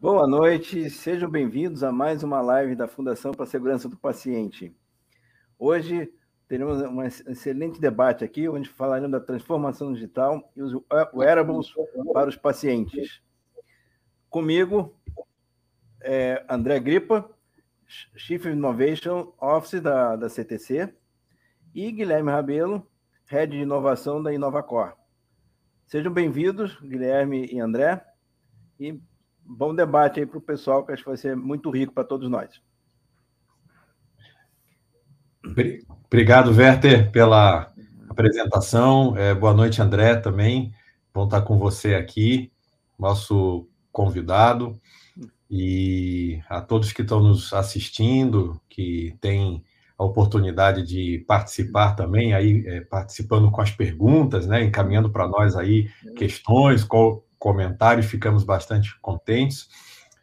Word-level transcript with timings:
Boa 0.00 0.26
noite, 0.26 0.88
sejam 0.88 1.28
bem-vindos 1.28 1.84
a 1.84 1.92
mais 1.92 2.22
uma 2.22 2.40
live 2.40 2.74
da 2.74 2.88
Fundação 2.88 3.32
para 3.32 3.44
a 3.44 3.46
Segurança 3.46 3.86
do 3.86 3.98
Paciente. 3.98 4.74
Hoje 5.58 6.10
teremos 6.48 6.80
um 6.80 7.02
excelente 7.02 7.78
debate 7.78 8.24
aqui, 8.24 8.48
onde 8.48 8.66
falaremos 8.66 9.10
da 9.10 9.20
transformação 9.20 9.92
digital 9.92 10.50
e 10.56 10.62
os 10.62 10.72
wearables 11.12 11.74
para 12.14 12.30
os 12.30 12.36
pacientes. 12.36 13.20
Comigo, 14.30 14.98
é 16.00 16.46
André 16.48 16.80
Gripa, 16.80 17.30
Chief 17.86 18.42
Innovation 18.46 19.34
Office 19.38 19.82
da, 19.82 20.16
da 20.16 20.30
CTC, 20.30 20.94
e 21.74 21.92
Guilherme 21.92 22.30
Rabelo, 22.30 22.90
Head 23.26 23.54
de 23.54 23.62
Inovação 23.64 24.22
da 24.22 24.32
Inovacor. 24.32 24.96
Sejam 25.86 26.10
bem-vindos, 26.10 26.80
Guilherme 26.80 27.44
e 27.52 27.60
André, 27.60 28.02
e 28.78 28.98
bom 29.50 29.74
debate 29.74 30.20
aí 30.20 30.26
para 30.26 30.38
o 30.38 30.42
pessoal, 30.42 30.84
que 30.84 30.92
acho 30.92 31.02
que 31.02 31.08
vai 31.08 31.16
ser 31.16 31.36
muito 31.36 31.70
rico 31.70 31.92
para 31.92 32.04
todos 32.04 32.30
nós. 32.30 32.62
Obrigado, 36.06 36.52
Werther, 36.52 37.10
pela 37.10 37.72
apresentação. 38.08 39.16
É, 39.16 39.34
boa 39.34 39.52
noite, 39.52 39.82
André, 39.82 40.16
também. 40.16 40.72
Bom 41.12 41.24
estar 41.24 41.42
com 41.42 41.58
você 41.58 41.94
aqui, 41.94 42.52
nosso 42.98 43.66
convidado, 43.90 44.80
e 45.50 46.40
a 46.48 46.60
todos 46.60 46.92
que 46.92 47.02
estão 47.02 47.20
nos 47.20 47.52
assistindo, 47.52 48.60
que 48.68 49.16
têm 49.20 49.64
a 49.98 50.04
oportunidade 50.04 50.86
de 50.86 51.24
participar 51.26 51.94
também, 51.94 52.32
aí 52.32 52.64
é, 52.66 52.80
participando 52.82 53.50
com 53.50 53.60
as 53.60 53.70
perguntas, 53.72 54.46
né, 54.46 54.62
encaminhando 54.62 55.10
para 55.10 55.26
nós 55.26 55.56
aí 55.56 55.90
questões, 56.16 56.84
comentários, 57.40 58.06
ficamos 58.06 58.44
bastante 58.44 58.96
contentes. 59.00 59.66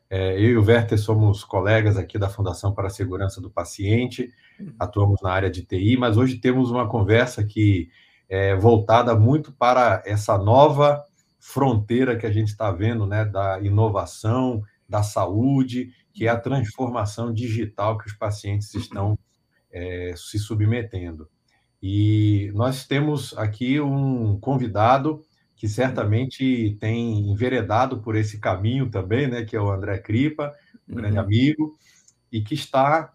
É, 0.10 0.36
eu 0.36 0.52
e 0.52 0.58
o 0.58 0.64
Werther 0.64 0.98
somos 0.98 1.44
colegas 1.44 1.98
aqui 1.98 2.18
da 2.18 2.30
Fundação 2.30 2.74
para 2.74 2.88
a 2.88 2.92
Segurança 2.92 3.42
do 3.42 3.50
Paciente, 3.50 4.32
atuamos 4.80 5.20
na 5.22 5.32
área 5.32 5.50
de 5.50 5.66
TI, 5.66 5.98
mas 5.98 6.16
hoje 6.16 6.38
temos 6.38 6.72
uma 6.72 6.88
conversa 6.88 7.44
que 7.44 7.90
é 8.30 8.56
voltada 8.56 9.16
muito 9.16 9.52
para 9.52 10.02
essa 10.06 10.38
nova 10.38 11.04
fronteira 11.40 12.16
que 12.16 12.26
a 12.26 12.32
gente 12.32 12.50
está 12.50 12.72
vendo, 12.72 13.06
né, 13.06 13.26
da 13.26 13.60
inovação, 13.62 14.62
da 14.88 15.04
saúde, 15.04 15.90
que 16.14 16.28
é 16.28 16.30
a 16.30 16.40
transformação 16.40 17.34
digital 17.34 17.98
que 17.98 18.08
os 18.08 18.14
pacientes 18.14 18.74
estão 18.76 19.18
é, 19.72 20.14
se 20.16 20.38
submetendo. 20.40 21.28
E 21.82 22.52
nós 22.54 22.86
temos 22.86 23.38
aqui 23.38 23.80
um 23.80 24.40
convidado 24.40 25.22
que 25.58 25.68
certamente 25.68 26.78
tem 26.80 27.32
enveredado 27.32 28.00
por 28.00 28.16
esse 28.16 28.40
caminho 28.40 28.90
também, 28.92 29.28
né, 29.28 29.44
que 29.44 29.56
é 29.56 29.60
o 29.60 29.72
André 29.72 29.98
Cripa, 29.98 30.56
um 30.88 30.94
uhum. 30.94 31.02
grande 31.02 31.18
amigo, 31.18 31.74
e 32.32 32.42
que 32.42 32.54
está 32.54 33.12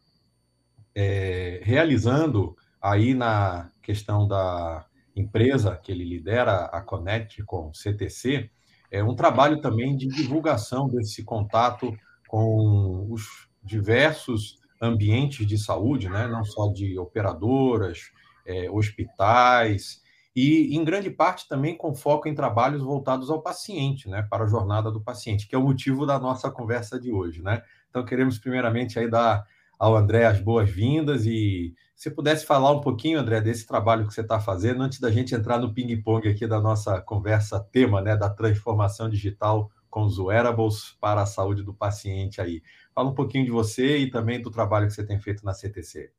é, 0.95 1.61
realizando 1.63 2.57
aí 2.81 3.15
na 3.15 3.71
questão 3.81 4.27
da 4.27 4.85
empresa 5.15 5.77
que 5.77 5.93
ele 5.93 6.05
lidera, 6.05 6.65
a 6.65 6.81
Connect 6.81 7.45
com 7.45 7.69
o 7.69 7.75
CTC, 7.75 8.51
é 8.91 9.05
um 9.05 9.15
trabalho 9.15 9.61
também 9.61 9.97
de 9.97 10.09
divulgação 10.09 10.89
desse 10.89 11.23
contato 11.23 11.97
com 12.27 13.07
os 13.09 13.49
diversos 13.63 14.59
ambientes 14.81 15.47
de 15.47 15.57
saúde, 15.57 16.09
né, 16.09 16.27
não 16.27 16.45
só 16.45 16.73
de 16.73 16.99
operadoras, 16.99 18.11
é, 18.45 18.69
hospitais, 18.69 20.02
e, 20.35 20.75
em 20.77 20.85
grande 20.85 21.11
parte, 21.11 21.47
também 21.47 21.77
com 21.77 21.95
foco 21.95 22.29
em 22.29 22.35
trabalhos 22.35 22.83
voltados 22.83 23.29
ao 23.31 23.43
paciente, 23.43 24.09
né, 24.09 24.27
para 24.31 24.45
a 24.45 24.49
jornada 24.49 24.91
do 24.91 25.01
paciente, 25.01 25.47
que 25.47 25.55
é 25.55 25.59
o 25.59 25.63
motivo 25.63 26.07
da 26.07 26.19
nossa 26.19 26.51
conversa 26.51 26.99
de 26.99 27.13
hoje. 27.13 27.43
Né? 27.43 27.63
Então, 27.91 28.05
queremos, 28.05 28.39
primeiramente, 28.39 28.99
aí 28.99 29.09
dar 29.09 29.45
ao 29.79 29.97
André 29.97 30.25
as 30.25 30.41
boas-vindas 30.41 31.27
e 31.27 31.75
se 31.95 32.11
pudesse 32.11 32.47
falar 32.47 32.71
um 32.71 32.81
pouquinho, 32.81 33.19
André, 33.19 33.41
desse 33.41 33.67
trabalho 33.67 34.07
que 34.07 34.15
você 34.15 34.23
está 34.23 34.41
fazendo, 34.41 34.83
antes 34.83 35.01
da 35.01 35.11
gente 35.11 35.35
entrar 35.35 35.59
no 35.59 35.75
ping-pong 35.75 36.29
aqui 36.29 36.47
da 36.47 36.61
nossa 36.61 37.01
conversa 37.01 37.61
tema, 37.61 38.01
né, 38.01 38.17
da 38.17 38.31
transformação 38.31 39.09
digital 39.09 39.71
com 39.91 40.05
os 40.05 40.19
wearables 40.19 40.97
para 41.01 41.23
a 41.23 41.27
saúde 41.27 41.63
do 41.63 41.75
paciente 41.75 42.41
aí. 42.41 42.63
Fala 42.95 43.11
um 43.11 43.15
pouquinho 43.15 43.45
de 43.45 43.51
você 43.51 43.99
e 43.99 44.11
também 44.11 44.41
do 44.41 44.51
trabalho 44.51 44.87
que 44.87 44.95
você 44.95 45.05
tem 45.05 45.21
feito 45.21 45.45
na 45.45 45.53
CTC. 45.53 46.11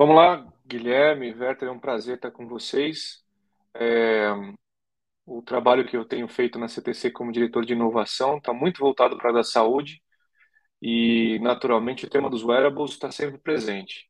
Vamos 0.00 0.16
lá, 0.16 0.50
Guilherme, 0.66 1.30
Werther, 1.34 1.68
é 1.68 1.70
um 1.70 1.78
prazer 1.78 2.14
estar 2.16 2.30
com 2.30 2.48
vocês. 2.48 3.22
É, 3.74 4.30
o 5.26 5.42
trabalho 5.42 5.86
que 5.86 5.94
eu 5.94 6.06
tenho 6.06 6.26
feito 6.26 6.58
na 6.58 6.68
CTC 6.68 7.10
como 7.10 7.30
diretor 7.30 7.66
de 7.66 7.74
inovação 7.74 8.38
está 8.38 8.50
muito 8.50 8.80
voltado 8.80 9.18
para 9.18 9.28
a 9.28 9.32
da 9.34 9.44
saúde 9.44 10.02
e, 10.82 11.38
naturalmente, 11.40 12.06
o 12.06 12.10
tema 12.10 12.30
dos 12.30 12.42
wearables 12.42 12.92
está 12.92 13.10
sempre 13.10 13.38
presente. 13.38 14.08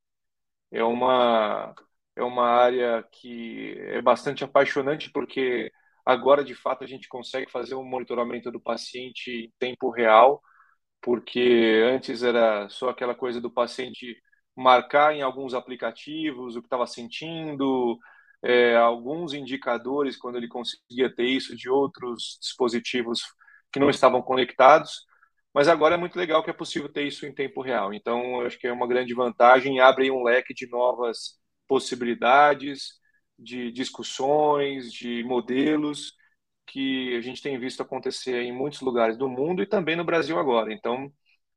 É 0.73 0.85
uma, 0.85 1.75
é 2.17 2.23
uma 2.23 2.47
área 2.49 3.03
que 3.13 3.75
é 3.79 4.03
bastante 4.03 4.45
apaixonante 4.45 5.11
porque 5.13 5.73
agora, 6.07 6.45
de 6.45 6.55
fato, 6.55 6.85
a 6.85 6.87
gente 6.87 7.09
consegue 7.09 7.51
fazer 7.51 7.75
um 7.75 7.85
monitoramento 7.85 8.53
do 8.53 8.61
paciente 8.61 9.31
em 9.31 9.53
tempo 9.59 9.91
real, 9.91 10.41
porque 11.03 11.83
antes 11.85 12.23
era 12.23 12.69
só 12.69 12.91
aquela 12.91 13.15
coisa 13.15 13.41
do 13.41 13.51
paciente 13.53 14.17
marcar 14.61 15.15
em 15.15 15.23
alguns 15.23 15.55
aplicativos 15.55 16.57
o 16.57 16.61
que 16.61 16.67
estava 16.67 16.87
sentindo, 16.87 17.99
é, 18.43 18.77
alguns 18.77 19.33
indicadores 19.33 20.17
quando 20.17 20.37
ele 20.37 20.49
conseguia 20.49 21.15
ter 21.15 21.25
isso 21.25 21.57
de 21.57 21.69
outros 21.71 22.39
dispositivos 22.41 23.23
que 23.73 23.81
não 23.81 23.91
estavam 23.91 24.23
conectados. 24.23 25.07
Mas 25.53 25.67
agora 25.69 25.95
é 25.97 25.99
muito 25.99 26.17
legal 26.17 26.45
que 26.45 26.51
é 26.51 26.53
possível 26.53 26.89
ter 26.93 27.07
isso 27.07 27.27
em 27.27 27.35
tempo 27.35 27.61
real. 27.63 27.93
Então, 27.93 28.41
acho 28.43 28.59
que 28.59 28.67
é 28.67 28.73
uma 28.73 28.87
grande 28.87 29.15
vantagem, 29.15 29.81
abre 29.81 30.11
um 30.11 30.23
leque 30.23 30.55
de 30.55 30.69
novas 30.69 31.39
possibilidades, 31.67 33.01
de 33.39 33.73
discussões, 33.73 34.93
de 34.93 35.25
modelos 35.25 36.13
que 36.67 37.17
a 37.17 37.21
gente 37.21 37.43
tem 37.43 37.59
visto 37.59 37.83
acontecer 37.83 38.43
em 38.43 38.53
muitos 38.53 38.81
lugares 38.81 39.17
do 39.17 39.29
mundo 39.29 39.63
e 39.63 39.67
também 39.67 39.97
no 39.97 40.05
Brasil 40.05 40.39
agora. 40.39 40.73
Então, 40.73 41.13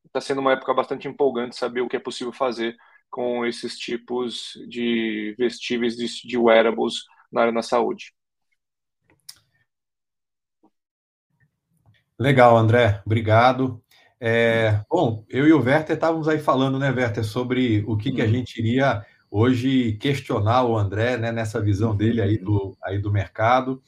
está 0.05 0.21
sendo 0.21 0.41
uma 0.41 0.53
época 0.53 0.73
bastante 0.73 1.07
empolgante 1.07 1.55
saber 1.55 1.81
o 1.81 1.87
que 1.87 1.95
é 1.97 1.99
possível 1.99 2.33
fazer 2.33 2.75
com 3.13 3.45
esses 3.45 3.77
tipos 3.77 4.53
de 4.67 5.35
vestíveis 5.37 5.95
de, 5.95 6.07
de 6.27 6.35
wearables 6.35 7.03
na 7.31 7.41
área 7.41 7.53
da 7.53 7.61
saúde. 7.61 8.11
Legal, 12.17 12.57
André, 12.57 13.03
obrigado. 13.05 13.83
É, 14.19 14.81
bom, 14.89 15.23
eu 15.29 15.47
e 15.47 15.53
o 15.53 15.61
Werther 15.61 15.95
estávamos 15.95 16.27
aí 16.27 16.39
falando, 16.39 16.79
né, 16.79 16.89
Werther, 16.89 17.23
sobre 17.23 17.83
o 17.85 17.95
que, 17.95 18.11
que 18.11 18.19
a 18.19 18.25
uhum. 18.25 18.31
gente 18.31 18.57
iria 18.57 19.05
hoje 19.29 19.93
questionar 20.01 20.63
o 20.63 20.75
André, 20.75 21.15
né, 21.15 21.31
nessa 21.31 21.61
visão 21.61 21.95
dele 21.95 22.19
aí 22.19 22.39
do, 22.39 22.75
aí 22.83 22.97
do 22.97 23.11
mercado 23.11 23.79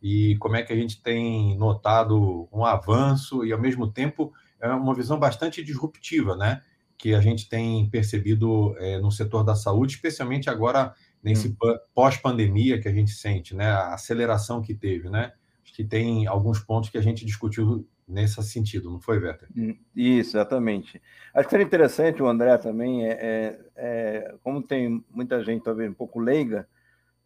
e 0.00 0.36
como 0.36 0.54
é 0.54 0.62
que 0.62 0.72
a 0.72 0.76
gente 0.76 1.02
tem 1.02 1.58
notado 1.58 2.48
um 2.52 2.64
avanço 2.64 3.44
e, 3.44 3.52
ao 3.52 3.60
mesmo 3.60 3.90
tempo, 3.90 4.32
é 4.60 4.68
uma 4.68 4.94
visão 4.94 5.18
bastante 5.18 5.64
disruptiva, 5.64 6.36
né? 6.36 6.62
Que 6.98 7.14
a 7.14 7.20
gente 7.20 7.48
tem 7.48 7.88
percebido 7.88 8.76
é, 8.78 8.98
no 8.98 9.10
setor 9.10 9.44
da 9.44 9.54
saúde, 9.54 9.94
especialmente 9.94 10.50
agora 10.50 10.92
nesse 11.22 11.48
hum. 11.48 11.56
pós-pandemia 11.94 12.80
que 12.80 12.88
a 12.88 12.92
gente 12.92 13.12
sente, 13.12 13.54
né? 13.54 13.70
A 13.70 13.94
aceleração 13.94 14.60
que 14.60 14.74
teve, 14.74 15.08
né? 15.08 15.32
Acho 15.62 15.74
que 15.74 15.84
tem 15.84 16.26
alguns 16.26 16.58
pontos 16.58 16.90
que 16.90 16.98
a 16.98 17.02
gente 17.02 17.24
discutiu 17.24 17.86
nesse 18.08 18.42
sentido, 18.42 18.90
não 18.90 19.00
foi, 19.00 19.18
Werther? 19.18 19.48
Hum, 19.56 19.76
isso, 19.94 20.36
exatamente. 20.36 21.00
Acho 21.34 21.46
que 21.46 21.50
seria 21.50 21.66
interessante 21.66 22.22
o 22.22 22.26
André 22.26 22.56
também, 22.56 23.06
é, 23.06 23.12
é, 23.12 23.60
é, 23.76 24.34
como 24.42 24.62
tem 24.62 25.04
muita 25.10 25.44
gente 25.44 25.62
talvez 25.62 25.90
um 25.90 25.94
pouco 25.94 26.18
leiga, 26.18 26.66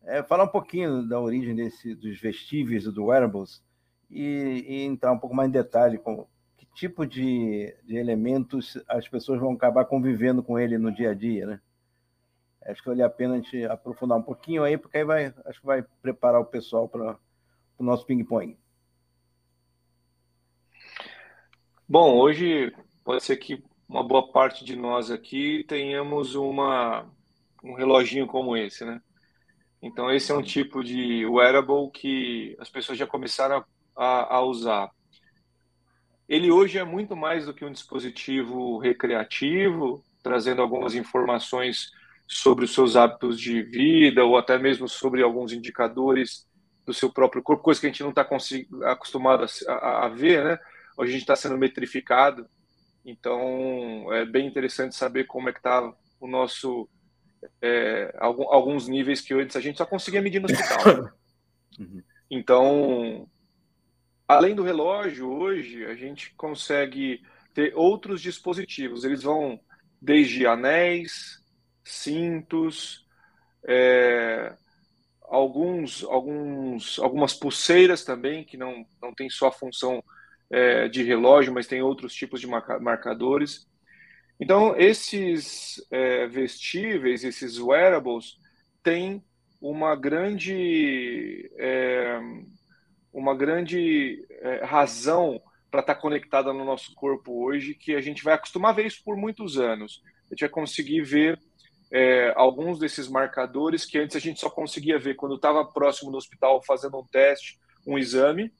é, 0.03 0.23
falar 0.23 0.45
um 0.45 0.49
pouquinho 0.49 1.09
da 1.09 1.21
origem 1.21 1.55
desse, 1.55 1.95
dos 1.95 2.21
vestíveis 2.21 2.85
do 2.85 3.05
wearables 3.05 3.63
e, 4.11 4.65
e 4.67 4.83
entrar 4.83 5.13
um 5.13 5.19
pouco 5.19 5.37
mais 5.37 5.49
em 5.49 5.53
detalhe 5.53 5.99
com, 5.99 6.27
tipo 6.75 7.07
de, 7.07 7.75
de 7.85 7.97
elementos 7.97 8.79
as 8.89 9.09
pessoas 9.09 9.41
vão 9.41 9.53
acabar 9.53 9.85
convivendo 9.85 10.43
com 10.43 10.59
ele 10.59 10.79
no 10.79 10.93
dia 10.93 11.11
a 11.11 11.15
dia, 11.15 11.47
né? 11.47 11.61
Acho 12.65 12.83
que 12.83 12.89
vale 12.89 13.03
a 13.03 13.11
pena 13.11 13.35
a 13.35 13.37
gente 13.39 13.65
aprofundar 13.65 14.19
um 14.19 14.23
pouquinho 14.23 14.63
aí, 14.63 14.79
porque 14.79 14.99
aí 14.99 15.05
vai, 15.05 15.35
acho 15.45 15.61
que 15.61 15.67
vai 15.67 15.85
preparar 16.01 16.41
o 16.41 16.47
pessoal 16.47 16.89
para 16.89 17.19
o 17.79 17.83
nosso 17.83 18.07
ping-pong. 18.07 18.57
Bom, 21.89 22.17
hoje 22.17 22.73
pode 23.05 23.25
ser 23.25 23.37
que 23.37 23.63
uma 23.89 24.03
boa 24.07 24.31
parte 24.31 24.65
de 24.65 24.77
nós 24.77 25.11
aqui 25.11 25.65
tenhamos 25.69 26.35
uma, 26.35 27.05
um 27.63 27.75
reloginho 27.75 28.27
como 28.27 28.57
esse, 28.57 28.85
né? 28.85 29.03
Então, 29.83 30.11
esse 30.11 30.31
é 30.31 30.35
um 30.35 30.43
tipo 30.43 30.85
de 30.85 31.27
wearable 31.27 31.91
que 31.91 32.57
as 32.61 32.71
pessoas 32.71 32.97
já 32.97 33.07
começaram 33.07 33.65
a, 33.97 34.37
a 34.37 34.41
usar 34.41 34.91
ele 36.29 36.51
hoje 36.51 36.79
é 36.79 36.85
muito 36.85 37.17
mais 37.17 37.47
do 37.47 37.55
que 37.55 37.65
um 37.65 37.73
dispositivo 37.73 38.79
recreativo, 38.79 40.05
trazendo 40.23 40.63
algumas 40.63 40.95
informações 40.95 41.91
sobre 42.27 42.65
os 42.65 42.73
seus 42.73 42.97
hábitos 42.97 43.39
de 43.39 43.63
vida 43.63 44.25
ou 44.25 44.37
até 44.37 44.59
mesmo 44.59 44.89
sobre 44.89 45.23
alguns 45.23 45.53
indicadores 45.53 46.47
do 46.87 46.95
seu 46.95 47.13
próprio 47.13 47.43
corpo, 47.43 47.63
coisa 47.63 47.81
que 47.81 47.87
a 47.87 47.91
gente 47.91 48.03
não 48.03 48.11
está 48.11 48.27
acostumado 48.85 49.45
a, 49.45 49.73
a, 49.73 50.07
a, 50.07 50.09
ver, 50.09 50.45
né? 50.45 50.59
Hoje 50.97 51.11
a 51.11 51.13
gente 51.13 51.23
está 51.23 51.37
sendo 51.37 51.57
metrificado, 51.57 52.47
então 53.05 54.13
é 54.13 54.25
bem 54.25 54.47
interessante 54.47 54.95
saber 54.95 55.25
como 55.25 55.49
é 55.49 55.53
que 55.53 55.59
está 55.59 55.93
o 56.21 56.27
nosso 56.27 56.89
é, 57.61 58.15
alguns 58.19 58.89
níveis 58.89 59.21
que 59.21 59.35
antes 59.35 59.57
a 59.57 59.61
gente 59.61 59.79
só 59.79 59.85
conseguia 59.85 60.23
medir 60.23 60.41
no 60.41 60.47
hospital. 60.47 61.11
Uhum. 61.79 62.03
Então, 62.31 63.27
além 64.37 64.55
do 64.55 64.63
relógio, 64.63 65.31
hoje 65.31 65.85
a 65.87 65.95
gente 65.95 66.35
consegue 66.35 67.23
ter 67.55 67.73
outros 67.75 68.21
dispositivos. 68.21 69.05
Eles 69.05 69.23
vão 69.23 69.61
desde 70.01 70.47
anéis, 70.47 71.43
cintos, 71.85 73.07
é, 73.67 74.55
alguns, 75.23 76.05
alguns, 76.05 76.99
algumas 76.99 77.35
pulseiras 77.35 78.05
também, 78.05 78.45
que 78.45 78.57
não, 78.57 78.85
não 79.01 79.15
tem 79.15 79.31
só 79.31 79.49
a 79.49 79.53
função 79.53 80.03
é, 80.51 80.89
de 80.89 81.03
relógio, 81.03 81.53
mas 81.53 81.67
tem 81.67 81.83
outros 81.83 82.15
tipos 82.15 82.41
de 82.41 82.47
marcadores. 82.47 83.67
Então, 84.39 84.77
esses 84.77 85.85
é, 85.91 86.27
vestíveis, 86.27 87.25
esses 87.25 87.59
wearables, 87.59 88.37
têm 88.83 89.23
uma 89.61 89.95
grande, 89.95 91.51
é, 91.57 92.21
uma 93.13 93.35
grande 93.35 94.27
é, 94.31 94.65
razão 94.65 95.41
para 95.71 95.81
estar 95.81 95.95
tá 95.95 96.01
conectada 96.01 96.53
no 96.53 96.65
nosso 96.65 96.95
corpo 96.95 97.45
hoje, 97.45 97.75
que 97.75 97.95
a 97.95 98.01
gente 98.01 98.23
vai 98.23 98.35
acostumar 98.35 98.73
a 98.73 98.75
ver 98.75 98.87
isso 98.87 99.03
por 99.05 99.17
muitos 99.17 99.59
anos. 99.59 100.03
A 100.27 100.35
gente 100.35 100.41
vai 100.41 100.49
conseguir 100.49 101.03
ver 101.03 101.39
é, 101.93 102.33
alguns 102.37 102.79
desses 102.79 103.09
marcadores 103.09 103.85
que 103.85 103.99
antes 103.99 104.17
a 104.17 104.21
gente 104.21 104.41
só 104.41 104.49
conseguia 104.49 104.99
ver 104.99 105.15
quando 105.15 105.37
estava 105.37 105.65
próximo 105.65 106.11
do 106.11 106.17
hospital 106.17 106.63
fazendo 106.63 106.99
um 106.99 107.07
teste, 107.07 107.59
um 107.87 107.99
exame. 107.99 108.53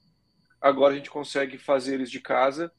Agora 0.61 0.93
a 0.93 0.95
gente 0.97 1.09
consegue 1.09 1.57
fazer 1.57 1.95
eles 1.95 2.11
de 2.11 2.19
casa. 2.19 2.71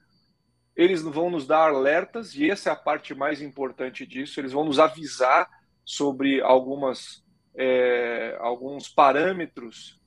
Eles 0.76 1.02
vão 1.02 1.30
nos 1.30 1.46
dar 1.46 1.68
alertas, 1.68 2.34
e 2.34 2.50
essa 2.50 2.70
é 2.70 2.72
a 2.72 2.76
parte 2.76 3.14
mais 3.14 3.40
importante 3.40 4.06
disso. 4.06 4.40
Eles 4.40 4.52
vão 4.52 4.64
nos 4.64 4.78
avisar 4.78 5.48
sobre 5.84 6.40
algumas, 6.40 7.22
é, 7.56 8.36
alguns 8.40 8.88
parâmetros, 8.88 10.00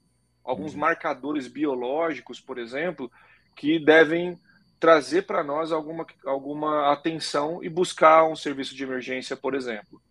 alguns 0.47 0.73
uhum. 0.73 0.79
marcadores 0.79 1.47
biológicos, 1.47 2.39
por 2.39 2.57
exemplo, 2.57 3.11
que 3.55 3.77
devem 3.77 4.39
trazer 4.79 5.23
para 5.23 5.43
nós 5.43 5.71
alguma, 5.71 6.05
alguma 6.25 6.91
atenção 6.91 7.63
e 7.63 7.69
buscar 7.69 8.23
um 8.23 8.35
serviço 8.35 8.75
de 8.75 8.83
emergência, 8.83 9.35
por 9.35 9.53
exemplo. 9.53 10.01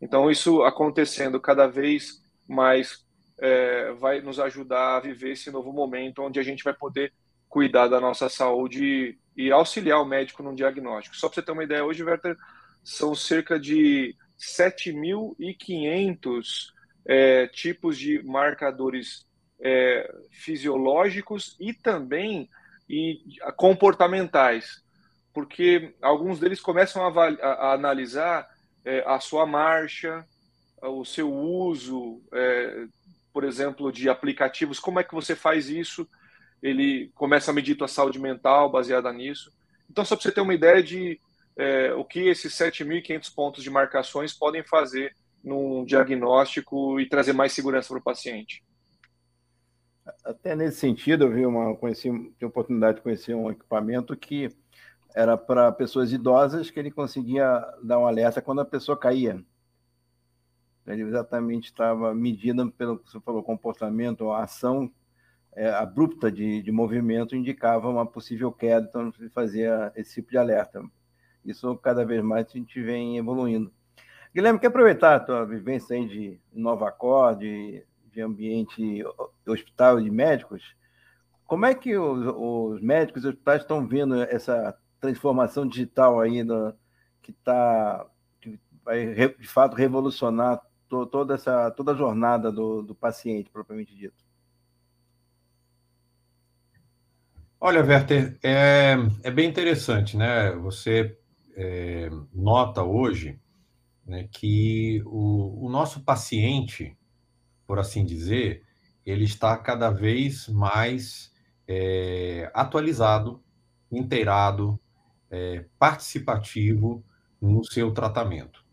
Então, 0.00 0.30
isso 0.30 0.62
acontecendo 0.64 1.40
cada 1.40 1.66
vez 1.66 2.22
mais 2.48 3.04
é, 3.38 3.92
vai 3.92 4.20
nos 4.20 4.40
ajudar 4.40 4.96
a 4.96 5.00
viver 5.00 5.32
esse 5.32 5.50
novo 5.50 5.72
momento 5.72 6.22
onde 6.22 6.40
a 6.40 6.42
gente 6.42 6.64
vai 6.64 6.74
poder 6.74 7.12
cuidar 7.48 7.88
da 7.88 8.00
nossa 8.00 8.28
saúde 8.28 9.18
e, 9.36 9.50
auxiliar 9.52 10.00
o 10.00 10.04
médico 10.04 10.42
no 10.42 10.54
diagnóstico. 10.54 11.16
Só 11.16 11.28
para 11.28 11.36
você 11.36 11.42
ter 11.42 11.52
uma 11.52 11.64
ideia, 11.64 11.84
hoje, 11.84 12.02
Werther, 12.02 12.36
são 12.82 13.14
cerca 13.14 13.60
de 13.60 14.16
7.500 14.38 16.72
é, 17.06 17.46
tipos 17.48 17.98
de 17.98 18.22
marcadores 18.24 19.26
é, 19.60 20.12
fisiológicos 20.30 21.56
e 21.58 21.72
também 21.72 22.48
e 22.88 23.20
comportamentais, 23.56 24.82
porque 25.32 25.94
alguns 26.02 26.38
deles 26.38 26.60
começam 26.60 27.06
a, 27.06 27.28
a, 27.28 27.72
analisar 27.72 28.48
é, 28.84 29.02
a 29.06 29.18
sua 29.18 29.46
marcha, 29.46 30.24
o 30.82 31.04
seu 31.04 31.32
uso, 31.32 32.22
é, 32.32 32.86
por 33.32 33.42
exemplo, 33.42 33.90
de 33.90 34.08
aplicativos, 34.08 34.78
como 34.78 35.00
é 35.00 35.04
que 35.04 35.14
você 35.14 35.34
faz 35.34 35.68
isso? 35.68 36.06
Ele 36.62 37.10
começa 37.14 37.50
a 37.50 37.54
medir 37.54 37.82
a 37.82 37.88
saúde 37.88 38.18
mental 38.18 38.70
baseada 38.70 39.12
nisso. 39.12 39.50
Então, 39.90 40.04
só 40.04 40.14
para 40.14 40.22
você 40.22 40.32
ter 40.32 40.40
uma 40.40 40.54
ideia 40.54 40.82
de 40.82 41.18
é, 41.56 41.92
o 41.94 42.04
que 42.04 42.28
esses 42.28 42.52
7.500 42.54 43.34
pontos 43.34 43.62
de 43.62 43.70
marcações 43.70 44.32
podem 44.32 44.62
fazer 44.62 45.16
num 45.42 45.84
diagnóstico 45.84 46.98
e 47.00 47.08
trazer 47.08 47.32
mais 47.32 47.52
segurança 47.52 47.88
para 47.88 47.98
o 47.98 48.02
paciente. 48.02 48.62
Até 50.24 50.54
nesse 50.54 50.78
sentido, 50.78 51.24
eu 51.24 51.32
vi 51.32 51.46
uma, 51.46 51.74
conheci, 51.76 52.10
tive 52.10 52.44
oportunidade 52.44 52.96
de 52.96 53.02
conhecer 53.02 53.34
um 53.34 53.50
equipamento 53.50 54.14
que 54.16 54.50
era 55.14 55.36
para 55.36 55.72
pessoas 55.72 56.12
idosas 56.12 56.70
que 56.70 56.78
ele 56.78 56.90
conseguia 56.90 57.64
dar 57.82 57.98
um 57.98 58.06
alerta 58.06 58.42
quando 58.42 58.60
a 58.60 58.64
pessoa 58.64 58.98
caía. 58.98 59.42
Ele 60.86 61.02
exatamente 61.02 61.66
estava 61.66 62.14
medindo 62.14 62.70
pelo 62.72 62.98
que 62.98 63.10
você 63.10 63.18
falou, 63.20 63.42
comportamento, 63.42 64.30
a 64.30 64.42
ação 64.42 64.92
é, 65.54 65.70
abrupta 65.70 66.30
de, 66.30 66.60
de 66.62 66.72
movimento 66.72 67.34
indicava 67.34 67.88
uma 67.88 68.04
possível 68.04 68.52
queda, 68.52 68.86
então 68.88 69.12
ele 69.18 69.30
fazia 69.30 69.92
esse 69.96 70.16
tipo 70.16 70.30
de 70.30 70.36
alerta. 70.36 70.82
Isso 71.44 71.74
cada 71.76 72.04
vez 72.04 72.22
mais 72.22 72.46
a 72.46 72.58
gente 72.58 72.82
vem 72.82 73.16
evoluindo. 73.16 73.72
Guilherme, 74.34 74.58
quer 74.58 74.66
aproveitar 74.66 75.14
a 75.14 75.20
tua 75.20 75.46
vivência 75.46 75.96
aí 75.96 76.06
de 76.06 76.40
Nova 76.52 76.90
Cor, 76.90 77.36
de 78.14 78.22
ambiente 78.22 79.02
hospital 79.46 80.00
de 80.00 80.10
médicos? 80.10 80.74
Como 81.46 81.66
é 81.66 81.74
que 81.74 81.96
os, 81.96 82.26
os 82.26 82.80
médicos 82.80 83.24
e 83.24 83.28
hospitais 83.28 83.62
estão 83.62 83.86
vendo 83.86 84.22
essa 84.22 84.76
transformação 85.00 85.66
digital 85.66 86.22
no, 86.44 86.74
que 87.22 87.32
está 87.32 88.06
vai 88.84 89.14
de 89.14 89.48
fato 89.48 89.74
revolucionar 89.74 90.60
to, 90.88 91.06
toda 91.06 91.34
essa 91.34 91.70
toda 91.70 91.92
a 91.92 91.96
jornada 91.96 92.52
do, 92.52 92.82
do 92.82 92.94
paciente 92.94 93.50
propriamente 93.50 93.94
dito. 93.94 94.24
Olha, 97.60 97.82
Werther, 97.82 98.38
é, 98.42 98.94
é 99.22 99.30
bem 99.30 99.48
interessante, 99.48 100.18
né? 100.18 100.52
Você 100.56 101.16
é, 101.56 102.10
nota 102.32 102.82
hoje 102.82 103.40
né, 104.06 104.28
que 104.30 105.02
o, 105.06 105.66
o 105.66 105.70
nosso 105.70 106.04
paciente, 106.04 106.94
por 107.66 107.78
assim 107.78 108.04
dizer, 108.04 108.62
ele 109.04 109.24
está 109.24 109.56
cada 109.56 109.90
vez 109.90 110.48
mais 110.48 111.32
é, 111.66 112.50
atualizado, 112.54 113.42
inteirado, 113.90 114.78
é, 115.30 115.64
participativo 115.78 117.04
no 117.40 117.64
seu 117.64 117.92
tratamento. 117.92 118.64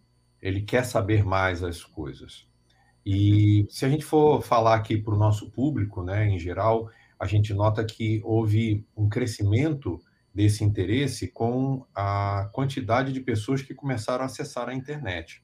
Ele 0.42 0.62
quer 0.62 0.86
saber 0.86 1.24
mais 1.24 1.64
as 1.64 1.84
coisas. 1.84 2.48
E 3.06 3.66
se 3.70 3.86
a 3.86 3.90
gente 3.90 4.06
for 4.06 4.42
falar 4.42 4.76
aqui 4.76 4.98
para 4.98 5.14
o 5.14 5.18
nosso 5.18 5.50
público, 5.52 6.04
né, 6.04 6.28
em 6.28 6.40
geral, 6.40 6.90
a 7.20 7.26
gente 7.26 7.54
nota 7.54 7.84
que 7.84 8.22
houve 8.24 8.86
um 8.96 9.10
crescimento 9.10 10.00
desse 10.34 10.64
interesse 10.64 11.28
com 11.28 11.86
a 11.94 12.50
quantidade 12.54 13.12
de 13.12 13.20
pessoas 13.20 13.62
que 13.62 13.74
começaram 13.74 14.24
a 14.24 14.26
acessar 14.26 14.70
a 14.70 14.74
internet. 14.74 15.44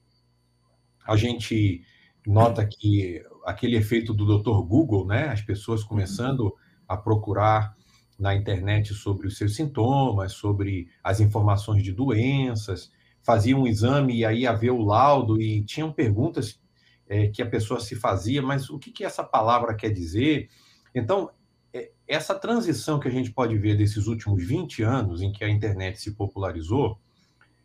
A 1.06 1.16
gente 1.16 1.82
nota 2.28 2.66
que 2.66 3.22
aquele 3.46 3.76
efeito 3.76 4.12
do 4.12 4.26
Dr. 4.26 4.62
Google, 4.62 5.06
né, 5.06 5.28
as 5.28 5.40
pessoas 5.40 5.82
começando 5.82 6.54
a 6.86 6.94
procurar 6.94 7.74
na 8.18 8.34
internet 8.34 8.92
sobre 8.92 9.26
os 9.26 9.38
seus 9.38 9.56
sintomas, 9.56 10.32
sobre 10.32 10.88
as 11.02 11.20
informações 11.20 11.82
de 11.82 11.90
doenças, 11.90 12.92
fazia 13.22 13.56
um 13.56 13.66
exame 13.66 14.18
e 14.18 14.24
aí 14.26 14.46
havia 14.46 14.74
o 14.74 14.84
laudo 14.84 15.40
e 15.40 15.64
tinham 15.64 15.90
perguntas 15.90 16.60
é, 17.08 17.28
que 17.28 17.40
a 17.40 17.48
pessoa 17.48 17.80
se 17.80 17.96
fazia, 17.96 18.42
mas 18.42 18.68
o 18.68 18.78
que, 18.78 18.90
que 18.90 19.04
essa 19.04 19.24
palavra 19.24 19.74
quer 19.74 19.90
dizer? 19.90 20.50
Então, 20.94 21.30
é, 21.72 21.92
essa 22.06 22.34
transição 22.34 23.00
que 23.00 23.08
a 23.08 23.10
gente 23.10 23.32
pode 23.32 23.56
ver 23.56 23.74
desses 23.74 24.06
últimos 24.06 24.46
20 24.46 24.82
anos 24.82 25.22
em 25.22 25.32
que 25.32 25.42
a 25.42 25.48
internet 25.48 25.98
se 25.98 26.14
popularizou, 26.14 26.98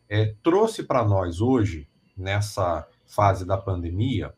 é, 0.08 0.34
trouxe 0.42 0.82
para 0.82 1.04
nós 1.04 1.42
hoje, 1.42 1.86
nessa 2.16 2.86
fase 3.04 3.44
da 3.44 3.58
pandemia, 3.58 4.32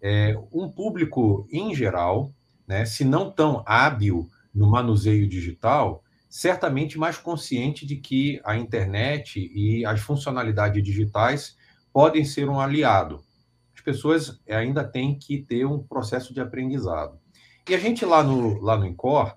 é, 0.00 0.34
um 0.52 0.68
público 0.68 1.46
em 1.50 1.74
geral, 1.74 2.32
né, 2.66 2.84
se 2.84 3.04
não 3.04 3.30
tão 3.30 3.62
hábil 3.66 4.28
no 4.54 4.70
manuseio 4.70 5.28
digital, 5.28 6.02
certamente 6.28 6.98
mais 6.98 7.16
consciente 7.16 7.86
de 7.86 7.96
que 7.96 8.40
a 8.44 8.56
internet 8.56 9.50
e 9.54 9.84
as 9.84 10.00
funcionalidades 10.00 10.82
digitais 10.82 11.56
podem 11.92 12.24
ser 12.24 12.48
um 12.48 12.60
aliado. 12.60 13.24
As 13.74 13.80
pessoas 13.80 14.40
ainda 14.48 14.84
têm 14.84 15.18
que 15.18 15.38
ter 15.38 15.64
um 15.64 15.82
processo 15.82 16.34
de 16.34 16.40
aprendizado. 16.40 17.18
E 17.68 17.74
a 17.74 17.78
gente 17.78 18.04
lá 18.04 18.22
no, 18.22 18.60
lá 18.60 18.76
no 18.76 18.86
INCOR, 18.86 19.36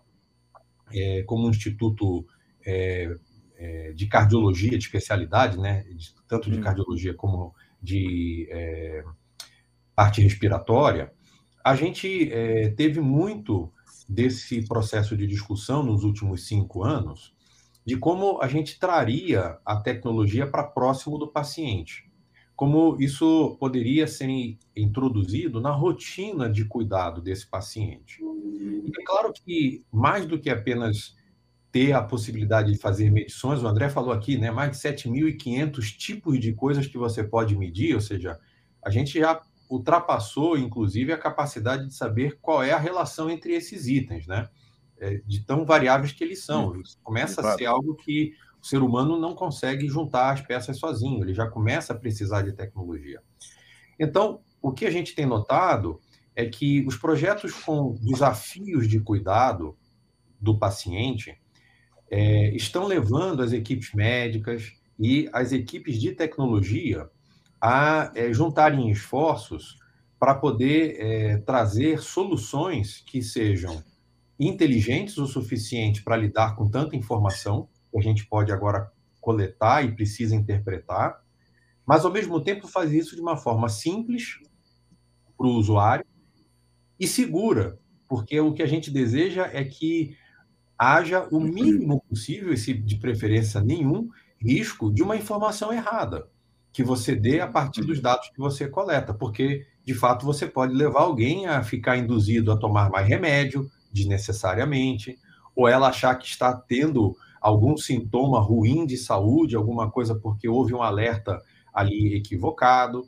é, 0.94 1.24
como 1.24 1.48
um 1.48 1.50
instituto 1.50 2.26
é, 2.66 3.14
é, 3.58 3.92
de 3.94 4.08
cardiologia, 4.08 4.72
de 4.72 4.86
especialidade, 4.86 5.58
né, 5.58 5.84
de, 5.84 6.14
tanto 6.28 6.50
de 6.50 6.60
hum. 6.60 6.62
cardiologia 6.62 7.14
como 7.14 7.54
de 7.82 8.48
é, 8.52 9.04
parte 10.02 10.20
respiratória, 10.20 11.14
a 11.64 11.76
gente 11.76 12.34
é, 12.34 12.70
teve 12.70 13.00
muito 13.00 13.72
desse 14.10 14.68
processo 14.68 15.16
de 15.16 15.28
discussão 15.28 15.84
nos 15.84 16.04
últimos 16.04 16.48
cinco 16.48 16.84
anos 16.84 17.36
de 17.86 17.96
como 17.98 18.42
a 18.42 18.48
gente 18.48 18.80
traria 18.80 19.60
a 19.64 19.76
tecnologia 19.76 20.48
para 20.48 20.64
próximo 20.64 21.20
do 21.20 21.28
paciente. 21.28 22.10
como 22.56 22.98
isso 23.00 23.58
poderia 23.60 24.08
ser 24.08 24.28
introduzido 24.76 25.62
na 25.62 25.72
rotina 25.72 26.50
de 26.50 26.66
cuidado 26.66 27.22
desse 27.22 27.48
paciente. 27.48 28.20
E 28.22 28.90
é 29.00 29.04
claro 29.06 29.32
que, 29.34 29.84
mais 29.92 30.26
do 30.26 30.40
que 30.40 30.50
apenas 30.50 31.16
ter 31.72 31.94
a 31.94 32.04
possibilidade 32.04 32.72
de 32.72 32.78
fazer 32.80 33.12
medições, 33.12 33.64
o 33.64 33.68
André 33.68 33.90
falou 33.90 34.12
aqui, 34.12 34.38
né, 34.38 34.52
mais 34.52 34.72
de 34.72 34.78
7.500 34.78 35.98
tipos 35.98 36.40
de 36.40 36.54
coisas 36.54 36.88
que 36.88 36.98
você 36.98 37.24
pode 37.24 37.56
medir, 37.56 37.96
ou 37.96 38.02
seja, 38.02 38.40
a 38.84 38.90
gente 38.90 39.20
já 39.20 39.42
ultrapassou, 39.72 40.58
inclusive, 40.58 41.14
a 41.14 41.18
capacidade 41.18 41.88
de 41.88 41.96
saber 41.96 42.38
qual 42.42 42.62
é 42.62 42.74
a 42.74 42.78
relação 42.78 43.30
entre 43.30 43.54
esses 43.54 43.88
itens, 43.88 44.28
né? 44.28 44.50
É, 45.00 45.22
de 45.26 45.46
tão 45.46 45.66
variáveis 45.66 46.12
que 46.12 46.24
eles 46.24 46.44
são. 46.44 46.80
Isso 46.82 47.00
começa 47.02 47.42
a 47.42 47.56
ser 47.56 47.66
algo 47.66 47.96
que 47.96 48.34
o 48.62 48.66
ser 48.66 48.84
humano 48.84 49.18
não 49.18 49.34
consegue 49.34 49.88
juntar 49.88 50.32
as 50.32 50.42
peças 50.42 50.78
sozinho, 50.78 51.24
ele 51.24 51.34
já 51.34 51.48
começa 51.48 51.94
a 51.94 51.98
precisar 51.98 52.42
de 52.42 52.52
tecnologia. 52.52 53.22
Então, 53.98 54.42
o 54.62 54.72
que 54.72 54.86
a 54.86 54.92
gente 54.92 55.16
tem 55.16 55.26
notado 55.26 56.00
é 56.36 56.46
que 56.46 56.86
os 56.86 56.98
projetos 56.98 57.54
com 57.54 57.96
desafios 58.02 58.88
de 58.88 59.00
cuidado 59.00 59.76
do 60.40 60.60
paciente 60.60 61.40
é, 62.10 62.54
estão 62.54 62.86
levando 62.86 63.42
as 63.42 63.54
equipes 63.54 63.94
médicas 63.94 64.74
e 65.00 65.30
as 65.32 65.52
equipes 65.54 66.00
de 66.00 66.12
tecnologia 66.12 67.10
a 67.62 68.12
é, 68.16 68.34
juntarem 68.34 68.90
esforços 68.90 69.78
para 70.20 70.34
poder 70.34 70.96
é, 71.00 71.38
trazer 71.38 72.02
soluções 72.02 73.04
que 73.06 73.22
sejam 73.22 73.84
inteligentes 74.40 75.18
o 75.18 75.28
suficiente 75.28 76.04
para 76.04 76.18
lidar 76.18 76.56
com 76.56 76.70
tanta 76.70 76.96
informação 76.96 77.70
que 77.92 77.98
a 78.00 78.02
gente 78.02 78.26
pode 78.26 78.52
agora 78.52 78.92
coletar 79.20 79.86
e 79.86 79.96
precisa 79.96 80.36
interpretar, 80.36 81.22
mas 81.86 82.04
ao 82.04 82.12
mesmo 82.12 82.42
tempo 82.42 82.68
fazer 82.68 82.98
isso 82.98 83.16
de 83.16 83.22
uma 83.22 83.38
forma 83.38 83.70
simples 83.70 84.40
para 85.38 85.46
o 85.46 85.54
usuário 85.54 86.06
e 87.00 87.08
segura, 87.08 87.80
porque 88.08 88.40
o 88.40 88.54
que 88.54 88.64
a 88.64 88.68
gente 88.68 88.90
deseja 88.90 89.48
é 89.54 89.64
que 89.64 90.18
haja 90.78 91.28
o 91.32 91.40
mínimo 91.40 92.02
possível, 92.10 92.52
e 92.52 92.58
se 92.58 92.74
de 92.74 92.96
preferência 92.98 93.62
nenhum, 93.62 94.10
risco 94.40 94.92
de 94.92 95.04
uma 95.04 95.16
informação 95.16 95.72
errada 95.72 96.28
que 96.72 96.84
você 96.84 97.16
dê 97.16 97.40
a 97.40 97.48
partir 97.48 97.82
dos 97.82 98.00
dados 98.00 98.30
que 98.30 98.40
você 98.40 98.68
coleta, 98.68 99.14
porque 99.14 99.66
de 99.84 99.94
fato 99.94 100.26
você 100.26 100.48
pode 100.48 100.74
levar 100.74 101.02
alguém 101.02 101.48
a 101.48 101.64
ficar 101.64 101.98
induzido 101.98 102.52
a 102.52 102.58
tomar 102.58 102.90
mais 102.90 103.08
remédio 103.08 103.70
desnecessariamente, 103.92 105.18
ou 105.56 105.68
ela 105.68 105.90
achar 105.90 106.16
que 106.16 106.26
está 106.26 106.54
tendo 106.54 107.16
algum 107.42 107.76
sintoma 107.76 108.40
ruim 108.40 108.86
de 108.86 108.96
saúde, 108.98 109.56
alguma 109.56 109.90
coisa 109.90 110.16
porque 110.16 110.48
houve 110.48 110.74
um 110.74 110.82
alerta 110.82 111.42
ali 111.74 112.16
equivocado. 112.16 113.06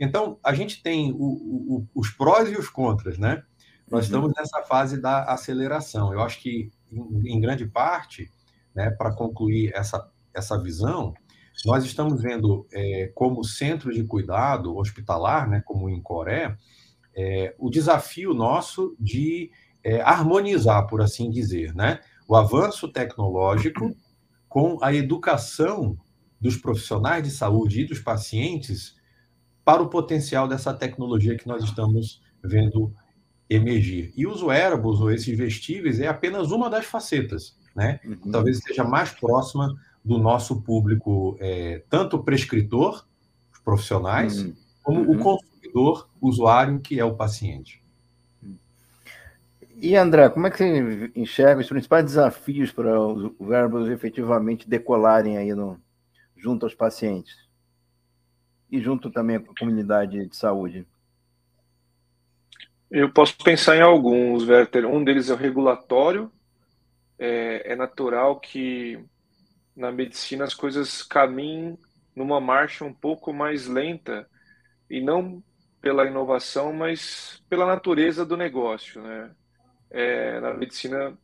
Então, 0.00 0.38
a 0.42 0.54
gente 0.54 0.82
tem 0.82 1.12
o, 1.12 1.16
o, 1.16 1.86
os 1.94 2.10
prós 2.10 2.50
e 2.50 2.56
os 2.56 2.68
contras, 2.68 3.18
né? 3.18 3.42
Nós 3.90 4.00
uhum. 4.00 4.06
estamos 4.06 4.32
nessa 4.36 4.62
fase 4.62 5.00
da 5.00 5.24
aceleração. 5.24 6.12
Eu 6.12 6.22
acho 6.22 6.40
que, 6.40 6.70
em, 6.90 7.34
em 7.34 7.40
grande 7.40 7.66
parte, 7.66 8.30
né, 8.74 8.90
para 8.90 9.12
concluir 9.12 9.72
essa, 9.74 10.10
essa 10.32 10.60
visão, 10.60 11.14
nós 11.64 11.84
estamos 11.84 12.22
vendo 12.22 12.66
é, 12.72 13.10
como 13.14 13.44
centro 13.44 13.92
de 13.92 14.04
cuidado 14.04 14.76
hospitalar, 14.76 15.48
né, 15.48 15.62
como 15.64 15.88
em 15.88 16.00
Coré, 16.00 16.56
é, 17.16 17.54
o 17.58 17.68
desafio 17.68 18.32
nosso 18.32 18.96
de 18.98 19.50
é, 19.82 20.00
harmonizar, 20.00 20.86
por 20.86 21.00
assim 21.00 21.30
dizer, 21.30 21.74
né? 21.74 22.00
o 22.28 22.36
avanço 22.36 22.86
tecnológico 22.88 23.96
com 24.48 24.78
a 24.82 24.94
educação 24.94 25.98
dos 26.40 26.56
profissionais 26.56 27.24
de 27.24 27.30
saúde 27.30 27.80
e 27.80 27.86
dos 27.86 27.98
pacientes 27.98 28.96
para 29.64 29.82
o 29.82 29.88
potencial 29.88 30.46
dessa 30.46 30.72
tecnologia 30.72 31.36
que 31.36 31.48
nós 31.48 31.64
estamos 31.64 32.22
vendo 32.44 32.94
emergir. 33.48 34.12
E 34.14 34.26
os 34.26 34.42
wearables, 34.42 35.00
ou 35.00 35.10
esses 35.10 35.36
vestíveis, 35.36 36.00
é 36.00 36.06
apenas 36.06 36.50
uma 36.50 36.68
das 36.68 36.84
facetas, 36.84 37.56
né? 37.74 37.98
Uhum. 38.04 38.30
Talvez 38.30 38.58
esteja 38.58 38.84
mais 38.84 39.10
próxima 39.10 39.74
do 40.08 40.16
nosso 40.16 40.62
público, 40.62 41.36
é, 41.38 41.82
tanto 41.90 42.18
prescritor, 42.18 43.06
os 43.52 43.60
profissionais, 43.60 44.42
uhum. 44.42 44.54
como 44.82 45.00
uhum. 45.02 45.12
o 45.12 45.18
consumidor, 45.18 46.08
usuário, 46.18 46.80
que 46.80 46.98
é 46.98 47.04
o 47.04 47.14
paciente. 47.14 47.82
E 49.76 49.94
André, 49.94 50.30
como 50.30 50.46
é 50.46 50.50
que 50.50 50.56
você 50.56 51.12
enxerga 51.14 51.60
os 51.60 51.68
principais 51.68 52.06
desafios 52.06 52.72
para 52.72 52.98
os 52.98 53.32
verbos 53.38 53.90
efetivamente 53.90 54.68
decolarem 54.68 55.36
aí 55.36 55.54
no, 55.54 55.78
junto 56.34 56.64
aos 56.64 56.74
pacientes? 56.74 57.36
E 58.70 58.80
junto 58.80 59.10
também 59.10 59.36
à 59.36 59.40
comunidade 59.40 60.26
de 60.26 60.36
saúde? 60.36 60.86
Eu 62.90 63.12
posso 63.12 63.36
pensar 63.36 63.76
em 63.76 63.82
alguns, 63.82 64.48
Werther. 64.48 64.86
Um 64.86 65.04
deles 65.04 65.28
é 65.28 65.34
o 65.34 65.36
regulatório. 65.36 66.32
É, 67.18 67.72
é 67.72 67.76
natural 67.76 68.40
que 68.40 68.98
na 69.78 69.92
medicina 69.92 70.44
as 70.44 70.54
coisas 70.54 71.02
caminhem 71.02 71.78
numa 72.14 72.40
marcha 72.40 72.84
um 72.84 72.92
pouco 72.92 73.32
mais 73.32 73.68
lenta 73.68 74.28
e 74.90 75.00
não 75.00 75.42
pela 75.80 76.04
inovação, 76.04 76.72
mas 76.72 77.42
pela 77.48 77.64
natureza 77.64 78.26
do 78.26 78.36
negócio, 78.36 79.00
né? 79.00 79.30
é, 79.90 80.40
na 80.40 80.52
medicina 80.52 81.16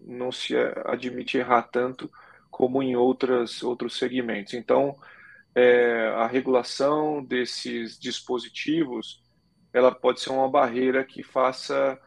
não 0.00 0.32
se 0.32 0.56
admite 0.84 1.38
errar 1.38 1.62
tanto 1.62 2.10
como 2.50 2.82
em 2.82 2.96
outras, 2.96 3.62
outros 3.62 3.96
segmentos. 3.96 4.54
Então, 4.54 4.96
é, 5.54 6.08
a 6.16 6.26
regulação 6.26 7.24
desses 7.24 7.98
dispositivos 7.98 9.22
ela 9.72 9.94
pode 9.94 10.20
ser 10.20 10.30
uma 10.30 10.50
barreira 10.50 11.04
que 11.04 11.22
faça 11.22 11.98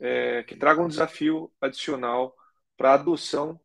é, 0.00 0.42
que 0.42 0.56
traga 0.56 0.82
um 0.82 0.88
desafio 0.88 1.52
adicional 1.60 2.34
para 2.76 2.92
a 2.92 2.94
adoção 2.94 3.60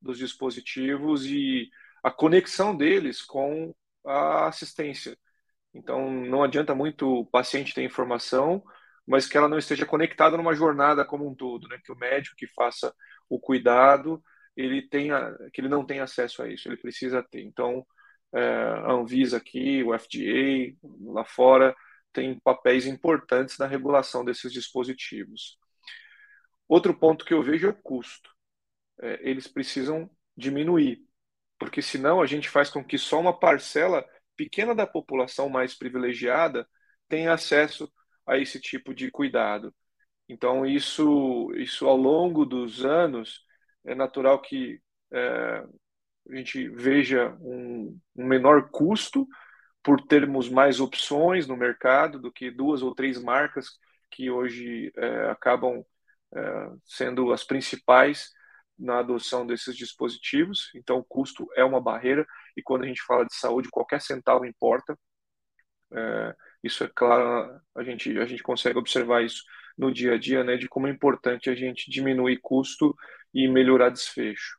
dos 0.00 0.18
dispositivos 0.18 1.26
e 1.26 1.68
a 2.02 2.10
conexão 2.10 2.76
deles 2.76 3.22
com 3.22 3.74
a 4.04 4.48
assistência. 4.48 5.16
Então, 5.74 6.10
não 6.10 6.42
adianta 6.42 6.74
muito 6.74 7.06
o 7.20 7.26
paciente 7.26 7.74
ter 7.74 7.82
informação, 7.84 8.62
mas 9.06 9.26
que 9.26 9.36
ela 9.36 9.48
não 9.48 9.58
esteja 9.58 9.86
conectada 9.86 10.36
numa 10.36 10.54
jornada 10.54 11.04
como 11.04 11.28
um 11.28 11.34
todo, 11.34 11.68
né? 11.68 11.78
Que 11.84 11.92
o 11.92 11.96
médico 11.96 12.36
que 12.36 12.46
faça 12.46 12.94
o 13.28 13.38
cuidado, 13.38 14.22
ele 14.56 14.82
tenha, 14.82 15.36
que 15.52 15.60
ele 15.60 15.68
não 15.68 15.84
tem 15.84 16.00
acesso 16.00 16.42
a 16.42 16.48
isso, 16.48 16.68
ele 16.68 16.76
precisa 16.76 17.22
ter. 17.22 17.42
Então, 17.42 17.86
é, 18.32 18.40
a 18.40 18.92
Anvisa 18.92 19.36
aqui, 19.36 19.82
o 19.82 19.96
FDA, 19.98 20.76
lá 21.12 21.24
fora, 21.24 21.74
tem 22.12 22.38
papéis 22.40 22.86
importantes 22.86 23.58
na 23.58 23.66
regulação 23.66 24.24
desses 24.24 24.52
dispositivos. 24.52 25.58
Outro 26.68 26.94
ponto 26.94 27.24
que 27.24 27.34
eu 27.34 27.42
vejo 27.42 27.66
é 27.66 27.70
o 27.70 27.74
custo. 27.74 28.29
É, 29.02 29.20
eles 29.22 29.48
precisam 29.48 30.10
diminuir, 30.36 31.02
porque 31.58 31.82
senão 31.82 32.20
a 32.20 32.26
gente 32.26 32.48
faz 32.48 32.70
com 32.70 32.84
que 32.84 32.98
só 32.98 33.20
uma 33.20 33.38
parcela 33.38 34.04
pequena 34.36 34.74
da 34.74 34.86
população 34.86 35.48
mais 35.48 35.74
privilegiada 35.74 36.66
tenha 37.08 37.32
acesso 37.32 37.90
a 38.26 38.38
esse 38.38 38.60
tipo 38.60 38.94
de 38.94 39.10
cuidado. 39.10 39.74
Então, 40.28 40.64
isso, 40.64 41.52
isso 41.56 41.88
ao 41.88 41.96
longo 41.96 42.46
dos 42.46 42.84
anos, 42.84 43.44
é 43.84 43.94
natural 43.94 44.40
que 44.40 44.80
é, 45.12 45.64
a 46.30 46.36
gente 46.36 46.68
veja 46.68 47.36
um, 47.40 47.98
um, 48.14 48.26
menor 48.26 48.70
custo 48.70 49.26
por 49.82 50.00
termos 50.02 50.48
mais 50.48 50.80
opções 50.80 51.46
no 51.46 51.56
mercado 51.56 52.20
do 52.20 52.30
que 52.30 52.50
duas 52.50 52.82
ou 52.82 52.94
três 52.94 53.20
marcas 53.20 53.78
que 54.10 54.30
hoje 54.30 54.92
é, 54.96 55.30
acabam 55.30 55.84
é, 56.34 56.70
sendo 56.84 57.32
as 57.32 57.44
principais 57.44 58.30
na 58.80 58.98
adoção 59.00 59.46
desses 59.46 59.76
dispositivos. 59.76 60.70
Então, 60.74 60.98
o 60.98 61.04
custo 61.04 61.46
é 61.54 61.64
uma 61.64 61.80
barreira 61.80 62.26
e 62.56 62.62
quando 62.62 62.84
a 62.84 62.86
gente 62.86 63.02
fala 63.02 63.24
de 63.24 63.34
saúde, 63.34 63.68
qualquer 63.70 64.00
centavo 64.00 64.46
importa. 64.46 64.98
É, 65.92 66.34
isso 66.62 66.84
é 66.84 66.90
claro, 66.94 67.60
a 67.74 67.82
gente, 67.82 68.18
a 68.18 68.26
gente 68.26 68.42
consegue 68.42 68.78
observar 68.78 69.22
isso 69.24 69.42
no 69.76 69.92
dia 69.92 70.14
a 70.14 70.18
dia, 70.18 70.44
né, 70.44 70.56
de 70.56 70.68
como 70.68 70.86
é 70.86 70.90
importante 70.90 71.50
a 71.50 71.54
gente 71.54 71.90
diminuir 71.90 72.38
custo 72.42 72.94
e 73.32 73.48
melhorar 73.48 73.90
desfecho. 73.90 74.58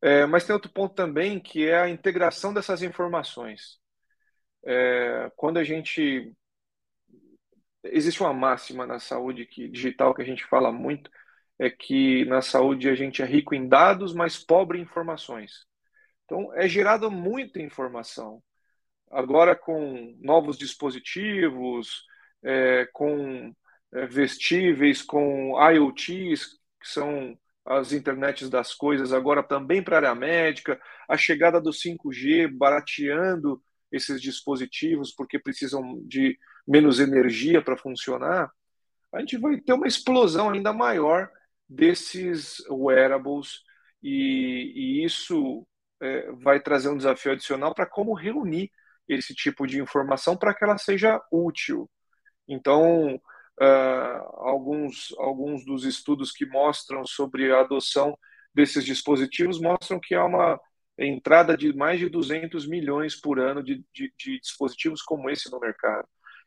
É, 0.00 0.26
mas 0.26 0.44
tem 0.44 0.54
outro 0.54 0.70
ponto 0.72 0.94
também, 0.94 1.40
que 1.40 1.66
é 1.66 1.80
a 1.80 1.88
integração 1.88 2.54
dessas 2.54 2.82
informações. 2.82 3.78
É, 4.64 5.30
quando 5.36 5.58
a 5.58 5.64
gente. 5.64 6.34
Existe 7.84 8.20
uma 8.20 8.34
máxima 8.34 8.86
na 8.86 8.98
saúde 8.98 9.46
que, 9.46 9.68
digital 9.68 10.14
que 10.14 10.20
a 10.20 10.24
gente 10.24 10.44
fala 10.46 10.72
muito, 10.72 11.10
é 11.58 11.68
que 11.70 12.24
na 12.26 12.40
saúde 12.40 12.88
a 12.88 12.94
gente 12.94 13.22
é 13.22 13.26
rico 13.26 13.54
em 13.54 13.68
dados, 13.68 14.14
mas 14.14 14.38
pobre 14.38 14.78
em 14.78 14.82
informações. 14.82 15.66
Então, 16.24 16.54
é 16.54 16.68
gerada 16.68 17.10
muita 17.10 17.60
informação 17.60 18.42
agora 19.10 19.56
com 19.56 20.16
novos 20.20 20.56
dispositivos, 20.56 22.04
é, 22.42 22.86
com 22.92 23.54
é, 23.92 24.06
vestíveis, 24.06 25.02
com 25.02 25.54
IoTs, 25.72 26.58
que 26.80 26.88
são 26.88 27.38
as 27.64 27.92
internets 27.92 28.48
das 28.48 28.74
coisas, 28.74 29.12
agora 29.12 29.42
também 29.42 29.82
para 29.82 29.96
a 29.96 29.98
área 29.98 30.14
médica, 30.14 30.80
a 31.08 31.16
chegada 31.16 31.60
do 31.60 31.70
5G 31.70 32.48
barateando 32.48 33.62
esses 33.92 34.20
dispositivos 34.20 35.12
porque 35.14 35.38
precisam 35.38 36.00
de 36.06 36.38
menos 36.66 37.00
energia 37.00 37.62
para 37.62 37.76
funcionar, 37.76 38.50
a 39.12 39.20
gente 39.20 39.38
vai 39.38 39.58
ter 39.58 39.72
uma 39.72 39.86
explosão 39.86 40.50
ainda 40.50 40.72
maior 40.72 41.30
desses 41.68 42.60
wearables 42.70 43.62
e, 44.02 44.72
e 45.00 45.04
isso 45.04 45.66
é, 46.00 46.30
vai 46.32 46.60
trazer 46.60 46.88
um 46.88 46.96
desafio 46.96 47.32
adicional 47.32 47.74
para 47.74 47.86
como 47.86 48.14
reunir 48.14 48.70
esse 49.08 49.34
tipo 49.34 49.66
de 49.66 49.80
informação 49.80 50.36
para 50.36 50.54
que 50.54 50.64
ela 50.64 50.78
seja 50.78 51.20
útil. 51.32 51.90
Então, 52.46 53.14
uh, 53.16 54.46
alguns, 54.46 55.14
alguns 55.18 55.64
dos 55.64 55.84
estudos 55.84 56.30
que 56.30 56.46
mostram 56.46 57.04
sobre 57.06 57.52
a 57.52 57.60
adoção 57.60 58.16
desses 58.54 58.84
dispositivos 58.84 59.60
mostram 59.60 60.00
que 60.00 60.14
há 60.14 60.24
uma 60.24 60.60
entrada 60.98 61.56
de 61.56 61.72
mais 61.74 62.00
de 62.00 62.08
200 62.08 62.66
milhões 62.66 63.18
por 63.18 63.38
ano 63.38 63.62
de, 63.62 63.84
de, 63.94 64.12
de 64.18 64.40
dispositivos 64.40 65.02
como 65.02 65.30
esse 65.30 65.50
no 65.50 65.60
mercado. 65.60 66.06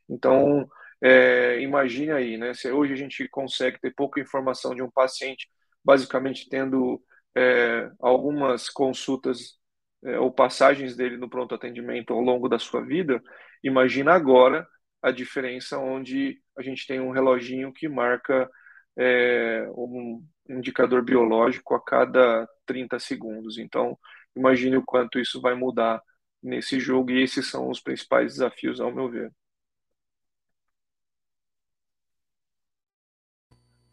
Então, 0.09 0.67
é, 1.01 1.59
imagine 1.61 2.11
aí, 2.11 2.37
né? 2.37 2.53
Se 2.53 2.71
hoje 2.71 2.93
a 2.93 2.95
gente 2.95 3.27
consegue 3.29 3.79
ter 3.79 3.93
pouca 3.95 4.19
informação 4.19 4.75
de 4.75 4.83
um 4.83 4.91
paciente, 4.91 5.47
basicamente 5.83 6.47
tendo 6.49 7.01
é, 7.35 7.89
algumas 7.99 8.69
consultas 8.69 9.57
é, 10.03 10.19
ou 10.19 10.31
passagens 10.31 10.95
dele 10.95 11.17
no 11.17 11.29
pronto 11.29 11.55
atendimento 11.55 12.13
ao 12.13 12.21
longo 12.21 12.47
da 12.49 12.59
sua 12.59 12.81
vida, 12.85 13.21
imagina 13.63 14.13
agora 14.13 14.67
a 15.01 15.11
diferença 15.11 15.79
onde 15.79 16.39
a 16.57 16.61
gente 16.61 16.85
tem 16.87 16.99
um 16.99 17.11
reloginho 17.11 17.73
que 17.73 17.87
marca 17.89 18.49
é, 18.97 19.67
um 19.75 20.23
indicador 20.49 21.03
biológico 21.03 21.73
a 21.75 21.83
cada 21.83 22.47
30 22.65 22.99
segundos. 22.99 23.57
Então, 23.57 23.97
imagine 24.35 24.77
o 24.77 24.83
quanto 24.85 25.19
isso 25.19 25.41
vai 25.41 25.55
mudar 25.55 26.01
nesse 26.43 26.79
jogo, 26.79 27.11
e 27.11 27.23
esses 27.23 27.49
são 27.49 27.69
os 27.69 27.79
principais 27.81 28.33
desafios, 28.33 28.79
ao 28.79 28.93
meu 28.93 29.09
ver. 29.09 29.31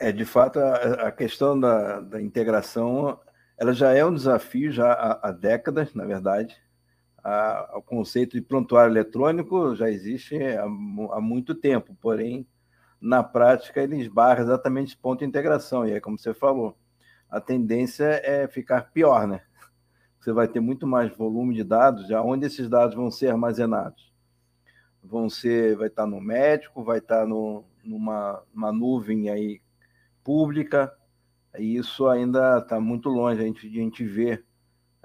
É, 0.00 0.12
de 0.12 0.24
fato, 0.24 0.60
a, 0.60 1.08
a 1.08 1.12
questão 1.12 1.58
da, 1.58 2.00
da, 2.00 2.22
integração, 2.22 3.18
ela 3.56 3.72
já 3.72 3.92
é 3.92 4.04
um 4.04 4.14
desafio 4.14 4.70
já 4.70 4.92
há, 4.92 5.28
há 5.28 5.32
décadas, 5.32 5.92
na 5.92 6.04
verdade. 6.04 6.56
A, 7.22 7.72
o 7.74 7.82
conceito 7.82 8.34
de 8.34 8.40
prontuário 8.40 8.92
eletrônico 8.92 9.74
já 9.74 9.90
existe 9.90 10.40
há, 10.40 10.62
há, 10.62 11.20
muito 11.20 11.52
tempo, 11.52 11.96
porém, 12.00 12.46
na 13.00 13.24
prática, 13.24 13.82
ele 13.82 13.96
esbarra 13.96 14.40
exatamente 14.40 14.88
esse 14.92 14.96
ponto 14.96 15.20
de 15.20 15.26
integração, 15.26 15.86
e 15.86 15.92
é 15.92 16.00
como 16.00 16.16
você 16.16 16.32
falou, 16.32 16.76
a 17.28 17.40
tendência 17.40 18.20
é 18.24 18.46
ficar 18.46 18.92
pior, 18.92 19.26
né? 19.26 19.42
Você 20.20 20.32
vai 20.32 20.46
ter 20.46 20.60
muito 20.60 20.86
mais 20.86 21.14
volume 21.16 21.54
de 21.56 21.64
dados, 21.64 22.06
já 22.06 22.22
onde 22.22 22.46
esses 22.46 22.68
dados 22.68 22.94
vão 22.94 23.10
ser 23.10 23.30
armazenados? 23.30 24.12
Vão 25.02 25.28
ser, 25.28 25.76
vai 25.76 25.88
estar 25.88 26.06
no 26.06 26.20
médico, 26.20 26.84
vai 26.84 26.98
estar 26.98 27.26
no, 27.26 27.64
numa, 27.84 28.42
numa 28.52 28.72
nuvem 28.72 29.30
aí 29.30 29.60
pública, 30.28 30.92
e 31.58 31.78
isso 31.78 32.06
ainda 32.06 32.58
está 32.58 32.78
muito 32.78 33.08
longe 33.08 33.40
a 33.40 33.44
gente, 33.46 33.66
a 33.66 33.70
gente 33.70 34.04
ver, 34.04 34.44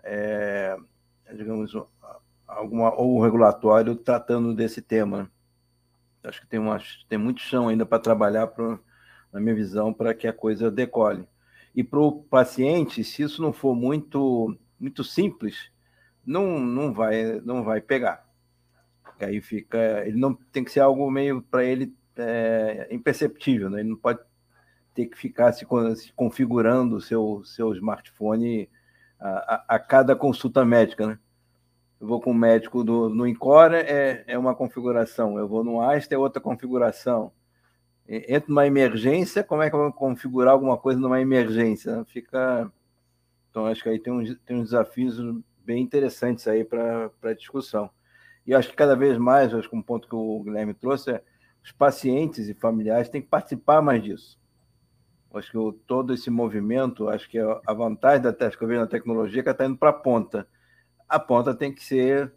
é, 0.04 0.76
digamos, 1.34 1.74
alguma, 2.46 2.94
ou 2.94 3.16
o 3.16 3.24
regulatório 3.24 3.96
tratando 3.96 4.54
desse 4.54 4.82
tema. 4.82 5.24
Né? 5.24 5.30
Acho 6.26 6.42
que 6.42 6.48
tem, 6.48 6.60
uma, 6.60 6.78
tem 7.08 7.18
muito 7.18 7.40
chão 7.40 7.70
ainda 7.70 7.86
para 7.86 8.00
trabalhar, 8.00 8.48
pra, 8.48 8.78
na 9.32 9.40
minha 9.40 9.56
visão, 9.56 9.94
para 9.94 10.14
que 10.14 10.28
a 10.28 10.34
coisa 10.34 10.70
decole. 10.70 11.26
E 11.74 11.86
para 11.86 12.02
o 12.02 12.22
paciente, 12.24 13.02
se 13.02 13.24
isso 13.24 13.42
não 13.42 13.54
for 13.54 13.74
muito, 13.74 14.54
muito 14.78 15.06
simples, 15.06 15.72
não, 16.26 16.60
não, 16.60 16.94
vai, 16.94 17.40
não 17.46 17.64
vai 17.64 17.80
pegar. 17.80 18.28
Porque 19.02 19.24
aí 19.24 19.40
fica. 19.40 20.06
Ele 20.06 20.18
não 20.18 20.34
tem 20.34 20.66
que 20.66 20.72
ser 20.72 20.82
algo 20.82 21.10
meio 21.10 21.42
para 21.42 21.64
ele 21.64 21.96
é, 22.18 22.90
imperceptível, 22.92 23.70
né? 23.70 23.80
ele 23.80 23.90
não 23.90 23.98
pode 23.98 24.20
ter 24.94 25.08
que 25.08 25.18
ficar 25.18 25.52
se, 25.54 25.66
configurando 26.16 26.98
o 26.98 27.02
seu, 27.02 27.42
seu 27.44 27.74
smartphone 27.74 28.70
a, 29.20 29.30
a, 29.30 29.76
a, 29.76 29.80
cada 29.80 30.16
consulta 30.16 30.64
médica, 30.66 31.08
né? 31.08 31.20
Eu 32.00 32.08
vou 32.08 32.20
com 32.20 32.32
o 32.32 32.36
médico 32.36 32.84
do, 32.84 33.10
no 33.10 33.26
Encore, 33.26 33.74
é, 33.76 34.26
é 34.28 34.38
uma 34.38 34.54
configuração. 34.54 35.40
Eu 35.40 35.48
vou 35.48 35.64
no 35.64 35.82
Asta, 35.82 36.14
é 36.14 36.18
outra 36.18 36.42
configuração. 36.42 37.32
Entra 38.06 38.50
numa 38.50 38.68
emergência, 38.68 39.44
como 39.44 39.62
é 39.62 39.70
que 39.70 39.76
eu 39.76 39.80
vou 39.80 39.94
configurar 39.94 40.54
alguma 40.54 40.78
coisa 40.78 41.00
numa 41.00 41.22
emergência? 41.22 42.04
Fica... 42.06 42.70
Então, 43.50 43.66
acho 43.68 43.82
que 43.82 43.88
aí 43.88 44.00
tem 44.00 44.12
uns, 44.12 44.38
tem 44.46 44.58
uns 44.58 44.72
desafios 44.72 45.18
bem 45.64 45.82
interessantes 45.82 46.46
aí 46.48 46.66
para 46.66 47.34
discussão. 47.38 47.90
E 48.46 48.54
acho 48.54 48.70
que 48.70 48.76
cada 48.76 48.96
vez 48.96 49.18
mais, 49.18 49.54
acho 49.54 49.70
que 49.70 49.76
um 49.76 49.82
ponto 49.82 50.08
que 50.08 50.16
o 50.16 50.44
Guilherme 50.44 50.74
trouxe 50.74 51.12
é 51.12 51.24
os 51.64 51.72
pacientes 51.72 52.50
e 52.50 52.54
familiares 52.54 53.08
têm 53.08 53.22
que 53.22 53.30
participar 53.30 53.82
mais 53.82 54.04
disso. 54.04 54.38
Acho 55.34 55.52
que 55.52 55.58
o, 55.58 55.74
todo 55.74 56.14
esse 56.14 56.30
movimento, 56.30 57.10
acho 57.10 57.30
que 57.30 57.40
a 57.40 57.74
vantagem 57.74 58.22
da 58.22 58.34
que 58.34 58.64
eu 58.64 58.68
vejo 58.68 58.82
na 58.82 58.88
tecnologia 58.88 59.42
é 59.42 59.44
que 59.44 59.50
está 59.50 59.66
indo 59.66 59.78
para 59.78 59.90
a 59.90 59.94
ponta. 59.94 60.48
A 61.10 61.20
ponta 61.20 61.56
tem 61.56 61.74
que 61.74 61.84
ser 61.84 62.32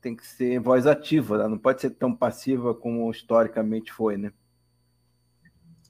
tem 0.00 0.14
que 0.14 0.26
ser 0.26 0.60
voz 0.60 0.86
ativa, 0.86 1.38
né? 1.38 1.48
não 1.48 1.58
pode 1.58 1.80
ser 1.80 1.90
tão 1.90 2.14
passiva 2.14 2.72
como 2.72 3.10
historicamente 3.10 3.92
foi, 3.92 4.16
né? 4.16 4.32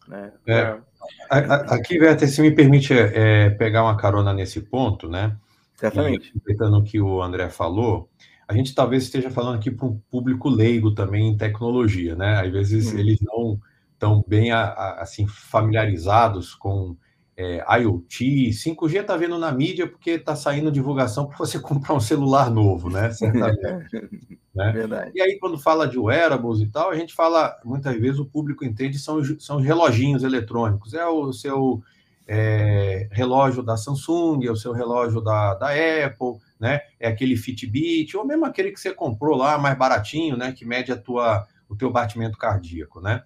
né? 0.09 0.33
É. 0.47 0.81
Aqui, 1.29 1.99
Werther, 1.99 2.29
se 2.29 2.41
me 2.41 2.51
permite 2.51 2.95
é, 2.95 3.51
pegar 3.51 3.83
uma 3.83 3.97
carona 3.97 4.33
nesse 4.33 4.63
ponto, 4.63 5.09
né? 5.09 5.37
Certamente. 5.75 6.33
aproveitando 6.35 6.79
o 6.79 6.83
que 6.83 6.99
o 6.99 7.23
André 7.23 7.51
falou, 7.51 8.09
a 8.49 8.55
gente 8.55 8.75
talvez 8.75 9.03
esteja 9.03 9.31
falando 9.31 9.57
aqui 9.57 9.71
para 9.71 9.87
um 9.87 9.99
público 10.11 10.49
leigo 10.49 10.95
também 10.95 11.29
em 11.29 11.37
tecnologia, 11.37 12.15
né? 12.15 12.41
Às 12.41 12.51
vezes 12.51 12.95
hum. 12.95 12.99
eles 12.99 13.19
não 13.21 13.61
estão 13.97 14.23
bem 14.29 14.53
assim 14.53 15.27
familiarizados 15.27 16.55
com 16.55 16.97
é, 17.37 17.63
IoT, 17.81 18.51
5G 18.51 19.03
está 19.03 19.17
vendo 19.17 19.39
na 19.39 19.53
mídia 19.53 19.87
porque 19.87 20.13
está 20.13 20.35
saindo 20.35 20.73
divulgação 20.73 21.27
para 21.27 21.37
você 21.37 21.59
comprar 21.61 21.95
um 21.95 22.01
celular 22.01 22.51
novo, 22.51 22.89
né? 22.89 23.11
Certamente. 23.11 24.09
né? 24.55 24.73
Verdade. 24.73 25.13
E 25.15 25.21
aí, 25.21 25.39
quando 25.39 25.59
fala 25.59 25.87
de 25.87 25.99
wearables 25.99 26.61
e 26.61 26.67
tal, 26.67 26.91
a 26.91 26.97
gente 26.97 27.15
fala, 27.15 27.55
muitas 27.63 27.95
vezes 28.01 28.19
o 28.19 28.25
público 28.25 28.65
entende, 28.65 28.99
são, 28.99 29.23
são 29.39 29.59
os 29.59 29.65
reloginhos 29.65 30.23
eletrônicos. 30.25 30.95
É 30.95 31.05
o 31.07 31.31
seu 31.31 31.83
é, 32.27 33.07
relógio 33.13 33.63
da 33.63 33.77
Samsung, 33.77 34.47
é 34.47 34.51
o 34.51 34.57
seu 34.57 34.73
relógio 34.73 35.21
da, 35.21 35.55
da 35.55 35.69
Apple, 35.69 36.41
né? 36.59 36.81
É 36.99 37.09
aquele 37.09 37.37
Fitbit, 37.37 38.17
ou 38.17 38.25
mesmo 38.25 38.47
aquele 38.47 38.71
que 38.71 38.81
você 38.81 38.95
comprou 38.95 39.37
lá, 39.37 39.59
mais 39.59 39.77
baratinho, 39.77 40.39
né? 40.39 40.53
Que 40.53 40.65
mede 40.65 40.91
a 40.91 40.97
tua, 40.97 41.47
o 41.69 41.77
teu 41.77 41.91
batimento 41.91 42.39
cardíaco, 42.39 42.99
né? 43.03 43.23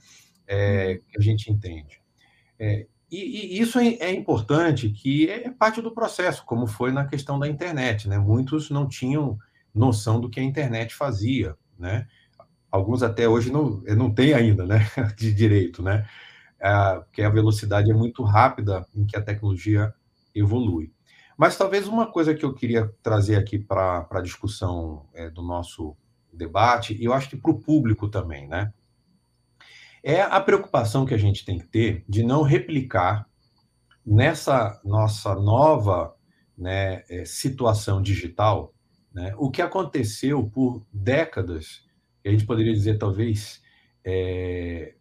É, 0.51 1.01
que 1.09 1.17
a 1.17 1.21
gente 1.21 1.51
entende. 1.51 2.03
É, 2.59 2.89
e, 3.11 3.57
e, 3.57 3.61
isso 3.61 3.79
é, 3.79 3.87
é, 3.95 4.13
importante, 4.13 4.91
que 4.91 5.31
é 5.31 5.49
parte 5.49 5.81
do 5.81 5.95
processo, 5.95 6.45
como 6.45 6.67
foi 6.67 6.91
na 6.91 7.07
questão 7.07 7.39
da 7.39 7.47
internet, 7.47 8.09
né? 8.09 8.19
Muitos 8.19 8.69
não 8.69 8.89
tinham 8.89 9.39
noção 9.73 10.21
do 10.21 10.29
que 10.29 10.41
a 10.41 10.43
internet 10.43 10.93
fazia, 10.93 11.57
né? 11.79 12.09
Alguns 12.69 13.03
até 13.03 13.29
hoje 13.29 13.53
não, 13.53 13.83
não 13.97 14.13
têm 14.13 14.35
ainda, 14.35 14.67
né? 14.67 14.81
De 15.17 15.33
direito, 15.33 15.83
né? 15.85 16.05
Ah, 16.61 17.03
porque 17.05 17.23
a 17.23 17.31
velocidade 17.31 17.91
é 17.91 17.95
muito 17.95 18.25
rápida 18.25 18.85
em 18.95 19.07
que 19.07 19.17
a 19.17 19.23
tecnologia 19.23 19.95
evolui. 20.35 20.93
Mas 21.39 21.57
talvez 21.57 21.87
uma 21.87 22.11
coisa 22.11 22.35
que 22.35 22.45
eu 22.45 22.53
queria 22.53 22.93
trazer 23.03 23.37
aqui 23.37 23.59
para 23.59 24.07
a 24.11 24.21
discussão 24.21 25.07
é, 25.15 25.31
do 25.31 25.43
nosso 25.43 25.97
debate, 26.33 26.95
e 26.95 27.05
eu 27.05 27.13
acho 27.13 27.31
que 27.31 27.37
para 27.37 27.51
o 27.51 27.59
público 27.61 28.09
também, 28.09 28.49
né? 28.49 28.73
É 30.03 30.23
a 30.23 30.41
preocupação 30.41 31.05
que 31.05 31.15
a 31.15 31.19
gente 31.19 31.45
tem 31.45 31.59
que 31.59 31.67
ter 31.67 32.05
de 32.09 32.23
não 32.23 32.43
replicar 32.43 33.29
nessa 34.05 34.81
nossa 34.85 35.35
nova 35.35 36.15
né, 36.57 37.05
é, 37.09 37.25
situação 37.25 38.01
digital 38.01 38.75
né, 39.13 39.35
o 39.37 39.51
que 39.51 39.61
aconteceu 39.61 40.49
por 40.49 40.87
décadas, 40.93 41.85
a 42.25 42.31
gente 42.31 42.47
poderia 42.47 42.73
dizer 42.73 42.99
talvez 42.99 43.63
é, 44.05 44.95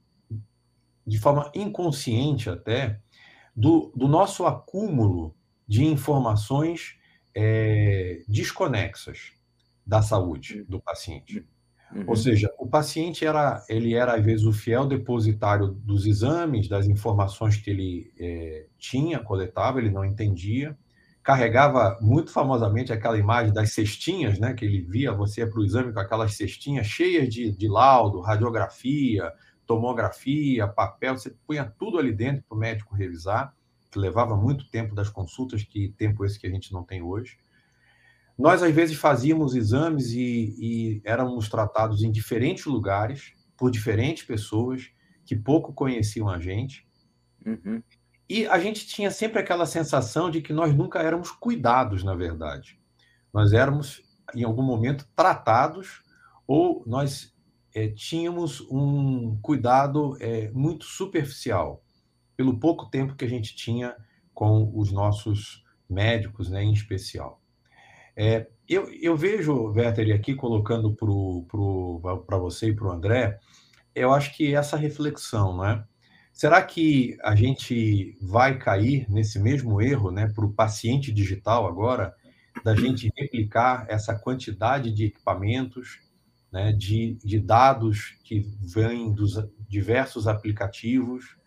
de 1.05 1.19
forma 1.19 1.51
inconsciente 1.53 2.49
até, 2.49 2.99
do, 3.55 3.91
do 3.95 4.07
nosso 4.07 4.45
acúmulo 4.45 5.35
de 5.67 5.85
informações 5.85 6.97
é, 7.35 8.21
desconexas 8.27 9.33
da 9.85 10.01
saúde 10.01 10.63
do 10.63 10.79
paciente. 10.79 11.45
Uhum. 11.93 12.03
Ou 12.07 12.15
seja, 12.15 12.53
o 12.57 12.67
paciente 12.67 13.25
era, 13.25 13.63
ele 13.67 13.93
era 13.95 14.15
às 14.15 14.23
vezes 14.23 14.45
o 14.45 14.53
fiel 14.53 14.85
depositário 14.85 15.67
dos 15.67 16.05
exames, 16.05 16.67
das 16.67 16.87
informações 16.87 17.57
que 17.57 17.69
ele 17.69 18.13
é, 18.19 18.65
tinha, 18.77 19.19
coletava, 19.19 19.79
ele 19.79 19.89
não 19.89 20.05
entendia, 20.05 20.77
carregava 21.23 21.97
muito 22.01 22.31
famosamente 22.31 22.93
aquela 22.93 23.17
imagem 23.17 23.53
das 23.53 23.71
cestinhas, 23.71 24.39
né, 24.39 24.53
que 24.53 24.65
ele 24.65 24.81
via 24.81 25.11
você 25.11 25.45
para 25.45 25.59
o 25.59 25.65
exame 25.65 25.93
com 25.93 25.99
aquelas 25.99 26.35
cestinhas 26.35 26.87
cheias 26.87 27.29
de, 27.29 27.51
de 27.51 27.67
laudo, 27.67 28.21
radiografia, 28.21 29.31
tomografia, 29.65 30.67
papel, 30.67 31.17
você 31.17 31.35
punha 31.45 31.71
tudo 31.77 31.99
ali 31.99 32.11
dentro 32.11 32.43
para 32.47 32.55
o 32.55 32.59
médico 32.59 32.95
revisar, 32.95 33.53
que 33.91 33.99
levava 33.99 34.35
muito 34.35 34.69
tempo 34.69 34.95
das 34.95 35.09
consultas, 35.09 35.63
que 35.63 35.89
tempo 35.97 36.25
esse 36.25 36.39
que 36.39 36.47
a 36.47 36.49
gente 36.49 36.71
não 36.71 36.83
tem 36.83 37.01
hoje. 37.01 37.37
Nós 38.39 38.63
às 38.63 38.73
vezes 38.73 38.95
fazíamos 38.95 39.53
exames 39.53 40.11
e, 40.11 40.55
e 40.57 41.01
éramos 41.03 41.49
tratados 41.49 42.01
em 42.01 42.09
diferentes 42.09 42.65
lugares 42.65 43.33
por 43.57 43.69
diferentes 43.69 44.23
pessoas 44.23 44.89
que 45.25 45.35
pouco 45.35 45.73
conheciam 45.73 46.29
a 46.29 46.39
gente. 46.39 46.87
Uhum. 47.45 47.83
E 48.29 48.47
a 48.47 48.57
gente 48.57 48.87
tinha 48.87 49.11
sempre 49.11 49.39
aquela 49.39 49.65
sensação 49.65 50.31
de 50.31 50.41
que 50.41 50.53
nós 50.53 50.73
nunca 50.73 50.99
éramos 50.99 51.31
cuidados, 51.31 52.01
na 52.01 52.15
verdade. 52.15 52.79
Nós 53.33 53.51
éramos, 53.51 54.01
em 54.33 54.43
algum 54.43 54.63
momento, 54.63 55.05
tratados 55.15 56.01
ou 56.47 56.81
nós 56.87 57.35
é, 57.75 57.89
tínhamos 57.89 58.61
um 58.71 59.37
cuidado 59.41 60.15
é, 60.21 60.49
muito 60.51 60.85
superficial, 60.85 61.83
pelo 62.37 62.57
pouco 62.57 62.89
tempo 62.89 63.15
que 63.15 63.25
a 63.25 63.29
gente 63.29 63.53
tinha 63.53 63.95
com 64.33 64.71
os 64.73 64.93
nossos 64.93 65.65
médicos, 65.89 66.49
né, 66.49 66.63
em 66.63 66.71
especial. 66.71 67.38
É, 68.21 68.47
eu, 68.67 68.91
eu 69.01 69.15
vejo, 69.15 69.71
Werther, 69.71 70.13
aqui 70.13 70.35
colocando 70.35 70.93
para 70.93 72.37
você 72.37 72.67
e 72.67 72.75
para 72.75 72.87
o 72.87 72.91
André, 72.91 73.39
eu 73.95 74.11
acho 74.13 74.35
que 74.35 74.53
essa 74.53 74.75
reflexão, 74.75 75.55
não 75.55 75.65
é? 75.65 75.85
Será 76.33 76.61
que 76.61 77.17
a 77.23 77.33
gente 77.33 78.17
vai 78.21 78.57
cair 78.57 79.09
nesse 79.09 79.39
mesmo 79.39 79.81
erro, 79.81 80.11
né, 80.11 80.27
para 80.35 80.43
o 80.45 80.51
paciente 80.51 81.13
digital 81.13 81.65
agora, 81.65 82.13
da 82.61 82.75
gente 82.75 83.09
replicar 83.17 83.85
essa 83.87 84.13
quantidade 84.13 84.91
de 84.93 85.05
equipamentos, 85.05 86.01
né, 86.51 86.73
de, 86.73 87.17
de 87.23 87.39
dados 87.39 88.17
que 88.25 88.45
vêm 88.59 89.13
dos 89.13 89.35
diversos 89.65 90.27
aplicativos, 90.27 91.37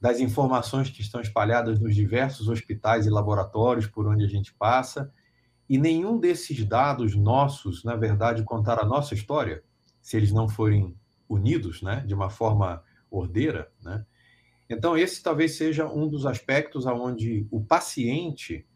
das 0.00 0.18
informações 0.18 0.90
que 0.90 1.00
estão 1.00 1.20
espalhadas 1.20 1.78
nos 1.78 1.94
diversos 1.94 2.48
hospitais 2.48 3.06
e 3.06 3.10
laboratórios 3.10 3.86
por 3.86 4.08
onde 4.08 4.24
a 4.24 4.28
gente 4.28 4.52
passa, 4.54 5.12
e 5.68 5.78
nenhum 5.78 6.18
desses 6.18 6.64
dados 6.64 7.14
nossos, 7.14 7.84
na 7.84 7.94
verdade, 7.94 8.42
contar 8.42 8.80
a 8.80 8.86
nossa 8.86 9.14
história, 9.14 9.62
se 10.00 10.16
eles 10.16 10.32
não 10.32 10.48
forem 10.48 10.96
unidos, 11.28 11.82
né, 11.82 12.02
de 12.06 12.14
uma 12.14 12.30
forma 12.30 12.82
ordeira, 13.10 13.70
né? 13.82 14.04
Então 14.70 14.96
esse 14.96 15.22
talvez 15.22 15.56
seja 15.56 15.86
um 15.86 16.08
dos 16.08 16.26
aspectos 16.26 16.86
aonde 16.86 17.46
o 17.50 17.62
paciente 17.62 18.66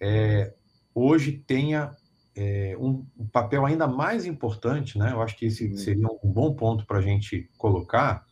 é, 0.00 0.52
hoje 0.94 1.32
tenha 1.46 1.94
é, 2.34 2.76
um, 2.78 3.06
papel 3.32 3.64
ainda 3.64 3.86
mais 3.86 4.26
importante, 4.26 4.98
né? 4.98 5.12
Eu 5.12 5.22
acho 5.22 5.36
que 5.36 5.46
esse 5.46 5.76
seria 5.76 6.06
um 6.22 6.30
bom 6.30 6.54
ponto 6.54 6.84
para 6.84 6.98
a 6.98 7.02
gente 7.02 7.48
colocar, 7.56 8.26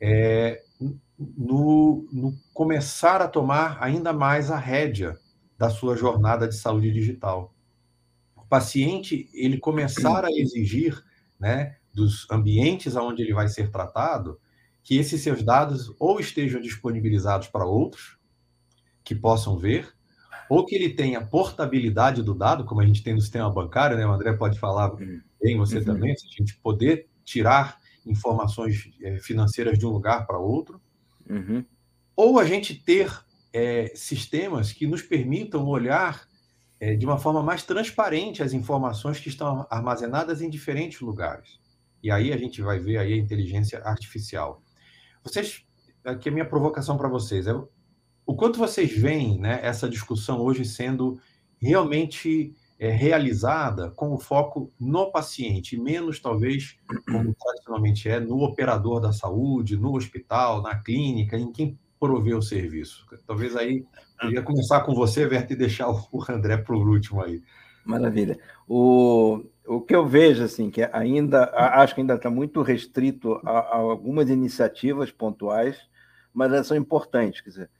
é, 0.00 0.62
no, 1.18 2.06
no, 2.12 2.34
começar 2.52 3.22
a 3.22 3.28
tomar 3.28 3.78
ainda 3.80 4.12
mais 4.12 4.50
a 4.50 4.56
rédea 4.56 5.18
da 5.62 5.70
sua 5.70 5.96
jornada 5.96 6.48
de 6.48 6.56
saúde 6.56 6.90
digital. 6.90 7.54
O 8.36 8.44
paciente 8.44 9.30
ele 9.32 9.58
começar 9.58 10.24
a 10.24 10.32
exigir, 10.32 11.00
né, 11.38 11.76
dos 11.94 12.28
ambientes 12.28 12.96
aonde 12.96 13.22
ele 13.22 13.32
vai 13.32 13.46
ser 13.46 13.70
tratado, 13.70 14.40
que 14.82 14.96
esses 14.96 15.22
seus 15.22 15.40
dados 15.40 15.94
ou 16.00 16.18
estejam 16.18 16.60
disponibilizados 16.60 17.46
para 17.46 17.64
outros 17.64 18.18
que 19.04 19.14
possam 19.14 19.56
ver, 19.56 19.94
ou 20.50 20.66
que 20.66 20.74
ele 20.74 20.90
tenha 20.90 21.24
portabilidade 21.24 22.24
do 22.24 22.34
dado, 22.34 22.64
como 22.64 22.80
a 22.80 22.86
gente 22.86 23.04
tem 23.04 23.14
no 23.14 23.20
sistema 23.20 23.48
bancário, 23.48 23.96
né? 23.96 24.04
O 24.04 24.10
André 24.10 24.32
pode 24.32 24.58
falar 24.58 24.90
bem, 25.40 25.56
você 25.56 25.78
uhum. 25.78 25.84
também, 25.84 26.16
se 26.16 26.26
a 26.26 26.30
gente 26.30 26.56
poder 26.56 27.08
tirar 27.22 27.78
informações 28.04 28.90
é, 29.00 29.16
financeiras 29.20 29.78
de 29.78 29.86
um 29.86 29.90
lugar 29.90 30.26
para 30.26 30.40
outro, 30.40 30.82
uhum. 31.30 31.64
ou 32.16 32.40
a 32.40 32.44
gente 32.44 32.74
ter 32.74 33.08
é, 33.52 33.92
sistemas 33.94 34.72
que 34.72 34.86
nos 34.86 35.02
permitam 35.02 35.66
olhar 35.66 36.26
é, 36.80 36.96
de 36.96 37.06
uma 37.06 37.18
forma 37.18 37.42
mais 37.42 37.62
transparente 37.62 38.42
as 38.42 38.52
informações 38.52 39.20
que 39.20 39.28
estão 39.28 39.66
armazenadas 39.70 40.42
em 40.42 40.50
diferentes 40.50 41.00
lugares. 41.00 41.60
E 42.02 42.10
aí 42.10 42.32
a 42.32 42.36
gente 42.36 42.60
vai 42.60 42.78
ver 42.78 42.98
aí 42.98 43.12
a 43.12 43.16
inteligência 43.16 43.80
artificial. 43.84 44.62
Vocês, 45.22 45.64
aqui 46.04 46.28
a 46.28 46.32
minha 46.32 46.44
provocação 46.44 46.96
para 46.96 47.08
vocês 47.08 47.46
é 47.46 47.54
o 48.26 48.34
quanto 48.34 48.58
vocês 48.58 48.90
veem 48.90 49.38
né, 49.38 49.60
essa 49.62 49.88
discussão 49.88 50.40
hoje 50.40 50.64
sendo 50.64 51.20
realmente 51.60 52.54
é, 52.78 52.90
realizada 52.90 53.92
com 53.92 54.12
o 54.12 54.18
foco 54.18 54.72
no 54.80 55.12
paciente, 55.12 55.76
menos 55.76 56.18
talvez, 56.18 56.76
como 57.06 57.32
tradicionalmente 57.32 58.08
é, 58.08 58.18
no 58.18 58.42
operador 58.42 59.00
da 59.00 59.12
saúde, 59.12 59.76
no 59.76 59.94
hospital, 59.96 60.60
na 60.62 60.74
clínica, 60.76 61.38
em 61.38 61.52
quem 61.52 61.78
provê 62.02 62.34
o 62.34 62.42
serviço. 62.42 63.06
Talvez 63.24 63.54
aí 63.54 63.86
eu 64.20 64.32
ia 64.32 64.42
começar 64.42 64.80
com 64.80 64.92
você, 64.92 65.24
Verta, 65.24 65.52
e 65.52 65.56
deixar 65.56 65.88
o 65.88 66.08
André 66.28 66.56
para 66.56 66.74
o 66.74 66.80
último 66.80 67.22
aí. 67.22 67.40
Maravilha. 67.84 68.40
O, 68.66 69.44
o 69.64 69.80
que 69.80 69.94
eu 69.94 70.04
vejo, 70.04 70.42
assim, 70.42 70.68
que 70.68 70.82
ainda, 70.92 71.44
acho 71.54 71.94
que 71.94 72.00
ainda 72.00 72.14
está 72.14 72.28
muito 72.28 72.60
restrito 72.60 73.40
a, 73.44 73.50
a 73.50 73.76
algumas 73.76 74.28
iniciativas 74.30 75.12
pontuais, 75.12 75.78
mas 76.34 76.52
elas 76.52 76.66
são 76.66 76.76
importantes. 76.76 77.40
Quer 77.40 77.50
dizer, 77.50 77.70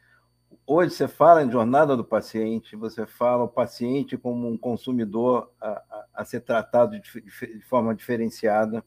hoje 0.65 0.95
você 0.95 1.09
fala 1.09 1.43
em 1.43 1.51
jornada 1.51 1.97
do 1.97 2.05
paciente, 2.05 2.77
você 2.77 3.05
fala 3.05 3.43
o 3.43 3.49
paciente 3.49 4.17
como 4.17 4.49
um 4.49 4.57
consumidor 4.57 5.51
a, 5.61 5.69
a, 5.69 6.07
a 6.15 6.25
ser 6.25 6.43
tratado 6.43 6.93
de, 6.93 7.21
de, 7.21 7.63
forma 7.63 7.93
diferenciada. 7.93 8.85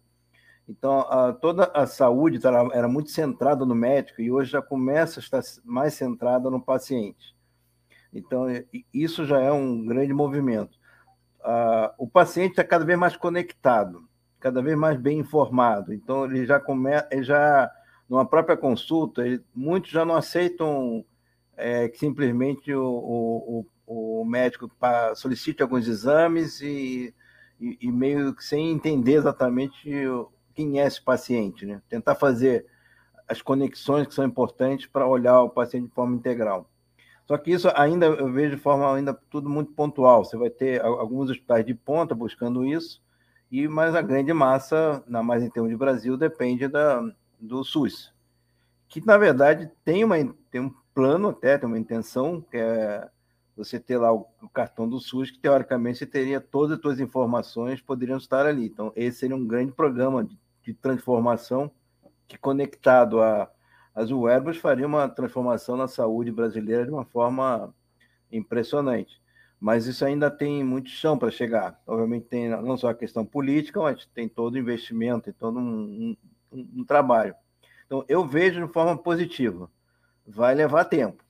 Então, 0.68 1.02
a, 1.02 1.32
toda 1.34 1.66
a 1.74 1.86
saúde 1.86 2.40
tá, 2.40 2.50
era 2.74 2.88
muito 2.88 3.12
centrada 3.12 3.66
no 3.66 3.76
médico 3.76 4.22
e 4.22 4.32
hoje 4.32 4.52
já 4.52 4.62
começa 4.62 5.20
a 5.20 5.22
estar 5.22 5.42
mais 5.64 5.94
centrada 5.94 6.50
no 6.50 6.62
paciente. 6.62 7.36
Então, 8.14 8.46
isso 8.94 9.26
já 9.26 9.40
é 9.40 9.52
um 9.52 9.86
grande 9.86 10.14
movimento. 10.14 10.78
o 11.98 12.08
paciente 12.08 12.52
está 12.52 12.64
cada 12.64 12.86
vez 12.86 12.98
mais 12.98 13.16
conectado, 13.16 14.08
cada 14.40 14.62
vez 14.62 14.78
mais 14.78 14.98
bem 14.98 15.20
informado. 15.20 15.94
Então, 15.94 16.26
ele 16.26 16.46
já 16.46 16.60
começa, 16.60 17.08
ele 17.12 17.24
já 17.24 17.70
numa 18.10 18.26
própria 18.26 18.56
consulta, 18.56 19.26
ele, 19.26 19.44
muitos 19.54 19.92
já 19.92 20.06
não 20.06 20.16
aceitam 20.16 21.06
é, 21.58 21.90
que 21.90 21.98
simplesmente 21.98 22.74
o, 22.74 23.66
o, 23.88 24.22
o 24.22 24.26
médico 24.26 24.70
solicite 25.16 25.62
alguns 25.62 25.88
exames 25.88 26.62
e, 26.62 27.14
e, 27.60 27.78
e, 27.82 27.92
meio 27.92 28.34
que 28.34 28.44
sem 28.44 28.72
entender 28.72 29.14
exatamente 29.14 29.90
quem 30.56 30.80
é 30.80 30.88
esse 30.88 31.02
paciente, 31.02 31.66
né? 31.66 31.82
Tentar 31.90 32.16
fazer 32.16 32.66
as 33.28 33.42
conexões 33.42 34.08
que 34.08 34.14
são 34.14 34.26
importantes 34.26 34.88
para 34.88 35.06
olhar 35.06 35.42
o 35.42 35.50
paciente 35.50 35.88
de 35.88 35.94
forma 35.94 36.16
integral. 36.16 36.70
Só 37.28 37.38
que 37.38 37.52
isso 37.52 37.70
ainda 37.76 38.06
eu 38.06 38.32
vejo 38.32 38.56
de 38.56 38.62
forma 38.62 38.96
ainda 38.96 39.14
tudo 39.30 39.50
muito 39.50 39.74
pontual. 39.74 40.24
Você 40.24 40.38
vai 40.38 40.50
ter 40.50 40.82
alguns 40.84 41.30
hospitais 41.30 41.66
de 41.66 41.74
ponta 41.74 42.14
buscando 42.14 42.66
isso, 42.66 43.02
e 43.52 43.68
mas 43.68 43.96
a 43.96 44.02
grande 44.02 44.32
massa, 44.32 45.04
na 45.08 45.24
mais 45.24 45.44
em 45.44 45.50
termos 45.50 45.72
de 45.72 45.78
Brasil, 45.78 46.16
depende 46.18 46.68
da, 46.68 47.02
do 47.40 47.64
SUS, 47.64 48.14
que 48.88 49.06
na 49.06 49.18
verdade 49.18 49.72
tem, 49.84 50.04
uma, 50.04 50.16
tem 50.52 50.62
um 50.62 50.74
plano 50.94 51.30
até, 51.30 51.58
tem 51.58 51.68
uma 51.68 51.80
intenção, 51.80 52.42
que 52.42 52.58
é 52.58 53.10
você 53.58 53.80
ter 53.80 53.98
lá 53.98 54.14
o, 54.14 54.28
o 54.42 54.50
cartão 54.50 54.88
do 54.88 55.00
SUS, 55.00 55.32
que 55.32 55.40
teoricamente 55.40 56.00
você 56.00 56.06
teria 56.06 56.42
todas 56.42 56.78
as 56.78 56.82
suas 56.82 57.00
informações 57.00 57.82
poderiam 57.82 58.18
estar 58.18 58.46
ali. 58.46 58.66
Então, 58.66 58.92
esse 58.96 59.20
seria 59.20 59.36
um 59.36 59.48
grande 59.48 59.72
programa 59.72 60.24
de, 60.24 60.38
de 60.66 60.74
transformação 60.74 61.72
que, 62.28 62.38
conectado 62.38 63.22
a, 63.22 63.50
as 63.94 64.12
wearables, 64.12 64.58
faria 64.58 64.88
uma 64.88 65.08
transformação 65.08 65.78
na 65.78 65.88
saúde 65.88 66.32
brasileira 66.32 66.86
de 66.86 66.92
uma 66.92 67.06
forma 67.06 67.74
impressionante. 68.32 69.22
Mas 69.60 69.86
isso 69.86 70.04
ainda 70.04 70.30
tem 70.30 70.64
muito 70.64 70.90
chão 70.90 71.18
para 71.18 71.32
chegar. 71.32 71.80
Obviamente, 71.88 72.26
tem 72.28 72.50
não 72.50 72.76
só 72.76 72.90
a 72.90 72.96
questão 72.96 73.26
política, 73.26 73.80
mas 73.80 74.06
tem 74.08 74.28
todo 74.28 74.56
o 74.56 74.58
investimento, 74.58 75.26
tem 75.26 75.34
todo 75.34 75.60
um, 75.60 76.18
um, 76.52 76.70
um 76.78 76.84
trabalho. 76.84 77.36
Então, 77.86 78.04
eu 78.10 78.26
vejo 78.26 78.66
de 78.66 78.74
forma 78.74 78.98
positiva 78.98 79.70
vai 80.26 80.56
levar 80.56 80.86
tempo. 80.86 81.24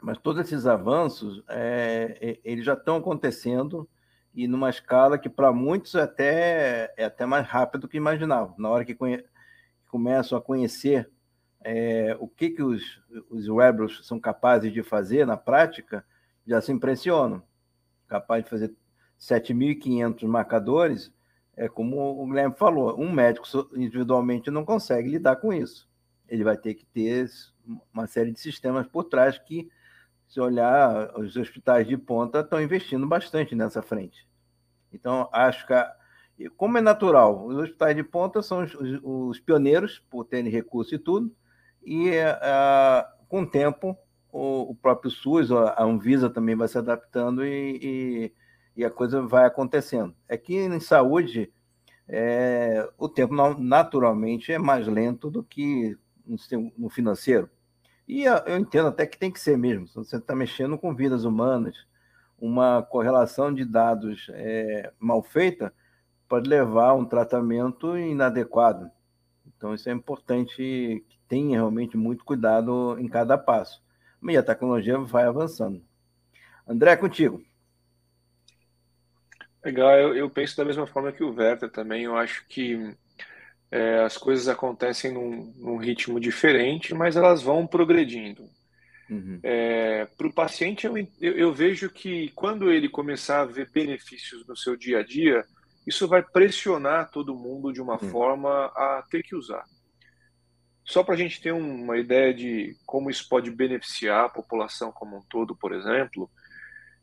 Mas 0.00 0.18
todos 0.18 0.40
esses 0.40 0.66
avanços, 0.66 1.42
é, 1.48 2.38
eles 2.44 2.64
já 2.64 2.74
estão 2.74 2.96
acontecendo 2.96 3.88
e 4.36 4.46
numa 4.46 4.68
escala 4.68 5.18
que 5.18 5.30
para 5.30 5.50
muitos 5.50 5.94
é 5.94 6.02
até, 6.02 6.94
é 6.94 7.04
até 7.06 7.24
mais 7.24 7.46
rápido 7.46 7.82
do 7.82 7.88
que 7.88 7.96
imaginavam. 7.96 8.54
Na 8.58 8.68
hora 8.68 8.84
que, 8.84 8.94
conhe, 8.94 9.24
começam 9.88 10.36
a 10.36 10.42
conhecer 10.42 11.10
é, 11.64 12.14
o 12.20 12.28
que, 12.28 12.50
que 12.50 12.62
os, 12.62 13.00
os 13.30 13.48
wearables 13.48 14.06
são 14.06 14.20
capazes 14.20 14.70
de 14.70 14.82
fazer 14.82 15.26
na 15.26 15.38
prática, 15.38 16.04
já 16.46 16.60
se 16.60 16.70
impressionam. 16.70 17.42
Capaz 18.06 18.44
de 18.44 18.50
fazer 18.50 18.74
7.500 19.18 20.28
marcadores, 20.28 21.10
é 21.56 21.66
como 21.66 22.22
o 22.22 22.26
Guilherme 22.26 22.54
falou, 22.54 23.00
um 23.00 23.10
médico 23.10 23.46
individualmente 23.74 24.50
não 24.50 24.66
consegue 24.66 25.08
lidar 25.08 25.36
com 25.36 25.50
isso. 25.50 25.88
Ele 26.28 26.44
vai 26.44 26.58
ter 26.58 26.74
que 26.74 26.84
ter 26.84 27.26
uma 27.90 28.06
série 28.06 28.32
de 28.32 28.38
sistemas 28.38 28.86
por 28.86 29.04
trás 29.04 29.38
que, 29.38 29.70
se 30.26 30.40
olhar, 30.40 31.16
os 31.18 31.36
hospitais 31.36 31.86
de 31.86 31.96
ponta 31.96 32.40
estão 32.40 32.60
investindo 32.60 33.06
bastante 33.06 33.54
nessa 33.54 33.82
frente. 33.82 34.28
Então, 34.92 35.28
acho 35.32 35.66
que, 35.66 36.50
como 36.50 36.78
é 36.78 36.80
natural, 36.80 37.46
os 37.46 37.56
hospitais 37.56 37.94
de 37.94 38.02
ponta 38.02 38.42
são 38.42 38.64
os, 38.64 38.74
os, 38.74 39.00
os 39.02 39.40
pioneiros 39.40 39.98
por 40.10 40.24
terem 40.24 40.50
recurso 40.50 40.94
e 40.94 40.98
tudo, 40.98 41.34
e 41.84 42.10
uh, 42.10 43.26
com 43.28 43.42
o 43.42 43.46
tempo 43.46 43.96
o, 44.32 44.70
o, 44.70 44.74
próprio 44.74 45.10
SUS, 45.10 45.50
a 45.50 45.82
Anvisa 45.82 46.28
também 46.28 46.56
vai 46.56 46.68
se 46.68 46.76
adaptando 46.76 47.44
e, 47.44 47.78
e, 47.82 48.32
e 48.76 48.84
a 48.84 48.90
coisa 48.90 49.22
vai 49.22 49.46
acontecendo. 49.46 50.14
É 50.28 50.36
que 50.36 50.54
em 50.54 50.80
saúde, 50.80 51.50
é, 52.08 52.88
o 52.98 53.08
tempo 53.08 53.34
naturalmente 53.58 54.52
é 54.52 54.58
mais 54.58 54.86
lento 54.86 55.30
do 55.30 55.42
que 55.42 55.96
no 56.76 56.90
financeiro. 56.90 57.48
E 58.06 58.24
eu 58.24 58.56
entendo 58.56 58.88
até 58.88 59.06
que 59.06 59.18
tem 59.18 59.32
que 59.32 59.40
ser 59.40 59.58
mesmo. 59.58 59.88
Se 59.88 59.96
você 59.96 60.16
está 60.16 60.34
mexendo 60.34 60.78
com 60.78 60.94
vidas 60.94 61.24
humanas, 61.24 61.76
uma 62.38 62.82
correlação 62.82 63.52
de 63.52 63.64
dados 63.64 64.28
é, 64.30 64.92
mal 64.98 65.22
feita 65.22 65.72
pode 66.28 66.48
levar 66.48 66.90
a 66.90 66.94
um 66.94 67.04
tratamento 67.04 67.96
inadequado. 67.96 68.90
Então, 69.46 69.74
isso 69.74 69.88
é 69.88 69.92
importante 69.92 70.56
que 70.56 71.18
tenha 71.28 71.56
realmente 71.56 71.96
muito 71.96 72.24
cuidado 72.24 72.96
em 72.98 73.08
cada 73.08 73.38
passo. 73.38 73.82
E 74.22 74.36
a 74.36 74.42
tecnologia 74.42 74.98
vai 74.98 75.24
avançando. 75.24 75.82
André, 76.66 76.96
contigo. 76.96 77.42
Legal, 79.64 79.92
eu, 79.94 80.14
eu 80.14 80.30
penso 80.30 80.56
da 80.56 80.64
mesma 80.64 80.86
forma 80.86 81.12
que 81.12 81.24
o 81.24 81.34
Werther 81.34 81.70
também. 81.70 82.04
Eu 82.04 82.16
acho 82.16 82.46
que 82.48 82.96
é, 83.70 84.00
as 84.00 84.16
coisas 84.16 84.48
acontecem 84.48 85.12
num, 85.12 85.52
num, 85.56 85.76
ritmo 85.76 86.20
diferente, 86.20 86.94
mas 86.94 87.16
elas 87.16 87.42
vão 87.42 87.66
progredindo. 87.66 88.48
Uhum. 89.10 89.38
É, 89.42 90.06
Para 90.16 90.26
o 90.26 90.32
paciente, 90.32 90.86
eu, 90.86 90.96
eu, 91.20 91.52
vejo 91.52 91.90
que 91.90 92.30
quando 92.30 92.70
ele 92.70 92.88
começar 92.88 93.40
a 93.40 93.44
ver 93.44 93.70
benefícios 93.70 94.46
no 94.46 94.56
seu 94.56 94.76
dia 94.76 95.00
a 95.00 95.02
dia, 95.02 95.44
isso 95.86 96.08
vai 96.08 96.22
pressionar 96.22 97.10
todo 97.10 97.34
mundo 97.34 97.72
de 97.72 97.80
uma 97.80 97.94
uhum. 98.02 98.10
forma 98.10 98.66
a 98.66 99.04
ter 99.10 99.22
que 99.22 99.36
usar. 99.36 99.64
Só 100.84 101.02
para 101.02 101.14
a 101.14 101.18
gente 101.18 101.40
ter 101.40 101.52
uma 101.52 101.98
ideia 101.98 102.32
de 102.32 102.76
como 102.86 103.10
isso 103.10 103.28
pode 103.28 103.50
beneficiar 103.50 104.26
a 104.26 104.28
população 104.28 104.92
como 104.92 105.16
um 105.16 105.22
todo, 105.22 105.56
por 105.56 105.72
exemplo, 105.72 106.30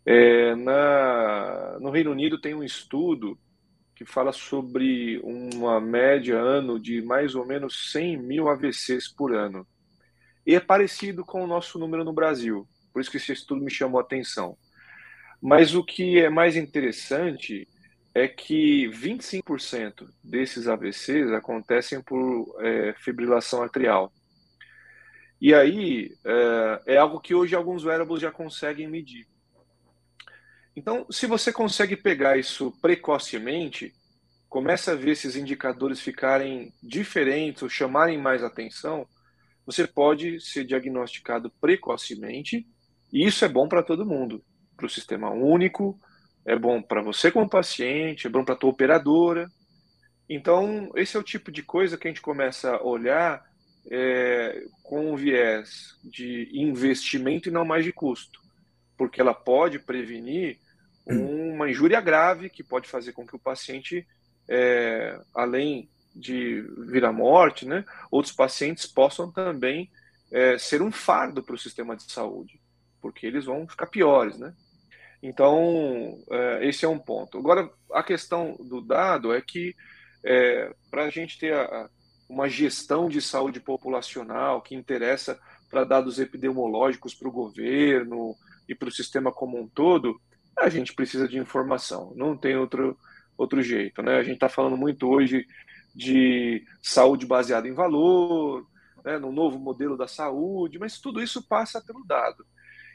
é, 0.05 0.55
na, 0.55 1.77
no 1.79 1.89
Reino 1.89 2.11
Unido 2.11 2.39
tem 2.39 2.53
um 2.53 2.63
estudo 2.63 3.37
que 4.03 4.11
fala 4.11 4.31
sobre 4.31 5.19
uma 5.23 5.79
média 5.79 6.37
ano 6.37 6.79
de 6.79 7.01
mais 7.01 7.35
ou 7.35 7.45
menos 7.45 7.91
100 7.91 8.17
mil 8.17 8.49
AVCs 8.49 9.07
por 9.07 9.33
ano. 9.33 9.65
E 10.45 10.55
é 10.55 10.59
parecido 10.59 11.23
com 11.23 11.43
o 11.43 11.47
nosso 11.47 11.79
número 11.79 12.03
no 12.03 12.13
Brasil, 12.13 12.67
por 12.91 13.01
isso 13.01 13.09
que 13.09 13.17
esse 13.17 13.31
estudo 13.31 13.63
me 13.63 13.71
chamou 13.71 13.99
a 13.99 14.03
atenção. 14.03 14.57
Mas 15.41 15.75
o 15.75 15.83
que 15.83 16.19
é 16.19 16.29
mais 16.29 16.55
interessante 16.55 17.67
é 18.13 18.27
que 18.27 18.87
25% 18.89 20.07
desses 20.23 20.67
AVCs 20.67 21.31
acontecem 21.31 22.01
por 22.01 22.55
é, 22.59 22.93
fibrilação 22.97 23.63
atrial. 23.63 24.13
E 25.41 25.53
aí 25.53 26.15
é, 26.23 26.93
é, 26.93 26.97
algo 26.97 27.19
que 27.19 27.35
hoje 27.35 27.55
alguns 27.55 27.83
wearables 27.83 28.21
já 28.21 28.31
conseguem 28.31 28.87
medir. 28.87 29.27
Então, 30.75 31.05
se 31.11 31.27
você 31.27 31.51
consegue 31.51 31.95
pegar 31.95 32.37
isso 32.37 32.71
precocemente, 32.81 33.93
começa 34.49 34.91
a 34.91 34.95
ver 34.95 35.11
esses 35.11 35.35
indicadores 35.35 35.99
ficarem 35.99 36.73
diferentes 36.81 37.63
ou 37.63 37.69
chamarem 37.69 38.17
mais 38.17 38.43
atenção, 38.43 39.07
você 39.65 39.87
pode 39.87 40.39
ser 40.41 40.65
diagnosticado 40.65 41.51
precocemente, 41.61 42.67
e 43.11 43.25
isso 43.25 43.45
é 43.45 43.47
bom 43.47 43.67
para 43.67 43.83
todo 43.83 44.05
mundo, 44.05 44.43
para 44.75 44.85
o 44.85 44.89
sistema 44.89 45.29
único, 45.29 45.97
é 46.45 46.57
bom 46.57 46.81
para 46.81 47.01
você 47.01 47.31
como 47.31 47.49
paciente, 47.49 48.27
é 48.27 48.29
bom 48.29 48.43
para 48.43 48.55
a 48.55 48.57
tua 48.57 48.69
operadora. 48.69 49.47
Então, 50.27 50.91
esse 50.95 51.15
é 51.15 51.19
o 51.19 51.23
tipo 51.23 51.51
de 51.51 51.63
coisa 51.63 51.97
que 51.97 52.07
a 52.07 52.11
gente 52.11 52.21
começa 52.21 52.75
a 52.75 52.83
olhar 52.83 53.41
é, 53.89 54.65
com 54.81 55.13
um 55.13 55.15
viés 55.15 55.97
de 56.03 56.49
investimento 56.53 57.49
e 57.49 57.51
não 57.51 57.65
mais 57.65 57.85
de 57.85 57.93
custo, 57.93 58.39
porque 59.03 59.19
ela 59.19 59.33
pode 59.33 59.79
prevenir 59.79 60.59
uma 61.05 61.69
injúria 61.69 61.99
grave 61.99 62.49
que 62.49 62.63
pode 62.63 62.87
fazer 62.87 63.11
com 63.11 63.27
que 63.27 63.35
o 63.35 63.39
paciente, 63.39 64.07
é, 64.47 65.19
além 65.35 65.89
de 66.15 66.61
vir 66.87 67.03
à 67.03 67.11
morte, 67.11 67.65
né, 67.65 67.83
outros 68.09 68.33
pacientes 68.33 68.87
possam 68.87 69.29
também 69.29 69.91
é, 70.31 70.57
ser 70.57 70.81
um 70.81 70.89
fardo 70.89 71.43
para 71.43 71.53
o 71.53 71.59
sistema 71.59 71.97
de 71.97 72.09
saúde, 72.09 72.61
porque 73.01 73.27
eles 73.27 73.43
vão 73.43 73.67
ficar 73.67 73.87
piores, 73.87 74.39
né? 74.39 74.53
Então, 75.21 76.17
é, 76.31 76.65
esse 76.65 76.85
é 76.85 76.87
um 76.87 76.97
ponto. 76.97 77.37
Agora, 77.37 77.69
a 77.91 78.03
questão 78.03 78.55
do 78.57 78.79
dado 78.79 79.33
é 79.33 79.41
que, 79.41 79.75
é, 80.23 80.73
para 80.89 81.03
a 81.03 81.09
gente 81.09 81.37
ter 81.37 81.53
a, 81.53 81.89
uma 82.29 82.47
gestão 82.47 83.09
de 83.09 83.21
saúde 83.21 83.59
populacional 83.59 84.61
que 84.61 84.75
interessa 84.75 85.37
para 85.69 85.83
dados 85.83 86.19
epidemiológicos 86.19 87.13
para 87.13 87.27
o 87.27 87.33
governo 87.33 88.33
e 88.67 88.75
para 88.75 88.89
o 88.89 88.91
sistema 88.91 89.31
como 89.31 89.59
um 89.59 89.67
todo, 89.67 90.19
a 90.57 90.69
gente 90.69 90.93
precisa 90.93 91.27
de 91.27 91.37
informação, 91.37 92.13
não 92.15 92.37
tem 92.37 92.55
outro, 92.55 92.97
outro 93.37 93.61
jeito. 93.61 94.01
Né? 94.01 94.17
A 94.17 94.23
gente 94.23 94.35
está 94.35 94.49
falando 94.49 94.77
muito 94.77 95.07
hoje 95.07 95.45
de 95.95 96.65
saúde 96.81 97.25
baseada 97.25 97.67
em 97.67 97.73
valor, 97.73 98.65
né, 99.03 99.17
no 99.17 99.31
novo 99.31 99.59
modelo 99.59 99.97
da 99.97 100.07
saúde, 100.07 100.79
mas 100.79 100.99
tudo 100.99 101.21
isso 101.21 101.47
passa 101.47 101.81
pelo 101.81 102.03
dado. 102.05 102.45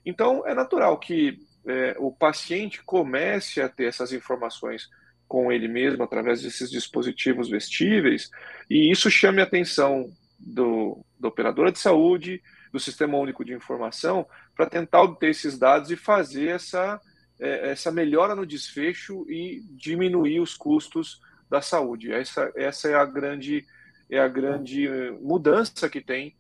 Então, 0.04 0.46
é 0.46 0.54
natural 0.54 0.98
que 0.98 1.38
é, 1.66 1.96
o 1.98 2.10
paciente 2.10 2.82
comece 2.82 3.60
a 3.60 3.68
ter 3.68 3.84
essas 3.84 4.12
informações 4.12 4.88
com 5.26 5.52
ele 5.52 5.68
mesmo 5.68 6.02
através 6.02 6.40
desses 6.40 6.70
dispositivos 6.70 7.50
vestíveis 7.50 8.30
e 8.70 8.90
isso 8.90 9.10
chame 9.10 9.42
a 9.42 9.44
atenção 9.44 10.10
do, 10.38 11.04
do 11.20 11.28
operador 11.28 11.70
de 11.70 11.78
saúde, 11.78 12.40
do 12.72 12.80
Sistema 12.80 13.18
Único 13.18 13.44
de 13.44 13.52
Informação, 13.52 14.26
para 14.58 14.66
tentar 14.66 15.02
obter 15.02 15.30
esses 15.30 15.56
dados 15.56 15.88
e 15.92 15.96
fazer 15.96 16.48
essa 16.48 17.00
é, 17.38 17.70
essa 17.70 17.92
melhora 17.92 18.34
no 18.34 18.44
desfecho 18.44 19.24
e 19.30 19.62
diminuir 19.70 20.40
os 20.40 20.56
custos 20.56 21.20
da 21.48 21.62
saúde. 21.62 22.12
Essa, 22.12 22.52
essa 22.56 22.88
é 22.88 22.94
a 22.94 23.04
grande 23.04 23.64
é 24.10 24.18
a 24.18 24.26
grande 24.26 24.88
mudança 25.20 25.88
que 25.88 26.00
tem 26.00 26.34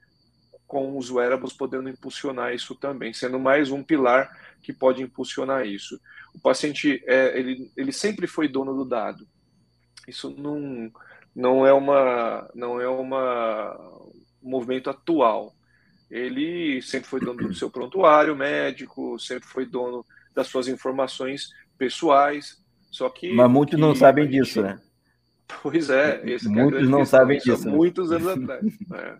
com 0.66 0.98
os 0.98 1.10
wearables 1.10 1.52
podendo 1.52 1.88
impulsionar 1.88 2.52
isso 2.52 2.74
também, 2.74 3.12
sendo 3.12 3.38
mais 3.38 3.70
um 3.70 3.84
pilar 3.84 4.36
que 4.62 4.72
pode 4.72 5.00
impulsionar 5.00 5.64
isso. 5.64 6.00
O 6.34 6.40
paciente 6.40 7.00
é, 7.06 7.38
ele, 7.38 7.70
ele 7.76 7.92
sempre 7.92 8.26
foi 8.26 8.48
dono 8.48 8.74
do 8.74 8.84
dado. 8.84 9.28
Isso 10.08 10.34
não, 10.36 10.90
não 11.36 11.64
é 11.64 11.72
uma 11.72 12.50
não 12.52 12.80
é 12.80 12.88
uma 12.88 13.76
um 14.42 14.50
movimento 14.50 14.90
atual. 14.90 15.54
Ele 16.10 16.80
sempre 16.82 17.08
foi 17.08 17.20
dono 17.20 17.48
do 17.48 17.54
seu 17.54 17.70
prontuário 17.70 18.34
médico, 18.34 19.18
sempre 19.18 19.46
foi 19.46 19.66
dono 19.66 20.04
das 20.34 20.46
suas 20.46 20.68
informações 20.68 21.50
pessoais. 21.76 22.62
Só 22.90 23.08
que. 23.10 23.32
Mas 23.32 23.50
muitos 23.50 23.78
não 23.78 23.94
sabem 23.94 24.24
gente... 24.24 24.40
disso, 24.40 24.62
né? 24.62 24.80
Pois 25.62 25.90
é, 25.90 26.22
esse 26.28 26.46
é 26.46 26.50
muitos 26.50 26.80
é 26.80 26.84
não 26.84 26.98
questão, 27.00 27.20
sabem 27.20 27.38
disso. 27.38 27.66
Né? 27.66 27.72
Muitos 27.72 28.12
anos 28.12 28.28
atrás. 28.28 28.64
É. 28.94 29.16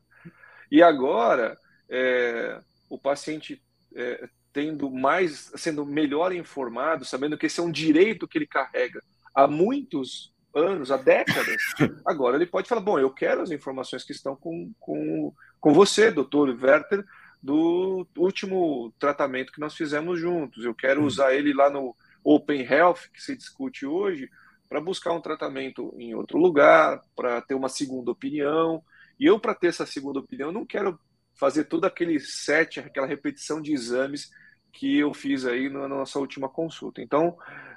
E 0.70 0.83
agora, 0.83 1.59
é, 1.88 2.61
o 2.88 2.98
paciente 2.98 3.62
é, 3.94 4.29
tendo 4.53 4.90
mais, 4.90 5.53
sendo 5.57 5.85
melhor 5.85 6.33
informado, 6.33 7.05
sabendo 7.05 7.37
que 7.38 7.46
esse 7.46 7.61
é 7.61 7.62
um 7.62 7.70
direito 7.70 8.27
que 8.29 8.38
ele 8.38 8.46
carrega 8.46 9.01
há 9.35 9.46
muitos 9.46 10.33
anos, 10.55 10.90
há 10.90 10.96
décadas, 10.96 11.57
agora 12.07 12.37
ele 12.37 12.46
pode 12.46 12.68
falar: 12.68 12.81
bom, 12.81 12.98
eu 12.98 13.11
quero 13.11 13.42
as 13.42 13.51
informações 13.51 14.05
que 14.05 14.12
estão 14.12 14.35
com, 14.37 14.72
com, 14.79 15.33
com 15.61 15.73
você, 15.73 16.11
doutor 16.11 16.49
Werther, 16.51 17.05
do 17.42 18.07
último 18.16 18.92
tratamento 18.99 19.53
que 19.53 19.61
nós 19.61 19.75
fizemos 19.75 20.21
juntos. 20.21 20.64
Eu 20.64 20.75
quero 20.75 21.05
usar 21.05 21.35
ele 21.35 21.53
lá 21.53 21.71
no 21.71 21.94
Open 22.25 22.62
Health, 22.62 23.09
que 23.12 23.23
se 23.23 23.37
discute 23.37 23.87
hoje, 23.87 24.29
para 24.68 24.81
buscar 24.81 25.12
um 25.12 25.21
tratamento 25.21 25.94
em 25.99 26.14
outro 26.14 26.38
lugar, 26.38 27.01
para 27.16 27.40
ter 27.40 27.55
uma 27.55 27.68
segunda 27.68 28.11
opinião. 28.11 28.83
E 29.18 29.27
eu, 29.27 29.38
para 29.40 29.55
ter 29.55 29.68
essa 29.68 29.87
segunda 29.87 30.18
opinião, 30.18 30.53
não 30.53 30.66
quero 30.66 30.99
fazer 31.35 31.64
todo 31.64 31.85
aquele 31.85 32.18
set, 32.18 32.81
aquela 32.81 33.07
repetição 33.07 33.62
de 33.62 33.73
exames 33.73 34.31
que 34.73 34.99
eu 34.99 35.14
fiz 35.14 35.47
aí 35.47 35.68
na 35.71 35.88
nossa 35.88 36.18
última 36.18 36.49
consulta. 36.49 37.01
Então, 37.01 37.37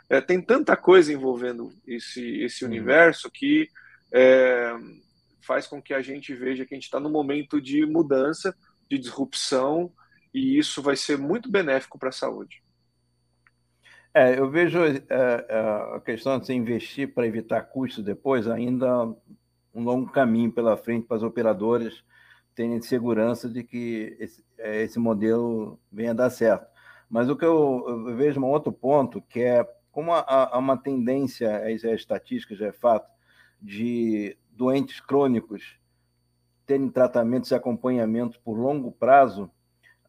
é, 0.09 0.19
tem 0.19 0.41
tanta 0.41 0.75
coisa 0.75 1.13
envolvendo 1.13 1.71
esse, 1.87 2.43
esse 2.43 2.65
uhum. 2.65 2.71
universo 2.71 3.29
que 3.31 3.69
é, 4.13 4.73
faz 5.41 5.67
com 5.67 5.81
que 5.81 5.93
a 5.93 6.01
gente 6.01 6.33
veja 6.33 6.65
que 6.65 6.73
a 6.73 6.77
gente 6.77 6.85
está 6.85 6.99
num 6.99 7.09
momento 7.09 7.61
de 7.61 7.85
mudança, 7.85 8.55
de 8.89 8.97
disrupção, 8.97 9.91
e 10.33 10.57
isso 10.57 10.81
vai 10.81 10.95
ser 10.95 11.17
muito 11.17 11.49
benéfico 11.49 11.99
para 11.99 12.09
a 12.09 12.13
saúde. 12.13 12.63
É, 14.13 14.37
eu 14.37 14.49
vejo 14.49 14.79
é, 14.83 15.01
é, 15.09 15.95
a 15.95 16.01
questão 16.03 16.37
de 16.37 16.45
se 16.45 16.53
investir 16.53 17.13
para 17.13 17.25
evitar 17.25 17.61
custos 17.61 18.03
depois 18.03 18.47
ainda 18.47 19.05
um 19.73 19.83
longo 19.83 20.11
caminho 20.11 20.51
pela 20.51 20.75
frente 20.75 21.07
para 21.07 21.15
as 21.15 21.23
operadoras 21.23 22.03
terem 22.53 22.81
segurança 22.81 23.49
de 23.49 23.63
que 23.63 24.17
esse, 24.19 24.43
é, 24.57 24.81
esse 24.81 24.99
modelo 24.99 25.79
venha 25.89 26.11
a 26.11 26.15
dar 26.15 26.29
certo. 26.29 26.67
Mas 27.09 27.29
o 27.29 27.37
que 27.37 27.45
eu, 27.45 27.85
eu 27.87 28.15
vejo 28.15 28.39
um 28.39 28.45
outro 28.45 28.71
ponto, 28.71 29.21
que 29.21 29.39
é 29.39 29.65
como 29.91 30.13
há, 30.13 30.49
há 30.53 30.57
uma 30.57 30.77
tendência, 30.77 31.69
isso 31.71 31.87
é 31.87 31.93
estatística, 31.93 32.55
já 32.55 32.67
é 32.67 32.71
fato, 32.71 33.09
de 33.61 34.37
doentes 34.51 34.99
crônicos 34.99 35.79
terem 36.65 36.89
tratamentos 36.89 37.51
e 37.51 37.55
acompanhamento 37.55 38.39
por 38.39 38.57
longo 38.57 38.91
prazo, 38.91 39.51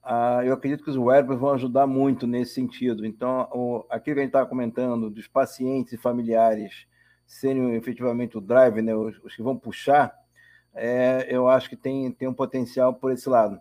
ah, 0.02 0.40
eu 0.44 0.52
acredito 0.52 0.82
que 0.82 0.90
os 0.90 0.96
wearables 0.96 1.38
vão 1.38 1.52
ajudar 1.52 1.86
muito 1.86 2.26
nesse 2.26 2.54
sentido. 2.54 3.06
Então, 3.06 3.48
o, 3.52 3.86
aquilo 3.88 4.14
que 4.14 4.20
a 4.20 4.22
gente 4.22 4.30
estava 4.30 4.48
comentando, 4.48 5.10
dos 5.10 5.28
pacientes 5.28 5.92
e 5.92 5.96
familiares 5.96 6.86
serem 7.26 7.74
efetivamente 7.74 8.36
o 8.36 8.40
drive, 8.40 8.82
né, 8.82 8.94
os, 8.94 9.18
os 9.24 9.34
que 9.34 9.42
vão 9.42 9.56
puxar, 9.56 10.14
é, 10.74 11.26
eu 11.28 11.48
acho 11.48 11.68
que 11.68 11.76
tem, 11.76 12.10
tem 12.10 12.28
um 12.28 12.34
potencial 12.34 12.94
por 12.94 13.12
esse 13.12 13.28
lado. 13.28 13.58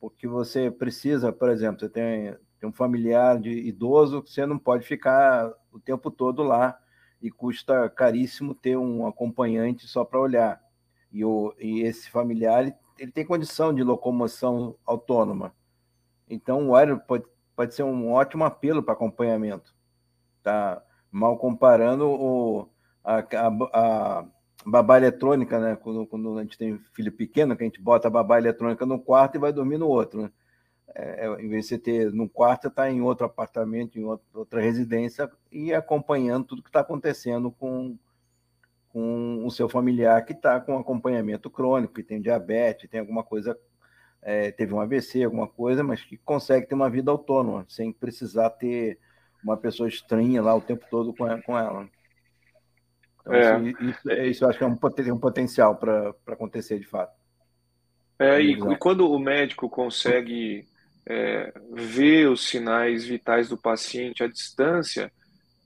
Porque 0.00 0.26
você 0.26 0.70
precisa, 0.70 1.32
por 1.32 1.48
exemplo, 1.48 1.80
você 1.80 1.88
tem, 1.88 2.34
tem 2.60 2.68
um 2.68 2.72
familiar 2.72 3.38
de 3.38 3.50
idoso 3.50 4.22
que 4.22 4.30
você 4.30 4.46
não 4.46 4.58
pode 4.58 4.86
ficar 4.86 5.52
o 5.72 5.78
tempo 5.78 6.10
todo 6.10 6.42
lá 6.42 6.78
e 7.24 7.30
custa 7.30 7.88
caríssimo 7.88 8.54
ter 8.54 8.76
um 8.76 9.06
acompanhante 9.06 9.88
só 9.88 10.04
para 10.04 10.20
olhar. 10.20 10.62
E, 11.10 11.24
o, 11.24 11.54
e 11.58 11.80
esse 11.80 12.10
familiar 12.10 12.76
ele 12.98 13.10
tem 13.10 13.24
condição 13.24 13.72
de 13.72 13.82
locomoção 13.82 14.76
autônoma. 14.84 15.54
Então, 16.28 16.68
o 16.68 16.76
aéreo 16.76 17.00
pode, 17.00 17.24
pode 17.56 17.74
ser 17.74 17.82
um 17.82 18.12
ótimo 18.12 18.44
apelo 18.44 18.82
para 18.82 18.92
acompanhamento. 18.92 19.74
Tá? 20.42 20.82
Mal 21.10 21.38
comparando 21.38 22.06
o, 22.06 22.68
a, 23.02 23.20
a, 23.20 24.20
a 24.20 24.26
babá 24.66 24.98
eletrônica, 24.98 25.58
né? 25.58 25.76
Quando, 25.76 26.06
quando, 26.06 26.38
a 26.38 26.42
gente 26.42 26.58
tem 26.58 26.78
filho 26.92 27.10
pequeno, 27.10 27.56
que 27.56 27.62
a 27.62 27.66
gente 27.66 27.80
bota 27.80 28.08
a 28.08 28.10
babá 28.10 28.36
eletrônica 28.36 28.84
no 28.84 29.00
quarto 29.00 29.36
e 29.36 29.40
vai 29.40 29.50
dormir 29.50 29.78
no 29.78 29.88
outro. 29.88 30.24
Né? 30.24 30.30
É, 30.94 31.26
é 31.26 31.42
em 31.42 31.48
vez 31.48 31.64
de 31.64 31.68
você 31.68 31.78
ter 31.78 32.12
no 32.12 32.28
quarto, 32.28 32.62
você 32.62 32.68
está 32.68 32.90
em 32.90 33.00
outro 33.00 33.26
apartamento, 33.26 33.98
em 33.98 34.04
outra, 34.04 34.26
outra 34.32 34.60
residência 34.60 35.30
e 35.50 35.72
acompanhando 35.72 36.46
tudo 36.46 36.62
que 36.62 36.68
está 36.68 36.80
acontecendo 36.80 37.50
com, 37.50 37.98
com 38.88 39.44
o 39.44 39.50
seu 39.50 39.68
familiar 39.68 40.24
que 40.24 40.32
está 40.32 40.60
com 40.60 40.78
acompanhamento 40.78 41.50
crônico, 41.50 41.94
que 41.94 42.02
tem 42.02 42.20
diabetes, 42.20 42.88
tem 42.88 43.00
alguma 43.00 43.24
coisa, 43.24 43.58
é, 44.22 44.52
teve 44.52 44.72
um 44.72 44.80
AVC, 44.80 45.24
alguma 45.24 45.48
coisa, 45.48 45.82
mas 45.82 46.02
que 46.02 46.16
consegue 46.16 46.66
ter 46.66 46.74
uma 46.74 46.88
vida 46.88 47.10
autônoma, 47.10 47.66
sem 47.68 47.92
precisar 47.92 48.50
ter 48.50 48.98
uma 49.42 49.56
pessoa 49.56 49.88
estranha 49.88 50.40
lá 50.40 50.54
o 50.54 50.60
tempo 50.60 50.86
todo 50.90 51.12
com 51.12 51.26
ela. 51.26 51.42
Com 51.42 51.58
ela. 51.58 51.88
Então, 53.20 53.34
é. 53.34 53.62
isso, 53.62 53.82
isso, 53.82 54.10
isso, 54.10 54.44
eu 54.44 54.48
acho 54.48 54.58
que 54.58 54.64
é 54.64 54.66
um, 54.66 54.76
tem 54.76 55.12
um 55.12 55.18
potencial 55.18 55.76
para 55.76 56.14
acontecer 56.26 56.78
de 56.78 56.86
fato. 56.86 57.12
É, 58.18 58.40
e, 58.40 58.52
e, 58.52 58.76
quando 58.76 59.10
o 59.10 59.18
médico 59.18 59.68
consegue 59.68 60.66
é, 61.06 61.52
ver 61.72 62.28
os 62.28 62.46
sinais 62.46 63.04
vitais 63.04 63.48
do 63.48 63.56
paciente 63.56 64.22
à 64.22 64.26
distância, 64.26 65.12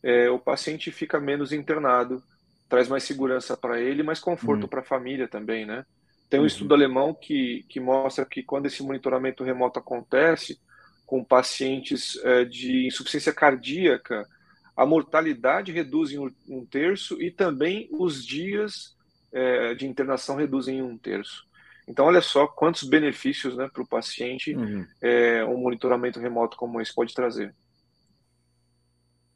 é, 0.02 0.28
o 0.30 0.38
paciente 0.38 0.90
fica 0.90 1.20
menos 1.20 1.52
internado 1.52 2.22
traz 2.68 2.88
mais 2.88 3.02
segurança 3.02 3.56
para 3.56 3.80
ele, 3.80 4.02
mais 4.02 4.20
conforto 4.20 4.64
uhum. 4.64 4.68
para 4.68 4.80
a 4.80 4.84
família 4.84 5.26
também, 5.26 5.64
né? 5.64 5.84
Tem 6.28 6.38
um 6.38 6.42
uhum. 6.42 6.46
estudo 6.46 6.74
alemão 6.74 7.14
que, 7.14 7.64
que 7.68 7.80
mostra 7.80 8.24
que 8.26 8.42
quando 8.42 8.66
esse 8.66 8.82
monitoramento 8.82 9.42
remoto 9.42 9.78
acontece 9.78 10.60
com 11.06 11.24
pacientes 11.24 12.20
é, 12.22 12.44
de 12.44 12.86
insuficiência 12.86 13.32
cardíaca, 13.32 14.28
a 14.76 14.84
mortalidade 14.84 15.72
reduz 15.72 16.12
em 16.12 16.18
um 16.18 16.66
terço 16.66 17.20
e 17.20 17.30
também 17.30 17.88
os 17.90 18.24
dias 18.24 18.94
é, 19.32 19.74
de 19.74 19.86
internação 19.86 20.36
reduzem 20.36 20.78
em 20.78 20.82
um 20.82 20.98
terço. 20.98 21.47
Então, 21.88 22.04
olha 22.04 22.20
só 22.20 22.46
quantos 22.46 22.82
benefícios 22.82 23.56
né, 23.56 23.68
para 23.72 23.82
o 23.82 23.88
paciente 23.88 24.54
uhum. 24.54 24.86
é, 25.00 25.42
um 25.44 25.56
monitoramento 25.56 26.20
remoto 26.20 26.56
como 26.56 26.80
esse 26.80 26.94
pode 26.94 27.14
trazer. 27.14 27.54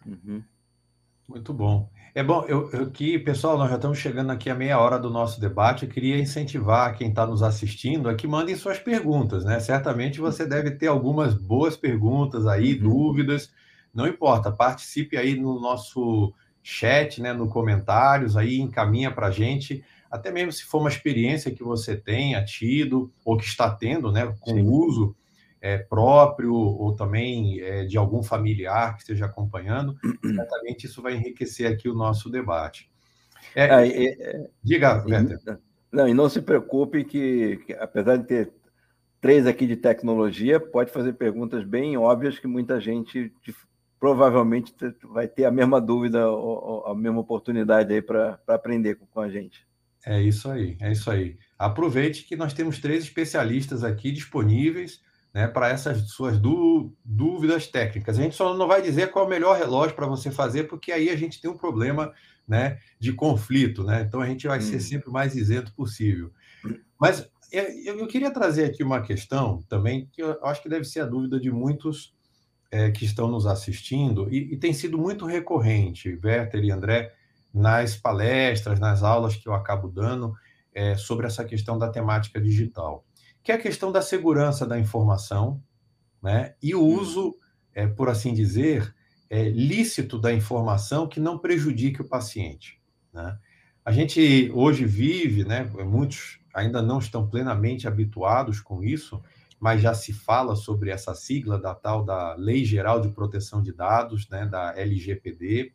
Uhum. 0.05 0.43
Muito 1.27 1.55
bom. 1.55 1.89
É 2.15 2.23
bom, 2.23 2.45
eu, 2.47 2.71
eu 2.73 2.91
que, 2.91 3.19
pessoal, 3.19 3.57
nós 3.57 3.71
já 3.71 3.77
estamos 3.77 3.97
chegando 3.97 4.31
aqui 4.31 4.51
a 4.51 4.55
meia 4.55 4.79
hora 4.79 4.99
do 4.99 5.09
nosso 5.09 5.41
debate. 5.41 5.87
Eu 5.87 5.91
queria 5.91 6.19
incentivar 6.19 6.95
quem 6.95 7.09
está 7.09 7.27
nos 7.27 7.43
assistindo 7.43 8.07
a 8.07 8.15
que 8.15 8.27
mandem 8.27 8.55
suas 8.55 8.79
perguntas, 8.79 9.47
né? 9.47 9.59
Certamente 9.59 10.21
você 10.21 10.45
deve 10.45 10.73
ter 10.73 10.89
algumas 10.89 11.33
boas 11.33 11.75
perguntas 11.75 12.47
aí, 12.47 12.75
uhum. 12.75 12.83
dúvidas. 12.83 13.51
Não 13.95 14.07
importa, 14.07 14.53
participe 14.53 15.17
aí 15.17 15.41
no 15.41 15.59
nosso 15.59 16.35
chat, 16.63 17.23
né? 17.23 17.33
No 17.33 17.49
comentários 17.49 18.37
aí, 18.37 18.61
encaminha 18.61 19.11
para 19.11 19.29
a 19.29 19.31
gente. 19.31 19.83
Até 20.13 20.31
mesmo 20.31 20.53
se 20.53 20.65
for 20.65 20.81
uma 20.81 20.91
experiência 20.91 21.51
que 21.51 21.65
você 21.65 21.97
tenha 21.97 22.45
tido 22.45 23.11
ou 23.25 23.39
que 23.39 23.47
está 23.47 23.75
tendo, 23.75 24.13
né? 24.13 24.31
Com 24.41 24.61
o 24.61 24.71
uso 24.71 25.17
é, 25.59 25.79
próprio 25.79 26.53
ou 26.55 26.95
também 26.95 27.59
é, 27.61 27.87
de 27.87 27.97
algum 27.97 28.23
familiar 28.23 28.95
que 28.95 29.01
esteja 29.01 29.25
acompanhando, 29.25 29.97
certamente 30.23 30.85
isso 30.85 31.01
vai 31.01 31.15
enriquecer 31.15 31.73
aqui 31.73 31.89
o 31.89 31.95
nosso 31.95 32.29
debate. 32.29 32.91
É, 33.57 33.71
ah, 33.71 33.87
é, 33.87 34.51
diga, 34.63 35.03
Werther. 35.03 35.59
Não, 35.91 36.07
e 36.07 36.13
não 36.13 36.29
se 36.29 36.43
preocupe 36.43 37.05
que, 37.05 37.57
que, 37.67 37.73
apesar 37.73 38.19
de 38.19 38.27
ter 38.27 38.53
três 39.19 39.47
aqui 39.47 39.67
de 39.67 39.77
tecnologia, 39.77 40.61
pode 40.61 40.93
fazer 40.93 41.15
perguntas 41.15 41.65
bem 41.65 41.97
óbvias 41.97 42.39
que 42.39 42.47
muita 42.47 42.79
gente 42.79 43.33
provavelmente 43.99 44.75
vai 45.05 45.27
ter 45.27 45.47
a 45.47 45.51
mesma 45.51 45.81
dúvida 45.81 46.29
ou, 46.29 46.65
ou 46.65 46.87
a 46.87 46.95
mesma 46.95 47.21
oportunidade 47.21 47.95
aí 47.95 48.03
para 48.03 48.39
aprender 48.47 48.97
com, 48.97 49.07
com 49.07 49.21
a 49.21 49.31
gente. 49.31 49.67
É 50.05 50.21
isso 50.21 50.51
aí, 50.51 50.77
é 50.81 50.91
isso 50.91 51.11
aí. 51.11 51.39
Aproveite 51.59 52.25
que 52.25 52.35
nós 52.35 52.53
temos 52.53 52.81
três 52.81 53.05
especialistas 53.05 53.85
aqui 53.85 54.11
disponíveis 54.11 55.01
né, 55.33 55.47
para 55.47 55.69
essas 55.69 56.11
suas 56.11 56.39
dúvidas 57.05 57.67
técnicas. 57.67 58.19
A 58.19 58.23
gente 58.23 58.35
só 58.35 58.55
não 58.55 58.67
vai 58.67 58.83
dizer 58.83 59.11
qual 59.11 59.25
é 59.25 59.29
o 59.29 59.31
melhor 59.31 59.57
relógio 59.57 59.95
para 59.95 60.07
você 60.07 60.31
fazer, 60.31 60.65
porque 60.65 60.93
aí 60.93 61.09
a 61.09 61.17
gente 61.17 61.41
tem 61.41 61.51
um 61.51 61.57
problema 61.57 62.13
né, 62.47 62.79
de 62.99 63.13
conflito, 63.13 63.85
né? 63.85 64.03
Então 64.03 64.21
a 64.21 64.27
gente 64.27 64.47
vai 64.47 64.59
hum. 64.59 64.63
ser 64.63 64.81
sempre 64.81 65.09
o 65.09 65.13
mais 65.13 65.37
isento 65.37 65.73
possível. 65.75 66.33
Mas 67.01 67.29
eu, 67.53 68.07
queria 68.07 68.31
trazer 68.31 68.65
aqui 68.65 68.83
uma 68.83 69.03
questão 69.03 69.63
também, 69.69 70.09
que 70.13 70.23
eu 70.23 70.45
acho 70.45 70.63
que 70.63 70.69
deve 70.69 70.85
ser 70.85 71.01
a 71.01 71.07
dúvida 71.07 71.39
de 71.39 71.51
muitos 71.51 72.15
é, 72.71 72.91
que 72.91 73.05
estão 73.05 73.29
nos 73.29 73.47
assistindo, 73.47 74.33
e, 74.33 74.55
e 74.55 74.57
tem 74.57 74.73
sido 74.73 74.97
muito 74.97 75.27
recorrente, 75.27 76.19
Werther 76.25 76.65
e 76.65 76.71
André, 76.71 77.13
nas 77.53 77.97
palestras, 77.97 78.81
nas 78.81 79.03
aulas 79.03 79.37
que 79.37 79.49
eu 79.49 79.55
acabo 79.55 79.89
dando 79.89 80.35
é, 80.75 80.97
sobre 80.97 81.27
essa 81.27 81.45
questão 81.45 81.79
da 81.79 81.89
temática 81.89 82.41
digital 82.41 83.05
que 83.43 83.51
é 83.51 83.57
a 83.57 83.61
questão 83.61 83.91
da 83.91 84.01
segurança 84.01 84.65
da 84.67 84.79
informação 84.79 85.63
né, 86.23 86.55
e 86.63 86.75
o 86.75 86.83
hum. 86.83 87.01
uso, 87.01 87.37
é, 87.75 87.87
por 87.87 88.09
assim 88.09 88.33
dizer, 88.33 88.95
é, 89.29 89.49
lícito 89.49 90.19
da 90.19 90.33
informação 90.33 91.09
que 91.09 91.19
não 91.19 91.39
prejudique 91.39 92.01
o 92.01 92.09
paciente. 92.09 92.81
Né? 93.13 93.37
A 93.85 93.91
gente 93.91 94.51
hoje 94.55 94.85
vive, 94.85 95.45
né, 95.45 95.65
muitos 95.85 96.41
ainda 96.55 96.83
não 96.83 96.99
estão 96.99 97.27
plenamente 97.27 97.89
habituados 97.89 98.61
com 98.61 98.85
isso, 98.85 99.21
mas 99.59 99.81
já 99.81 99.95
se 99.95 100.13
fala 100.13 100.55
sobre 100.55 100.91
essa 100.91 101.15
sigla 101.15 101.59
da 101.59 101.75
tal 101.75 102.05
da 102.05 102.35
Lei 102.35 102.65
Geral 102.65 103.01
de 103.01 103.09
Proteção 103.09 103.63
de 103.63 103.73
Dados, 103.73 104.29
né, 104.29 104.45
da 104.45 104.77
LGPD. 104.77 105.73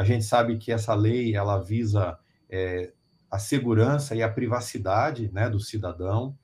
A 0.00 0.02
gente 0.02 0.24
sabe 0.24 0.56
que 0.56 0.72
essa 0.72 0.94
lei 0.94 1.36
ela 1.36 1.58
visa 1.58 2.18
é, 2.48 2.90
a 3.30 3.38
segurança 3.38 4.14
e 4.14 4.22
a 4.22 4.32
privacidade 4.32 5.30
né, 5.30 5.50
do 5.50 5.60
cidadão 5.60 6.34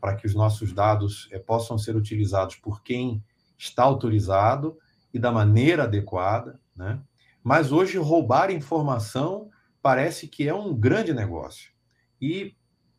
para 0.00 0.16
que 0.16 0.26
os 0.26 0.34
nossos 0.34 0.72
dados 0.72 1.28
é, 1.30 1.38
possam 1.38 1.76
ser 1.76 1.94
utilizados 1.94 2.56
por 2.56 2.82
quem 2.82 3.22
está 3.58 3.82
autorizado 3.82 4.78
e 5.12 5.18
da 5.18 5.30
maneira 5.30 5.82
adequada, 5.82 6.58
né? 6.74 7.02
Mas 7.44 7.70
hoje 7.70 7.98
roubar 7.98 8.50
informação 8.50 9.50
parece 9.82 10.26
que 10.26 10.48
é 10.48 10.54
um 10.54 10.74
grande 10.74 11.12
negócio. 11.12 11.70
E 12.18 12.56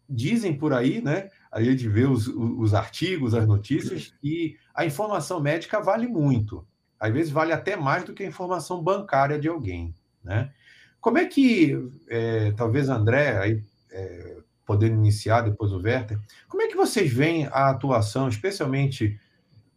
dizem 0.08 0.56
por 0.56 0.74
aí, 0.74 1.02
né? 1.02 1.32
A 1.52 1.60
gente 1.64 1.90
vê 1.90 2.06
os, 2.06 2.28
os 2.28 2.76
artigos, 2.76 3.34
as 3.34 3.48
notícias, 3.48 4.14
que 4.22 4.58
a 4.76 4.86
informação 4.86 5.40
médica 5.40 5.82
vale 5.82 6.06
muito. 6.06 6.68
Às 7.00 7.12
vezes 7.12 7.32
vale 7.32 7.52
até 7.52 7.76
mais 7.76 8.04
do 8.04 8.14
que 8.14 8.22
a 8.22 8.28
informação 8.28 8.80
bancária 8.84 9.40
de 9.40 9.48
alguém, 9.48 9.94
né? 10.24 10.52
Como 11.00 11.18
é 11.18 11.26
que, 11.26 11.78
é, 12.08 12.52
talvez 12.54 12.88
André, 12.88 13.38
aí, 13.38 13.64
é, 13.92 14.38
podendo 14.66 14.96
iniciar, 14.96 15.42
depois 15.42 15.72
o 15.72 15.78
Werther. 15.78 16.20
Como 16.48 16.62
é 16.62 16.68
que 16.68 16.76
vocês 16.76 17.12
veem 17.12 17.48
a 17.48 17.70
atuação, 17.70 18.28
especialmente 18.28 19.20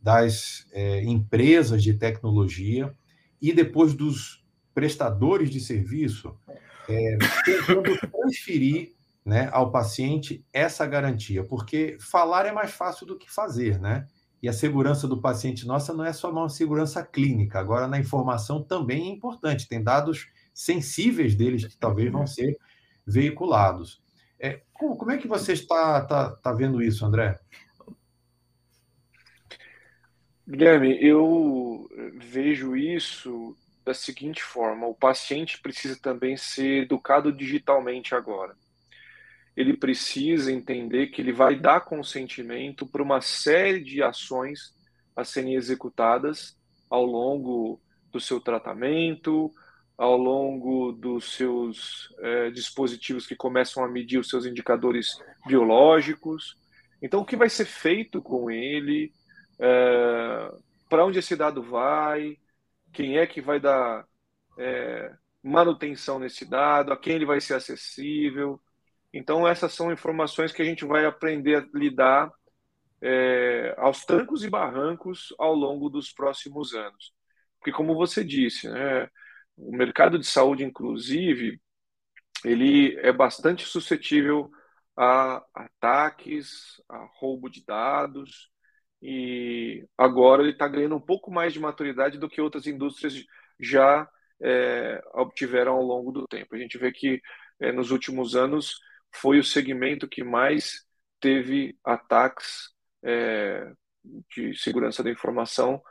das 0.01 0.67
é, 0.73 1.03
empresas 1.03 1.83
de 1.83 1.95
tecnologia 1.95 2.95
e 3.41 3.53
depois 3.53 3.95
dos 3.95 4.45
prestadores 4.75 5.51
de 5.51 5.61
serviço, 5.61 6.37
é, 6.89 7.19
tentando 7.45 7.99
transferir 7.99 8.95
né, 9.25 9.49
ao 9.53 9.71
paciente 9.71 10.45
essa 10.53 10.87
garantia? 10.87 11.45
Porque 11.45 11.97
falar 11.99 12.47
é 12.47 12.53
mais 12.53 12.71
fácil 12.71 13.07
do 13.07 13.19
que 13.19 13.31
fazer, 13.31 13.81
né? 13.81 14.07
E 14.43 14.49
a 14.49 14.53
segurança 14.53 15.09
do 15.09 15.21
paciente 15.21 15.67
nossa 15.67 15.93
não 15.93 16.05
é 16.05 16.13
só 16.13 16.31
uma 16.31 16.49
segurança 16.49 17.03
clínica, 17.03 17.59
agora 17.59 17.89
na 17.89 17.99
informação 17.99 18.63
também 18.63 19.09
é 19.09 19.13
importante. 19.13 19.67
Tem 19.67 19.83
dados 19.83 20.29
sensíveis 20.57 21.35
deles 21.35 21.67
que 21.67 21.77
talvez 21.77 22.11
vão 22.11 22.27
ser 22.27 22.57
veiculados. 23.07 24.03
É, 24.41 24.63
como, 24.73 25.11
é 25.11 25.19
que 25.19 25.29
você 25.29 25.53
está, 25.53 25.99
está, 25.99 26.33
está 26.35 26.53
vendo 26.53 26.83
isso, 26.83 27.05
André? 27.05 27.39
Guilherme, 30.49 30.97
eu 31.05 31.87
vejo 32.15 32.75
isso 32.75 33.55
da 33.85 33.93
seguinte 33.93 34.43
forma: 34.43 34.87
o 34.87 34.95
paciente 34.95 35.61
precisa 35.61 35.99
também 36.01 36.39
ser 36.39 36.85
educado 36.85 37.31
digitalmente 37.31 38.15
agora. 38.15 38.57
Ele 39.55 39.77
precisa 39.77 40.51
entender 40.51 41.09
que 41.09 41.21
ele 41.21 41.33
vai 41.33 41.55
dar 41.59 41.83
consentimento 41.83 42.87
para 42.87 43.03
uma 43.03 43.21
série 43.21 43.81
de 43.85 44.03
ações 44.03 44.75
a 45.15 45.23
serem 45.23 45.55
executadas 45.55 46.57
ao 46.89 47.05
longo 47.05 47.81
do 48.11 48.21
seu 48.21 48.41
tratamento, 48.41 49.53
ao 49.97 50.17
longo 50.17 50.93
dos 50.93 51.33
seus 51.33 52.15
é, 52.21 52.51
dispositivos 52.51 53.27
que 53.27 53.35
começam 53.35 53.83
a 53.83 53.89
medir 53.89 54.19
os 54.19 54.29
seus 54.29 54.45
indicadores 54.45 55.19
biológicos. 55.47 56.57
Então, 57.01 57.21
o 57.21 57.25
que 57.25 57.37
vai 57.37 57.49
ser 57.49 57.65
feito 57.65 58.21
com 58.21 58.51
ele? 58.51 59.13
É, 59.59 60.51
Para 60.89 61.05
onde 61.07 61.19
esse 61.19 61.35
dado 61.35 61.63
vai? 61.63 62.37
Quem 62.93 63.19
é 63.19 63.27
que 63.27 63.41
vai 63.41 63.59
dar 63.59 64.07
é, 64.59 65.15
manutenção 65.43 66.19
nesse 66.19 66.45
dado? 66.45 66.93
A 66.93 66.97
quem 66.97 67.15
ele 67.15 67.27
vai 67.27 67.41
ser 67.41 67.55
acessível? 67.55 68.61
Então, 69.13 69.49
essas 69.49 69.73
são 69.73 69.91
informações 69.91 70.53
que 70.53 70.61
a 70.61 70.65
gente 70.65 70.85
vai 70.85 71.07
aprender 71.07 71.57
a 71.57 71.67
lidar 71.75 72.31
aos 73.77 74.05
trancos 74.05 74.43
e 74.43 74.51
barrancos 74.51 75.33
ao 75.39 75.55
longo 75.55 75.89
dos 75.89 76.13
próximos 76.13 76.75
anos. 76.75 77.15
Porque, 77.59 77.71
como 77.71 77.95
você 77.95 78.25
disse, 78.25 78.69
né, 78.69 79.09
o 79.57 79.77
mercado 79.77 80.19
de 80.19 80.27
saúde, 80.27 80.65
inclusive, 80.65 81.61
ele 82.45 82.97
é 83.01 83.13
bastante 83.13 83.65
suscetível 83.65 84.51
a 84.97 85.45
ataques, 85.55 86.81
a 86.89 87.07
roubo 87.19 87.49
de 87.49 87.65
dados, 87.65 88.51
e 89.03 89.87
agora 89.97 90.43
ele 90.43 90.53
está 90.53 90.67
ganhando 90.67 90.97
um 90.97 91.01
pouco 91.01 91.31
mais 91.31 91.53
de 91.53 91.61
maturidade 91.61 92.19
do 92.19 92.29
que 92.29 92.41
outras 92.41 92.67
indústrias 92.67 93.25
já 93.61 94.09
é, 94.43 95.03
obtiveram 95.15 95.75
ao 95.75 95.83
longo 95.83 96.13
do 96.13 96.27
tempo. 96.27 96.55
A 96.55 96.59
gente 96.59 96.79
vê 96.79 96.93
que 96.93 97.21
é, 97.61 97.73
nos 97.73 97.91
últimos 97.91 98.35
anos 98.37 98.81
foi 99.15 99.39
o 99.39 99.45
segmento 99.45 100.09
que 100.09 100.25
mais 100.25 100.85
teve 101.21 101.79
ataques 101.85 102.71
é, 103.03 103.73
de 104.35 104.57
segurança 104.57 105.03
da 105.03 105.11
informação 105.11 105.83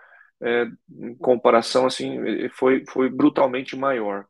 é, 0.42 0.66
em 0.90 1.16
comparação, 1.16 1.86
assim, 1.86 2.18
foi, 2.50 2.84
foi 2.88 3.10
brutalmente 3.10 3.76
maior. 3.76 4.26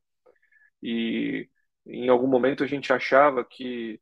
E 0.81 1.49
em 1.85 2.09
algum 2.09 2.27
momento 2.27 2.63
a 2.63 2.67
gente 2.67 2.93
achava 2.93 3.43
que 3.43 3.99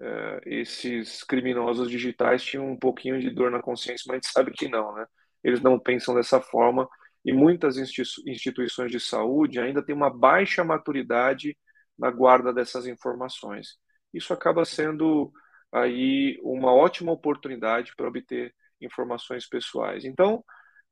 é, 0.00 0.40
esses 0.46 1.22
criminosos 1.24 1.90
digitais 1.90 2.42
tinham 2.44 2.70
um 2.70 2.78
pouquinho 2.78 3.20
de 3.20 3.30
dor 3.30 3.50
na 3.50 3.62
consciência, 3.62 4.04
mas 4.08 4.14
a 4.14 4.16
gente 4.16 4.32
sabe 4.32 4.52
que 4.52 4.68
não, 4.68 4.94
né? 4.94 5.06
Eles 5.42 5.60
não 5.60 5.78
pensam 5.78 6.14
dessa 6.14 6.40
forma 6.40 6.88
e 7.24 7.32
muitas 7.32 7.76
instituições 7.78 8.90
de 8.90 9.00
saúde 9.00 9.60
ainda 9.60 9.82
têm 9.84 9.94
uma 9.94 10.10
baixa 10.10 10.64
maturidade 10.64 11.56
na 11.98 12.10
guarda 12.10 12.52
dessas 12.52 12.86
informações. 12.86 13.78
Isso 14.12 14.32
acaba 14.32 14.64
sendo 14.64 15.32
aí 15.72 16.38
uma 16.42 16.72
ótima 16.72 17.12
oportunidade 17.12 17.94
para 17.96 18.08
obter 18.08 18.54
informações 18.80 19.48
pessoais. 19.48 20.04
Então, 20.04 20.44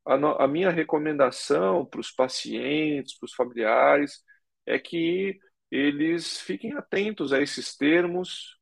a, 0.05 0.17
no, 0.17 0.29
a 0.41 0.49
minha 0.49 0.71
recomendação 0.71 1.85
para 1.87 2.01
os 2.01 2.11
pacientes, 2.11 3.19
para 3.19 3.27
os 3.27 3.35
familiares, 3.35 4.23
é 4.67 4.79
que 4.79 5.39
eles 5.71 6.41
fiquem 6.41 6.75
atentos 6.75 7.33
a 7.33 7.41
esses 7.41 7.77
termos. 7.77 8.59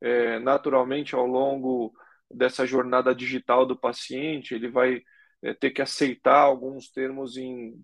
É, 0.00 0.38
naturalmente, 0.38 1.14
ao 1.14 1.26
longo 1.26 1.94
dessa 2.30 2.66
jornada 2.66 3.14
digital 3.14 3.66
do 3.66 3.78
paciente, 3.78 4.54
ele 4.54 4.68
vai 4.70 5.02
é, 5.42 5.54
ter 5.54 5.70
que 5.70 5.82
aceitar 5.82 6.40
alguns 6.40 6.90
termos 6.90 7.36
em 7.36 7.74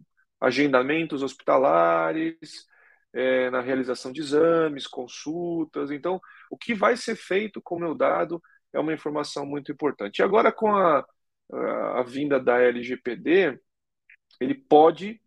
agendamentos 0.41 1.23
hospitalares, 1.23 2.39
é, 3.13 3.51
na 3.51 3.61
realização 3.61 4.13
de 4.13 4.21
exames, 4.21 4.87
consultas. 4.87 5.91
Então, 5.91 6.21
o 6.51 6.57
que 6.57 6.75
vai 6.75 6.97
ser 6.97 7.17
feito 7.17 7.61
com 7.63 7.77
o 7.77 7.81
meu 7.81 7.95
dado 7.95 8.43
é 8.73 8.79
uma 8.81 8.93
informação 8.93 9.45
muito 9.47 9.73
importante. 9.73 10.19
E 10.21 10.23
agora, 10.23 10.53
com 10.53 10.75
a, 10.77 11.05
a 11.53 12.03
vinda 12.03 12.39
da 12.39 12.61
LGPD, 12.61 13.59
ele 14.41 14.55
pode 14.55 15.21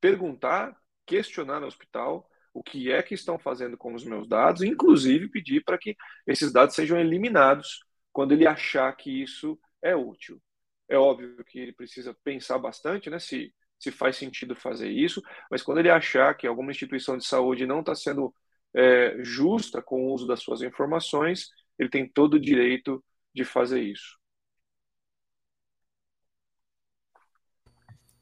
perguntar, 0.00 0.76
questionar 1.06 1.60
no 1.60 1.66
hospital 1.66 2.28
o 2.52 2.62
que 2.62 2.90
é 2.90 3.02
que 3.02 3.14
estão 3.14 3.38
fazendo 3.38 3.76
com 3.76 3.94
os 3.94 4.04
meus 4.04 4.28
dados, 4.28 4.62
inclusive 4.62 5.28
pedir 5.28 5.62
para 5.62 5.78
que 5.78 5.96
esses 6.26 6.52
dados 6.52 6.74
sejam 6.74 6.98
eliminados 6.98 7.84
quando 8.12 8.32
ele 8.32 8.46
achar 8.46 8.92
que 8.96 9.22
isso 9.22 9.58
é 9.82 9.94
útil. 9.94 10.40
É 10.88 10.96
óbvio 10.96 11.44
que 11.44 11.58
ele 11.58 11.72
precisa 11.72 12.16
pensar 12.24 12.58
bastante, 12.58 13.10
né, 13.10 13.18
se, 13.18 13.54
se 13.78 13.92
faz 13.92 14.16
sentido 14.16 14.56
fazer 14.56 14.90
isso, 14.90 15.22
mas 15.50 15.62
quando 15.62 15.78
ele 15.78 15.90
achar 15.90 16.34
que 16.34 16.46
alguma 16.46 16.70
instituição 16.72 17.16
de 17.16 17.24
saúde 17.26 17.66
não 17.66 17.80
está 17.80 17.94
sendo 17.94 18.34
é, 18.74 19.18
justa 19.22 19.80
com 19.82 20.06
o 20.06 20.12
uso 20.12 20.26
das 20.26 20.42
suas 20.42 20.62
informações, 20.62 21.48
ele 21.78 21.88
tem 21.88 22.08
todo 22.08 22.34
o 22.34 22.40
direito 22.40 23.04
de 23.34 23.44
fazer 23.44 23.82
isso. 23.82 24.17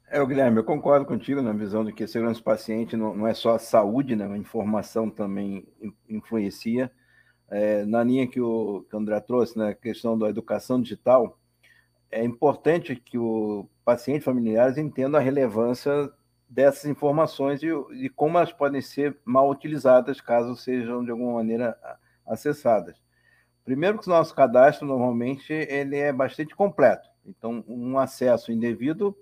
É, 0.09 0.25
Guilherme, 0.25 0.57
eu 0.57 0.63
concordo 0.63 1.05
contigo 1.05 1.41
na 1.41 1.51
visão 1.51 1.83
de 1.83 1.91
que 1.91 2.07
segurança 2.07 2.39
do 2.39 2.43
paciente 2.43 2.95
não, 2.95 3.13
não 3.13 3.27
é 3.27 3.33
só 3.33 3.55
a 3.55 3.59
saúde, 3.59 4.15
né? 4.15 4.25
a 4.25 4.37
informação 4.37 5.09
também 5.09 5.67
influencia. 6.07 6.89
É, 7.49 7.83
na 7.83 8.03
linha 8.05 8.25
que 8.25 8.39
o, 8.39 8.85
que 8.89 8.95
o 8.95 8.99
André 8.99 9.19
trouxe, 9.19 9.57
na 9.57 9.67
né? 9.67 9.73
questão 9.73 10.17
da 10.17 10.29
educação 10.29 10.81
digital, 10.81 11.37
é 12.09 12.23
importante 12.23 12.95
que 12.95 13.17
o 13.17 13.69
paciente 13.83 14.23
familiares 14.23 14.77
entenda 14.77 15.17
a 15.17 15.21
relevância 15.21 16.09
dessas 16.49 16.85
informações 16.85 17.61
e, 17.61 17.67
e 18.01 18.09
como 18.09 18.37
elas 18.37 18.53
podem 18.53 18.79
ser 18.79 19.17
mal 19.25 19.49
utilizadas 19.49 20.21
caso 20.21 20.55
sejam 20.55 21.03
de 21.03 21.11
alguma 21.11 21.33
maneira 21.33 21.77
acessadas. 22.25 22.95
Primeiro 23.65 23.99
que 23.99 24.07
o 24.07 24.09
nosso 24.09 24.33
cadastro 24.33 24.87
normalmente 24.87 25.51
ele 25.51 25.97
é 25.97 26.13
bastante 26.13 26.55
completo. 26.55 27.09
Então, 27.25 27.61
um 27.67 27.99
acesso 27.99 28.53
indevido 28.53 29.13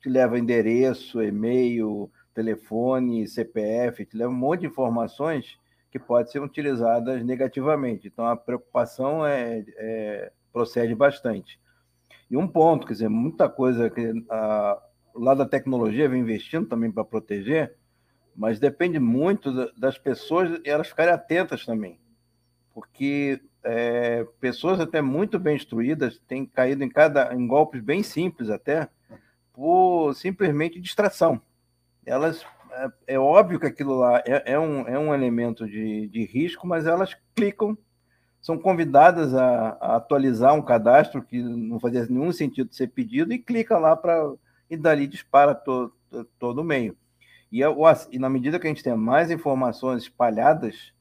te 0.00 0.08
leva 0.08 0.38
endereço, 0.38 1.22
e-mail, 1.22 2.10
telefone, 2.34 3.26
CPF, 3.26 4.04
te 4.06 4.16
leva 4.16 4.30
um 4.30 4.36
monte 4.36 4.60
de 4.60 4.66
informações 4.66 5.58
que 5.90 5.98
podem 5.98 6.30
ser 6.30 6.40
utilizadas 6.40 7.24
negativamente. 7.24 8.06
Então, 8.06 8.24
a 8.24 8.36
preocupação 8.36 9.26
é, 9.26 9.64
é 9.76 10.32
procede 10.52 10.94
bastante. 10.94 11.60
E 12.30 12.36
um 12.36 12.46
ponto, 12.46 12.86
quer 12.86 12.94
dizer, 12.94 13.08
muita 13.08 13.48
coisa 13.48 13.90
que 13.90 14.12
a, 14.30 14.80
lado 15.14 15.38
da 15.38 15.46
tecnologia 15.46 16.08
vem 16.08 16.20
investindo 16.20 16.68
também 16.68 16.90
para 16.90 17.04
proteger, 17.04 17.74
mas 18.34 18.58
depende 18.58 18.98
muito 18.98 19.52
das 19.78 19.98
pessoas 19.98 20.60
elas 20.64 20.88
ficarem 20.88 21.12
atentas 21.12 21.66
também. 21.66 21.98
Porque 22.72 23.40
é, 23.64 24.24
pessoas 24.40 24.80
até 24.80 25.02
muito 25.02 25.38
bem 25.38 25.56
instruídas 25.56 26.18
têm 26.26 26.46
caído 26.46 26.84
em, 26.84 26.88
cada, 26.88 27.34
em 27.34 27.46
golpes 27.46 27.82
bem 27.82 28.02
simples 28.02 28.48
até, 28.48 28.88
por 29.60 30.14
simplesmente 30.14 30.80
distração. 30.80 31.38
Elas 32.06 32.46
é, 32.72 33.14
é 33.14 33.18
óbvio 33.18 33.60
que 33.60 33.66
aquilo 33.66 33.94
lá 33.94 34.22
é, 34.24 34.54
é, 34.54 34.58
um, 34.58 34.88
é 34.88 34.98
um 34.98 35.12
elemento 35.12 35.66
de, 35.68 36.08
de 36.08 36.24
risco, 36.24 36.66
mas 36.66 36.86
elas 36.86 37.14
clicam, 37.34 37.76
são 38.40 38.56
convidadas 38.56 39.34
a, 39.34 39.76
a 39.78 39.96
atualizar 39.96 40.54
um 40.54 40.62
cadastro 40.62 41.22
que 41.22 41.42
não 41.42 41.78
fazia 41.78 42.06
nenhum 42.06 42.32
sentido 42.32 42.74
ser 42.74 42.86
pedido 42.86 43.34
e 43.34 43.38
clica 43.38 43.76
lá 43.76 43.94
para 43.94 44.32
e 44.70 44.78
dali 44.78 45.06
dispara 45.06 45.54
to, 45.54 45.92
to, 46.08 46.24
todo 46.38 46.62
o 46.62 46.64
meio. 46.64 46.96
E, 47.52 47.60
e 47.60 48.18
na 48.18 48.30
medida 48.30 48.58
que 48.58 48.66
a 48.66 48.70
gente 48.70 48.82
tem 48.82 48.96
mais 48.96 49.30
informações 49.30 50.04
espalhadas 50.04 50.94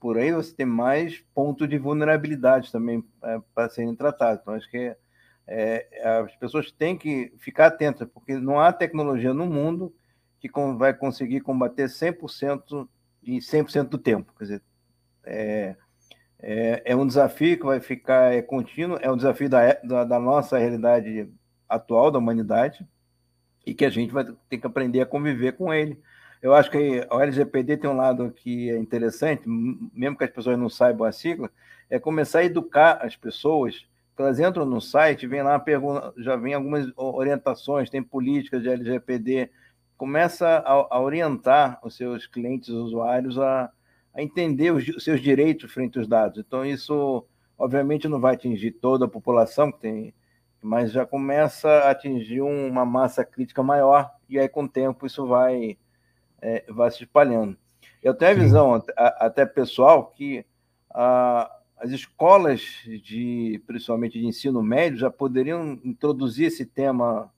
por 0.00 0.18
aí, 0.18 0.32
você 0.32 0.52
tem 0.52 0.66
mais 0.66 1.22
pontos 1.32 1.68
de 1.68 1.78
vulnerabilidade 1.78 2.72
também 2.72 3.04
é, 3.22 3.40
para 3.54 3.68
serem 3.68 3.94
tratados. 3.94 4.42
Então, 4.42 4.54
acho 4.54 4.68
que 4.68 4.78
é, 4.78 4.96
é, 5.52 6.06
as 6.22 6.36
pessoas 6.36 6.70
têm 6.70 6.96
que 6.96 7.32
ficar 7.38 7.66
atentas, 7.66 8.08
porque 8.08 8.38
não 8.38 8.60
há 8.60 8.72
tecnologia 8.72 9.34
no 9.34 9.46
mundo 9.46 9.92
que 10.38 10.48
vai 10.78 10.94
conseguir 10.94 11.40
combater 11.40 11.86
100% 11.86 12.88
em 13.24 13.38
100% 13.38 13.88
do 13.88 13.98
tempo. 13.98 14.32
Quer 14.38 14.44
dizer, 14.44 14.62
é, 15.24 15.76
é, 16.38 16.82
é, 16.84 16.96
um 16.96 17.04
desafio 17.04 17.58
que 17.58 17.66
vai 17.66 17.80
ficar 17.80 18.32
é 18.32 18.40
contínuo, 18.40 18.96
é 19.02 19.10
um 19.10 19.16
desafio 19.16 19.48
da, 19.48 19.72
da, 19.82 20.04
da, 20.04 20.20
nossa 20.20 20.56
realidade 20.56 21.28
atual, 21.68 22.12
da 22.12 22.20
humanidade, 22.20 22.86
e 23.66 23.74
que 23.74 23.84
a 23.84 23.90
gente 23.90 24.12
vai 24.12 24.24
ter 24.48 24.56
que 24.56 24.66
aprender 24.66 25.00
a 25.00 25.06
conviver 25.06 25.56
com 25.56 25.74
ele. 25.74 26.00
Eu 26.40 26.54
acho 26.54 26.70
que 26.70 27.06
o 27.10 27.20
LGPD 27.20 27.76
tem 27.76 27.90
um 27.90 27.96
lado 27.96 28.30
que 28.30 28.70
é 28.70 28.78
interessante, 28.78 29.42
mesmo 29.46 30.16
que 30.16 30.24
as 30.24 30.30
pessoas 30.30 30.56
não 30.56 30.68
saibam 30.70 31.06
a 31.06 31.12
sigla, 31.12 31.50
é 31.90 31.98
começar 31.98 32.38
a 32.38 32.44
educar 32.44 33.00
as 33.02 33.16
pessoas 33.16 33.89
elas 34.20 34.38
entram 34.38 34.64
no 34.64 34.80
site, 34.80 35.26
vem 35.26 35.42
lá, 35.42 35.58
pergunta, 35.58 36.12
já 36.18 36.36
vem 36.36 36.54
algumas 36.54 36.86
orientações, 36.96 37.90
tem 37.90 38.02
políticas 38.02 38.62
de 38.62 38.68
LGPD, 38.68 39.50
começa 39.96 40.46
a, 40.46 40.72
a 40.96 41.00
orientar 41.00 41.78
os 41.82 41.96
seus 41.96 42.26
clientes, 42.26 42.68
os 42.68 42.86
usuários, 42.86 43.38
a, 43.38 43.70
a 44.14 44.22
entender 44.22 44.72
os, 44.72 44.86
os, 44.88 45.04
seus 45.04 45.20
direitos 45.20 45.72
frente 45.72 45.98
aos 45.98 46.08
dados. 46.08 46.38
Então, 46.38 46.64
isso, 46.64 47.24
obviamente, 47.58 48.08
não 48.08 48.20
vai 48.20 48.34
atingir 48.34 48.72
toda 48.72 49.04
a 49.04 49.08
população, 49.08 49.70
que 49.70 49.78
tem, 49.78 50.14
mas 50.62 50.92
já 50.92 51.06
começa 51.06 51.68
a 51.68 51.90
atingir 51.90 52.40
uma 52.40 52.84
massa 52.84 53.24
crítica 53.24 53.62
maior, 53.62 54.10
e 54.28 54.38
aí, 54.38 54.48
com 54.48 54.64
o 54.64 54.68
tempo, 54.68 55.06
isso 55.06 55.26
vai, 55.26 55.76
é, 56.40 56.64
vai 56.68 56.90
se 56.90 57.04
espalhando. 57.04 57.56
Eu 58.02 58.14
tenho 58.14 58.30
a 58.30 58.34
visão, 58.34 58.82
até 58.96 59.44
pessoal, 59.44 60.06
que 60.06 60.44
a, 60.90 61.59
as 61.80 61.90
escolas 61.90 62.60
de, 63.02 63.62
principalmente 63.66 64.18
de 64.18 64.26
ensino 64.26 64.62
médio, 64.62 64.98
já 64.98 65.10
poderiam 65.10 65.80
introduzir 65.82 66.48
esse 66.48 66.66
tema 66.66 67.32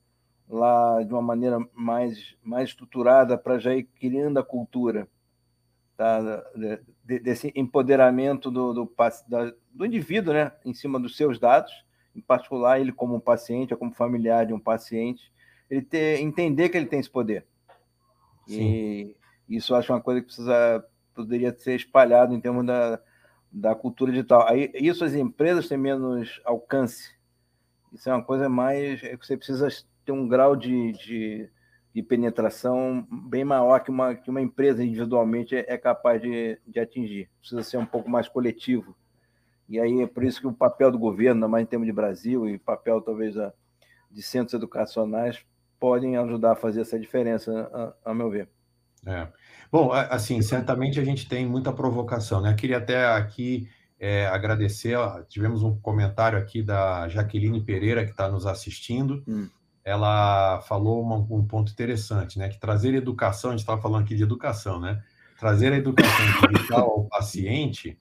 lá 0.49 1.01
de 1.03 1.12
uma 1.12 1.22
maneira 1.22 1.59
mais, 1.72 2.36
mais 2.43 2.70
estruturada 2.70 3.38
para 3.38 3.59
já 3.59 3.74
ir 3.74 3.84
criando 3.84 4.38
a 4.38 4.45
cultura 4.45 5.09
tá? 5.97 6.43
desse 7.05 7.53
empoderamento 7.55 8.51
do, 8.51 8.72
do, 8.72 8.93
do 9.72 9.86
indivíduo 9.86 10.34
né? 10.34 10.51
em 10.64 10.74
cima 10.74 10.99
dos 10.99 11.16
seus 11.16 11.38
dados, 11.38 11.72
em 12.14 12.20
particular 12.20 12.80
ele 12.80 12.93
como 12.93 13.20
paciente 13.20 13.72
ou 13.72 13.78
como 13.78 13.93
familiar 13.93 14.45
de 14.45 14.53
um 14.53 14.61
paciente, 14.61 15.32
ele 15.70 15.82
ter, 15.82 16.20
entender 16.20 16.68
que 16.68 16.76
ele 16.76 16.86
tem 16.86 16.99
esse 16.99 17.09
poder. 17.09 17.47
Sim. 18.47 19.14
E 19.49 19.57
isso 19.57 19.72
eu 19.72 19.76
acho 19.76 19.93
uma 19.93 20.01
coisa 20.01 20.20
que 20.20 20.26
precisa, 20.26 20.84
poderia 21.14 21.57
ser 21.57 21.76
espalhado 21.76 22.34
em 22.34 22.40
termos 22.40 22.66
da, 22.66 23.01
da 23.53 23.74
cultura 23.74 24.11
digital. 24.11 24.48
Aí, 24.48 24.70
isso 24.74 25.05
as 25.05 25.14
empresas 25.14 25.68
têm 25.68 25.76
menos 25.76 26.40
alcance. 26.44 27.14
Isso 27.92 28.09
é 28.09 28.14
uma 28.14 28.24
coisa 28.24 28.48
mais. 28.48 29.03
É 29.05 29.16
que 29.16 29.26
você 29.26 29.36
precisa 29.36 29.68
ter 30.05 30.12
um 30.12 30.26
grau 30.26 30.57
de, 30.57 30.92
de, 30.92 31.50
de, 31.94 32.03
penetração 32.03 33.07
bem 33.28 33.44
maior 33.44 33.80
que 33.80 33.90
uma, 33.90 34.14
que 34.14 34.30
uma 34.30 34.40
empresa 34.40 34.82
individualmente 34.82 35.55
é, 35.55 35.76
capaz 35.76 36.22
de, 36.22 36.59
de 36.66 36.80
atingir. 36.80 37.28
Precisa 37.40 37.62
ser 37.62 37.76
um 37.76 37.86
pouco 37.86 38.09
mais 38.09 38.28
coletivo. 38.28 38.96
E 39.68 39.78
aí 39.78 40.00
é 40.00 40.07
por 40.07 40.24
isso 40.24 40.40
que 40.40 40.46
o 40.46 40.53
papel 40.53 40.90
do 40.90 40.98
governo, 40.98 41.34
ainda 41.34 41.48
mais 41.48 41.64
em 41.64 41.66
termos 41.66 41.86
de 41.86 41.92
Brasil, 41.92 42.48
e 42.48 42.59
papel 42.59 43.00
talvez 43.00 43.34
de 44.11 44.22
centros 44.22 44.55
educacionais, 44.55 45.44
podem 45.78 46.16
ajudar 46.16 46.53
a 46.53 46.57
fazer 46.57 46.80
essa 46.80 46.98
diferença, 46.98 47.70
a, 48.05 48.11
a 48.11 48.14
meu 48.14 48.30
ver. 48.30 48.48
É. 49.07 49.28
Bom, 49.73 49.91
assim, 49.91 50.43
certamente 50.43 51.01
a 51.01 51.05
gente 51.05 51.27
tem 51.27 51.47
muita 51.47 51.73
provocação, 51.73 52.43
né? 52.43 52.53
Eu 52.53 52.57
queria 52.57 52.77
até 52.77 53.07
aqui 53.07 53.66
é, 53.99 54.27
agradecer, 54.27 54.95
ó, 54.97 55.23
tivemos 55.23 55.62
um 55.62 55.75
comentário 55.79 56.39
aqui 56.39 56.62
da 56.62 57.09
Jaqueline 57.09 57.64
Pereira, 57.64 58.05
que 58.05 58.11
está 58.11 58.31
nos 58.31 58.47
assistindo, 58.47 59.25
hum 59.27 59.49
ela 59.85 60.61
falou 60.62 61.03
uma, 61.03 61.16
um 61.16 61.45
ponto 61.45 61.73
interessante, 61.73 62.39
né? 62.39 62.49
Que 62.49 62.59
trazer 62.59 62.95
educação, 62.95 63.51
a 63.51 63.53
gente 63.53 63.61
estava 63.61 63.81
falando 63.81 64.05
aqui 64.05 64.14
de 64.14 64.23
educação, 64.23 64.81
né? 64.81 65.03
Trazer 65.39 65.73
a 65.73 65.77
educação 65.77 66.27
digital 66.53 66.91
ao 66.91 67.05
paciente 67.07 67.99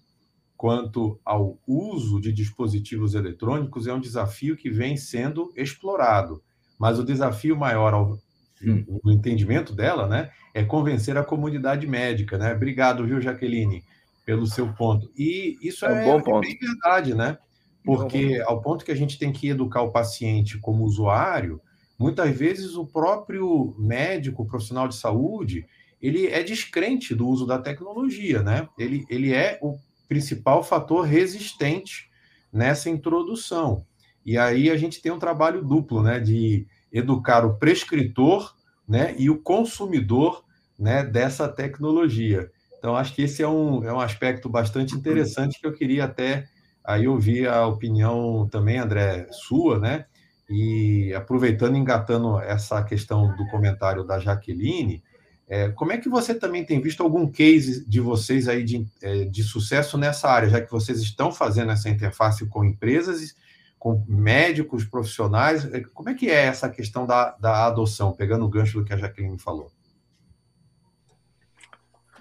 quanto 0.55 1.19
ao 1.25 1.57
uso 1.65 2.21
de 2.21 2.31
dispositivos 2.31 3.15
eletrônicos 3.15 3.87
é 3.87 3.93
um 3.93 3.99
desafio 3.99 4.55
que 4.55 4.69
vem 4.69 4.95
sendo 4.95 5.51
explorado. 5.55 6.43
Mas 6.77 6.99
o 6.99 7.03
desafio 7.03 7.57
maior 7.57 8.15
no 8.63 9.11
entendimento 9.11 9.73
dela, 9.73 10.07
né, 10.07 10.31
é 10.53 10.63
convencer 10.63 11.17
a 11.17 11.23
comunidade 11.23 11.87
médica, 11.87 12.37
né? 12.37 12.53
Obrigado, 12.53 13.05
viu, 13.05 13.21
Jaqueline, 13.21 13.83
pelo 14.25 14.45
seu 14.45 14.71
ponto. 14.73 15.11
E 15.17 15.57
isso 15.61 15.85
é, 15.85 15.89
é, 15.89 16.01
um 16.01 16.11
bom 16.11 16.23
ponto. 16.23 16.47
é 16.47 16.53
verdade, 16.53 17.13
né? 17.13 17.37
Porque 17.83 18.41
ao 18.45 18.61
ponto 18.61 18.85
que 18.85 18.91
a 18.91 18.95
gente 18.95 19.17
tem 19.17 19.31
que 19.31 19.49
educar 19.49 19.81
o 19.81 19.91
paciente 19.91 20.59
como 20.59 20.83
usuário, 20.83 21.59
Muitas 22.01 22.35
vezes 22.35 22.73
o 22.73 22.83
próprio 22.83 23.75
médico, 23.77 24.43
profissional 24.43 24.87
de 24.87 24.95
saúde, 24.95 25.67
ele 26.01 26.25
é 26.25 26.41
descrente 26.41 27.13
do 27.13 27.27
uso 27.27 27.45
da 27.45 27.59
tecnologia, 27.59 28.41
né? 28.41 28.67
Ele, 28.75 29.05
ele 29.07 29.31
é 29.31 29.59
o 29.61 29.77
principal 30.09 30.63
fator 30.63 31.05
resistente 31.05 32.09
nessa 32.51 32.89
introdução. 32.89 33.85
E 34.25 34.35
aí 34.35 34.71
a 34.71 34.77
gente 34.77 34.99
tem 34.99 35.11
um 35.11 35.19
trabalho 35.19 35.63
duplo, 35.63 36.01
né, 36.01 36.19
de 36.19 36.65
educar 36.91 37.45
o 37.45 37.55
prescritor, 37.57 38.53
né, 38.87 39.15
e 39.17 39.29
o 39.29 39.39
consumidor, 39.39 40.43
né, 40.77 41.03
dessa 41.03 41.47
tecnologia. 41.47 42.51
Então 42.77 42.95
acho 42.95 43.13
que 43.13 43.21
esse 43.21 43.41
é 43.41 43.47
um, 43.47 43.83
é 43.83 43.93
um 43.93 43.99
aspecto 43.99 44.49
bastante 44.49 44.95
interessante 44.95 45.59
que 45.59 45.67
eu 45.67 45.73
queria 45.73 46.05
até 46.05 46.47
aí 46.83 47.07
ouvir 47.07 47.47
a 47.47 47.65
opinião 47.67 48.47
também, 48.51 48.79
André, 48.79 49.27
sua, 49.31 49.79
né, 49.79 50.05
e 50.49 51.13
aproveitando, 51.13 51.77
engatando 51.77 52.39
essa 52.39 52.83
questão 52.83 53.33
do 53.35 53.47
comentário 53.47 54.03
da 54.03 54.19
Jaqueline, 54.19 55.01
é, 55.47 55.69
como 55.69 55.91
é 55.91 55.97
que 55.97 56.07
você 56.07 56.33
também 56.33 56.65
tem 56.65 56.79
visto 56.79 57.03
algum 57.03 57.29
case 57.29 57.85
de 57.87 57.99
vocês 57.99 58.47
aí 58.47 58.63
de, 58.63 58.87
é, 59.01 59.25
de 59.25 59.43
sucesso 59.43 59.97
nessa 59.97 60.29
área, 60.29 60.49
já 60.49 60.61
que 60.61 60.71
vocês 60.71 60.99
estão 61.01 61.29
fazendo 61.29 61.73
essa 61.73 61.89
interface 61.89 62.45
com 62.45 62.63
empresas, 62.63 63.35
com 63.81 64.05
médicos, 64.07 64.85
profissionais? 64.85 65.65
É, 65.73 65.81
como 65.81 66.07
é 66.07 66.13
que 66.13 66.29
é 66.29 66.45
essa 66.45 66.69
questão 66.69 67.07
da, 67.07 67.31
da 67.31 67.65
adoção, 67.65 68.13
pegando 68.13 68.45
o 68.45 68.47
gancho 68.47 68.79
do 68.79 68.85
que 68.85 68.93
a 68.93 68.97
Jaqueline 68.97 69.39
falou? 69.39 69.71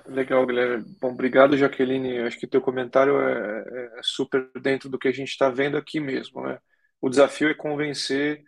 Legal, 0.06 0.46
Guilherme. 0.46 0.86
Bom, 0.98 1.10
obrigado, 1.10 1.58
Jaqueline. 1.58 2.20
Acho 2.20 2.38
que 2.38 2.46
teu 2.46 2.62
comentário 2.62 3.20
é, 3.20 3.98
é 3.98 4.00
super 4.02 4.48
dentro 4.62 4.88
do 4.88 4.98
que 4.98 5.06
a 5.06 5.12
gente 5.12 5.28
está 5.28 5.50
vendo 5.50 5.76
aqui 5.76 6.00
mesmo, 6.00 6.40
né? 6.42 6.58
o 6.98 7.10
desafio 7.10 7.50
é 7.50 7.54
convencer 7.54 8.42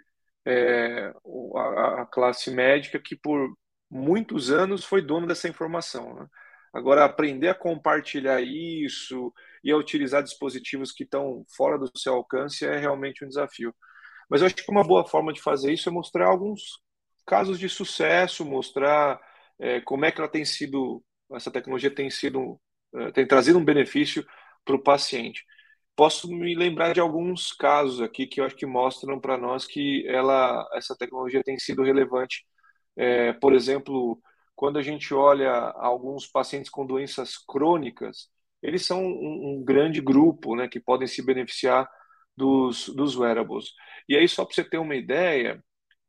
é, 0.47 1.13
a, 1.55 2.01
a, 2.01 2.07
classe 2.07 2.51
médica 2.51 2.99
que 2.99 3.15
por 3.15 3.55
muitos 3.91 4.51
anos 4.51 4.87
foi 4.87 5.03
dono 5.03 5.27
dessa 5.27 5.49
informação. 5.49 6.15
Né? 6.15 6.27
Agora, 6.73 7.05
aprender 7.05 7.49
a 7.49 7.55
compartilhar 7.55 8.41
isso 8.41 9.31
e 9.65 9.71
a 9.71 9.77
utilizar 9.77 10.23
dispositivos 10.23 10.93
que 10.93 11.05
estão 11.05 11.45
fora 11.57 11.79
do 11.79 11.91
seu 11.97 12.15
alcance 12.15 12.67
é 12.67 12.77
realmente 12.79 13.25
um 13.25 13.29
desafio. 13.29 13.75
Mas 14.29 14.41
eu 14.41 14.47
acho 14.47 14.57
que 14.57 14.71
uma 14.71 14.85
boa 14.85 15.05
forma 15.07 15.33
de 15.33 15.41
fazer 15.41 15.73
isso 15.73 15.89
é 15.89 15.93
mostrar 15.93 16.29
alguns 16.29 16.81
casos 17.27 17.59
de 17.59 17.69
sucesso, 17.69 18.45
mostrar 18.45 19.21
é, 19.59 19.81
como 19.81 20.05
é 20.05 20.13
que 20.13 20.21
ela 20.21 20.31
tem 20.31 20.45
sido, 20.45 21.03
essa 21.33 21.51
tecnologia 21.51 21.95
tem 21.95 22.11
sido, 22.11 22.61
é, 22.95 23.13
tem 23.13 23.27
trazido 23.27 23.59
um 23.59 23.65
benefício 23.65 24.27
para 24.65 24.77
o 24.77 24.83
paciente 24.83 25.45
posso 25.97 26.29
me 26.29 26.55
lembrar 26.55 26.93
de 26.95 27.01
alguns 27.01 27.53
casos 27.53 28.01
aqui 28.01 28.27
que 28.27 28.41
eu 28.41 28.45
acho 28.45 28.57
que 28.57 28.67
mostram 28.67 29.21
para 29.21 29.37
nós 29.37 29.67
que 29.67 30.07
ela, 30.09 30.69
essa 30.75 30.97
tecnologia 30.97 31.43
tem 31.43 31.59
sido 31.59 31.83
relevante. 31.83 32.45
É, 32.97 33.33
por 33.35 33.55
exemplo, 33.55 34.21
quando 34.55 34.79
a 34.79 34.83
gente 34.83 35.15
olha 35.15 35.51
alguns 35.77 36.27
pacientes 36.27 36.71
com 36.71 36.87
doenças 36.87 37.37
crônicas, 37.39 38.29
eles 38.63 38.87
são 38.87 39.05
um, 39.05 39.59
um 39.59 39.65
grande 39.65 40.01
grupo, 40.01 40.55
né, 40.55 40.69
que 40.69 40.81
podem 40.81 41.09
se 41.09 41.25
beneficiar 41.25 41.89
dos, 42.37 42.89
dos 42.91 43.17
wearables. 43.17 43.73
E 44.09 44.17
aí, 44.17 44.29
só 44.29 44.45
para 44.45 44.55
você 44.55 44.65
ter 44.65 44.79
uma 44.79 44.95
ideia, 44.95 45.63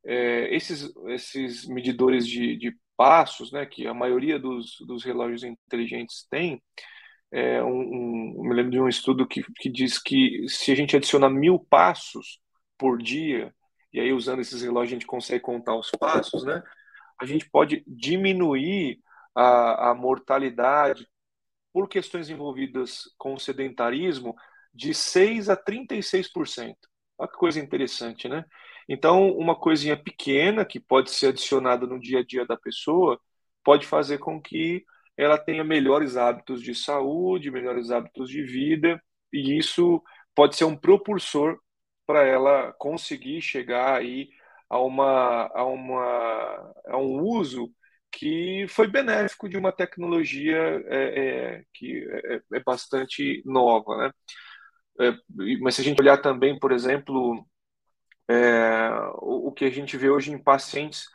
é, 0.05 0.55
esses, 0.55 0.91
esses 1.07 1.67
medidores 1.67 2.27
de, 2.27 2.55
de 2.57 2.75
passos, 2.95 3.51
né, 3.51 3.65
que 3.65 3.87
a 3.87 3.93
maioria 3.93 4.39
dos, 4.39 4.77
dos 4.85 5.03
relógios 5.03 5.43
inteligentes 5.43 6.27
tem, 6.29 6.61
é, 7.31 7.63
um, 7.63 7.81
um, 7.81 8.43
me 8.47 8.53
lembro 8.53 8.71
de 8.71 8.79
um 8.79 8.87
estudo 8.87 9.27
que, 9.27 9.43
que 9.57 9.69
diz 9.69 9.97
que 9.97 10.45
se 10.47 10.71
a 10.71 10.75
gente 10.75 10.95
adicionar 10.95 11.29
mil 11.29 11.57
passos 11.57 12.39
por 12.77 13.01
dia, 13.01 13.51
e 13.91 13.99
aí 13.99 14.13
usando 14.13 14.41
esses 14.41 14.61
relógios 14.61 14.91
a 14.91 14.95
gente 14.95 15.07
consegue 15.07 15.39
contar 15.39 15.75
os 15.75 15.89
passos, 15.91 16.43
né? 16.43 16.61
A 17.19 17.25
gente 17.25 17.49
pode 17.49 17.83
diminuir 17.87 18.99
a, 19.35 19.91
a 19.91 19.95
mortalidade 19.95 21.07
por 21.73 21.89
questões 21.89 22.29
envolvidas 22.29 23.03
com 23.17 23.33
o 23.33 23.39
sedentarismo 23.39 24.35
de 24.73 24.93
6 24.93 25.49
a 25.49 25.57
36%. 25.57 26.75
Olha 27.17 27.29
que 27.29 27.37
coisa 27.37 27.59
interessante, 27.59 28.29
né? 28.29 28.45
Então, 28.87 29.29
uma 29.31 29.55
coisinha 29.55 29.97
pequena 29.97 30.65
que 30.65 30.79
pode 30.79 31.11
ser 31.11 31.27
adicionada 31.27 31.87
no 31.87 31.99
dia 31.99 32.19
a 32.19 32.25
dia 32.25 32.45
da 32.45 32.57
pessoa 32.57 33.19
pode 33.63 33.87
fazer 33.87 34.17
com 34.17 34.41
que 34.41 34.83
ela 35.17 35.37
tenha 35.37 35.63
melhores 35.63 36.17
hábitos 36.17 36.61
de 36.61 36.75
saúde, 36.75 37.51
melhores 37.51 37.91
hábitos 37.91 38.29
de 38.29 38.43
vida, 38.43 39.01
e 39.31 39.57
isso 39.57 40.01
pode 40.35 40.55
ser 40.55 40.65
um 40.65 40.75
propulsor 40.75 41.57
para 42.05 42.25
ela 42.25 42.73
conseguir 42.77 43.41
chegar 43.41 43.95
aí 43.95 44.29
a, 44.69 44.79
uma, 44.79 45.49
a, 45.53 45.63
uma, 45.65 46.73
a 46.87 46.97
um 46.97 47.21
uso 47.21 47.71
que 48.13 48.67
foi 48.69 48.87
benéfico 48.87 49.49
de 49.49 49.57
uma 49.57 49.71
tecnologia 49.71 50.55
é, 50.85 51.57
é, 51.57 51.63
que 51.73 52.07
é, 52.09 52.41
é, 52.53 52.59
bastante 52.63 53.41
nova. 53.45 53.97
Né? 53.97 54.11
É, 55.01 55.17
mas 55.59 55.75
se 55.75 55.81
a 55.81 55.83
gente 55.83 55.99
olhar 55.99 56.19
também, 56.19 56.57
por 56.59 56.71
exemplo, 56.71 57.45
é, 58.29 58.89
o, 59.15 59.49
o 59.49 59.51
que 59.51 59.65
a 59.65 59.71
gente 59.71 59.97
vê 59.97 60.09
hoje 60.09 60.31
em 60.31 60.41
pacientes 60.41 61.07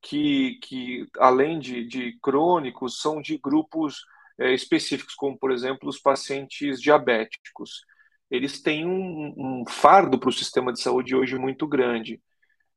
que, 0.00 0.58
que 0.62 1.08
além 1.18 1.58
de, 1.58 1.86
de 1.86 2.18
crônicos, 2.20 3.00
são 3.00 3.20
de 3.20 3.38
grupos 3.38 4.04
é, 4.38 4.54
específicos, 4.54 5.14
como, 5.14 5.36
por 5.38 5.50
exemplo, 5.50 5.88
os 5.88 5.98
pacientes 5.98 6.80
diabéticos. 6.80 7.84
Eles 8.30 8.62
têm 8.62 8.86
um, 8.86 9.34
um 9.36 9.64
fardo 9.68 10.18
para 10.18 10.28
o 10.28 10.32
sistema 10.32 10.72
de 10.72 10.80
saúde 10.80 11.16
hoje 11.16 11.36
muito 11.38 11.66
grande. 11.66 12.20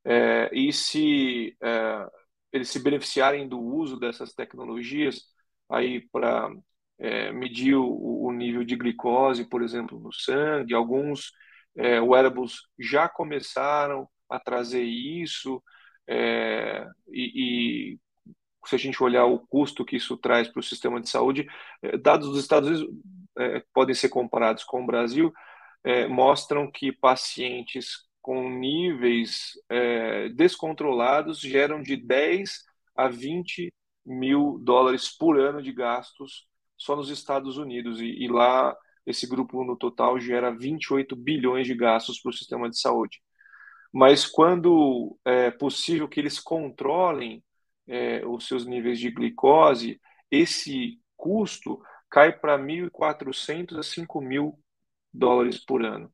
É, 0.05 0.49
e 0.53 0.71
se 0.73 1.55
é, 1.61 2.07
eles 2.51 2.69
se 2.69 2.79
beneficiarem 2.79 3.47
do 3.47 3.59
uso 3.59 3.99
dessas 3.99 4.33
tecnologias 4.33 5.23
aí 5.69 6.01
para 6.11 6.49
é, 6.99 7.31
medir 7.31 7.75
o, 7.75 8.25
o, 8.25 8.31
nível 8.31 8.63
de 8.63 8.75
glicose, 8.75 9.45
por 9.45 9.61
exemplo, 9.61 9.99
no 9.99 10.11
sangue, 10.11 10.73
alguns 10.73 11.31
é, 11.75 11.99
wearables 12.01 12.61
já 12.79 13.07
começaram 13.07 14.07
a 14.29 14.39
trazer 14.39 14.83
isso, 14.83 15.61
é, 16.07 16.87
e, 17.09 17.93
e, 17.93 17.99
se 18.65 18.75
a 18.75 18.79
gente 18.79 19.01
olhar 19.01 19.25
o 19.25 19.39
custo 19.39 19.85
que 19.85 19.95
isso 19.95 20.17
traz 20.17 20.47
para 20.47 20.59
o 20.59 20.63
sistema 20.63 20.99
de 20.99 21.09
saúde, 21.09 21.47
é, 21.81 21.97
dados 21.97 22.29
dos 22.29 22.39
Estados 22.39 22.69
Unidos 22.69 22.95
é, 23.37 23.63
podem 23.73 23.95
ser 23.95 24.09
comparados 24.09 24.63
com 24.63 24.83
o 24.83 24.85
Brasil, 24.85 25.31
é, 25.83 26.07
mostram 26.07 26.69
que 26.69 26.91
pacientes 26.91 28.06
com 28.27 28.49
níveis 28.49 29.53
é, 29.69 30.27
descontrolados 30.27 31.39
geram 31.39 31.81
de 31.81 31.95
10 31.95 32.61
a 32.93 33.07
20 33.07 33.71
mil 34.05 34.59
dólares 34.59 35.07
por 35.17 35.39
ano 35.39 35.61
de 35.61 35.71
gastos 35.71 36.45
só 36.75 36.93
nos 36.93 37.09
Estados 37.09 37.55
Unidos. 37.57 38.01
E, 38.01 38.25
e 38.25 38.27
lá, 38.27 38.75
esse 39.05 39.25
grupo 39.25 39.63
no 39.63 39.77
total 39.77 40.19
gera 40.19 40.51
28 40.51 41.15
bilhões 41.15 41.67
de 41.67 41.73
gastos 41.73 42.19
para 42.19 42.31
o 42.31 42.33
sistema 42.33 42.69
de 42.69 42.77
saúde. 42.77 43.21
Mas 43.93 44.25
quando 44.25 45.17
é 45.23 45.49
possível 45.49 46.05
que 46.09 46.19
eles 46.19 46.37
controlem 46.37 47.41
é, 47.87 48.25
os 48.25 48.45
seus 48.45 48.65
níveis 48.65 48.99
de 48.99 49.09
glicose, 49.09 50.01
esse 50.29 50.99
custo 51.15 51.81
cai 52.09 52.37
para 52.37 52.59
1.400 52.59 53.77
a 53.77 53.83
5.000 53.83 54.53
dólares 55.13 55.63
por 55.63 55.85
ano. 55.85 56.11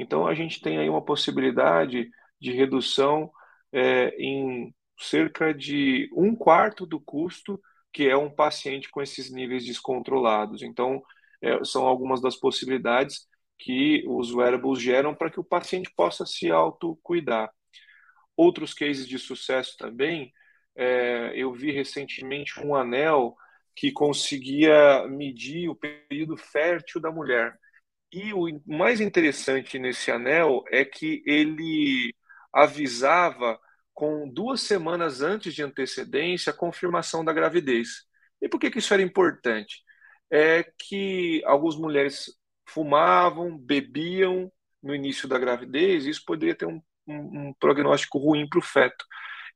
Então, 0.00 0.26
a 0.26 0.34
gente 0.34 0.60
tem 0.60 0.78
aí 0.78 0.88
uma 0.88 1.04
possibilidade 1.04 2.08
de 2.40 2.52
redução 2.52 3.30
é, 3.72 4.14
em 4.18 4.74
cerca 4.98 5.52
de 5.52 6.08
um 6.14 6.34
quarto 6.34 6.86
do 6.86 7.00
custo 7.00 7.60
que 7.92 8.08
é 8.08 8.16
um 8.16 8.30
paciente 8.30 8.88
com 8.90 9.02
esses 9.02 9.30
níveis 9.30 9.64
descontrolados. 9.64 10.62
Então, 10.62 11.02
é, 11.42 11.64
são 11.64 11.86
algumas 11.86 12.20
das 12.20 12.36
possibilidades 12.36 13.26
que 13.58 14.04
os 14.06 14.32
wearables 14.32 14.80
geram 14.80 15.14
para 15.14 15.30
que 15.30 15.40
o 15.40 15.44
paciente 15.44 15.90
possa 15.96 16.24
se 16.24 16.50
autocuidar. 16.50 17.50
Outros 18.36 18.72
cases 18.72 19.06
de 19.08 19.18
sucesso 19.18 19.76
também, 19.76 20.32
é, 20.76 21.32
eu 21.34 21.52
vi 21.52 21.72
recentemente 21.72 22.60
um 22.60 22.74
anel 22.74 23.34
que 23.74 23.90
conseguia 23.90 25.06
medir 25.08 25.68
o 25.68 25.74
período 25.74 26.36
fértil 26.36 27.00
da 27.00 27.10
mulher. 27.10 27.58
E 28.12 28.32
o 28.32 28.46
mais 28.66 29.00
interessante 29.00 29.78
nesse 29.78 30.10
anel 30.10 30.64
é 30.70 30.84
que 30.84 31.22
ele 31.26 32.14
avisava 32.52 33.60
com 33.92 34.28
duas 34.28 34.62
semanas 34.62 35.20
antes 35.20 35.54
de 35.54 35.62
antecedência 35.62 36.50
a 36.52 36.56
confirmação 36.56 37.24
da 37.24 37.32
gravidez. 37.32 38.04
E 38.40 38.48
por 38.48 38.58
que, 38.58 38.70
que 38.70 38.78
isso 38.78 38.94
era 38.94 39.02
importante? 39.02 39.82
É 40.30 40.64
que 40.78 41.42
algumas 41.44 41.76
mulheres 41.76 42.32
fumavam, 42.66 43.58
bebiam 43.58 44.50
no 44.82 44.94
início 44.94 45.28
da 45.28 45.38
gravidez, 45.38 46.06
e 46.06 46.10
isso 46.10 46.22
poderia 46.24 46.54
ter 46.54 46.66
um, 46.66 46.80
um, 47.06 47.48
um 47.48 47.54
prognóstico 47.58 48.18
ruim 48.18 48.48
para 48.48 48.58
o 48.58 48.62
feto. 48.62 49.04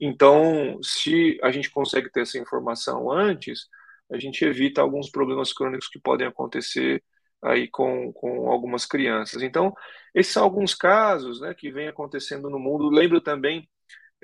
Então, 0.00 0.78
se 0.82 1.38
a 1.42 1.50
gente 1.52 1.70
consegue 1.70 2.10
ter 2.10 2.22
essa 2.22 2.38
informação 2.38 3.10
antes, 3.10 3.68
a 4.10 4.18
gente 4.18 4.44
evita 4.44 4.80
alguns 4.82 5.10
problemas 5.10 5.52
crônicos 5.52 5.88
que 5.88 6.00
podem 6.00 6.26
acontecer 6.26 7.02
aí 7.42 7.68
com, 7.68 8.12
com 8.12 8.50
algumas 8.50 8.86
crianças. 8.86 9.42
Então, 9.42 9.74
esses 10.14 10.32
são 10.32 10.44
alguns 10.44 10.74
casos 10.74 11.40
né, 11.40 11.54
que 11.54 11.70
vêm 11.72 11.88
acontecendo 11.88 12.48
no 12.48 12.58
mundo. 12.58 12.88
Lembro 12.88 13.20
também 13.20 13.68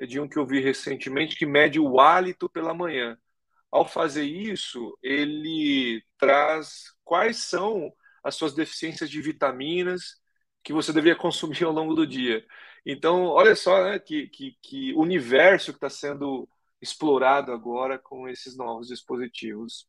de 0.07 0.19
um 0.19 0.27
que 0.27 0.37
eu 0.37 0.45
vi 0.45 0.61
recentemente 0.61 1.35
que 1.35 1.45
mede 1.45 1.79
o 1.79 1.99
hálito 1.99 2.49
pela 2.49 2.73
manhã. 2.73 3.17
Ao 3.71 3.87
fazer 3.87 4.23
isso, 4.23 4.97
ele 5.03 6.03
traz 6.17 6.93
quais 7.03 7.37
são 7.37 7.93
as 8.23 8.35
suas 8.35 8.53
deficiências 8.53 9.09
de 9.09 9.21
vitaminas 9.21 10.15
que 10.63 10.73
você 10.73 10.93
deveria 10.93 11.17
consumir 11.19 11.63
ao 11.63 11.71
longo 11.73 11.93
do 11.93 12.07
dia. 12.07 12.45
Então, 12.85 13.25
olha 13.25 13.55
só 13.55 13.83
né, 13.83 13.99
que, 13.99 14.27
que, 14.29 14.57
que 14.61 14.93
universo 14.93 15.71
que 15.71 15.77
está 15.77 15.89
sendo 15.89 16.47
explorado 16.81 17.51
agora 17.51 17.99
com 17.99 18.27
esses 18.27 18.55
novos 18.55 18.87
dispositivos. 18.87 19.87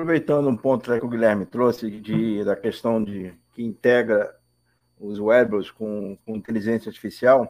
Aproveitando 0.00 0.48
um 0.48 0.56
ponto 0.56 0.98
que 0.98 1.04
o 1.04 1.08
Guilherme 1.10 1.44
trouxe 1.44 1.90
de, 1.90 2.42
da 2.42 2.56
questão 2.56 3.04
de 3.04 3.34
que 3.52 3.62
integra 3.62 4.34
os 4.98 5.20
wearables 5.20 5.70
com, 5.70 6.16
com 6.24 6.36
inteligência 6.36 6.88
artificial, 6.88 7.46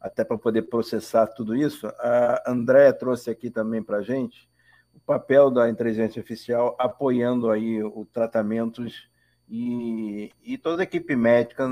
até 0.00 0.22
para 0.22 0.38
poder 0.38 0.62
processar 0.62 1.26
tudo 1.26 1.56
isso, 1.56 1.88
a 1.98 2.44
Andréa 2.46 2.92
trouxe 2.92 3.28
aqui 3.28 3.50
também 3.50 3.82
para 3.82 3.96
a 3.96 4.02
gente 4.02 4.48
o 4.94 5.00
papel 5.00 5.50
da 5.50 5.68
inteligência 5.68 6.20
artificial 6.20 6.76
apoiando 6.78 7.50
aí 7.50 7.82
o 7.82 8.06
tratamentos 8.12 9.10
e, 9.48 10.30
e 10.44 10.56
toda 10.56 10.82
a 10.82 10.84
equipe 10.84 11.16
médica, 11.16 11.68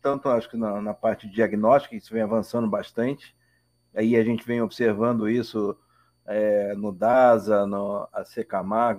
tanto 0.00 0.28
acho 0.28 0.50
que 0.50 0.56
na, 0.56 0.82
na 0.82 0.92
parte 0.92 1.30
diagnóstica, 1.30 1.94
isso 1.94 2.12
vem 2.12 2.22
avançando 2.22 2.66
bastante, 2.66 3.32
aí 3.94 4.16
a 4.16 4.24
gente 4.24 4.44
vem 4.44 4.60
observando 4.60 5.28
isso 5.28 5.78
é, 6.26 6.74
no 6.74 6.92
DASA, 6.92 7.66
no 7.66 8.08
AC 8.12 8.46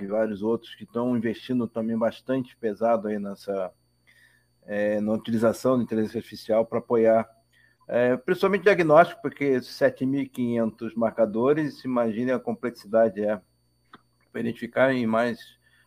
e 0.02 0.08
vários 0.08 0.44
outros 0.44 0.76
que 0.76 0.84
estão 0.84 1.16
investindo 1.16 1.68
também 1.68 1.98
bastante 1.98 2.56
pesado 2.58 3.08
aí 3.08 3.20
nessa 3.20 3.72
é, 4.66 5.00
na 5.02 5.12
utilização 5.14 5.78
da 5.78 5.84
inteligência 5.84 6.20
artificial 6.20 6.66
para 6.66 6.80
apoiar 6.80 7.28
é, 7.88 8.16
principalmente 8.16 8.64
diagnóstico, 8.64 9.22
porque 9.22 9.58
7.500 9.58 10.94
marcadores, 10.96 11.84
imagine 11.84 12.32
a 12.32 12.40
complexidade 12.40 13.24
é 13.24 13.42
identificar 14.34 14.94
em 14.94 15.06
mais 15.06 15.40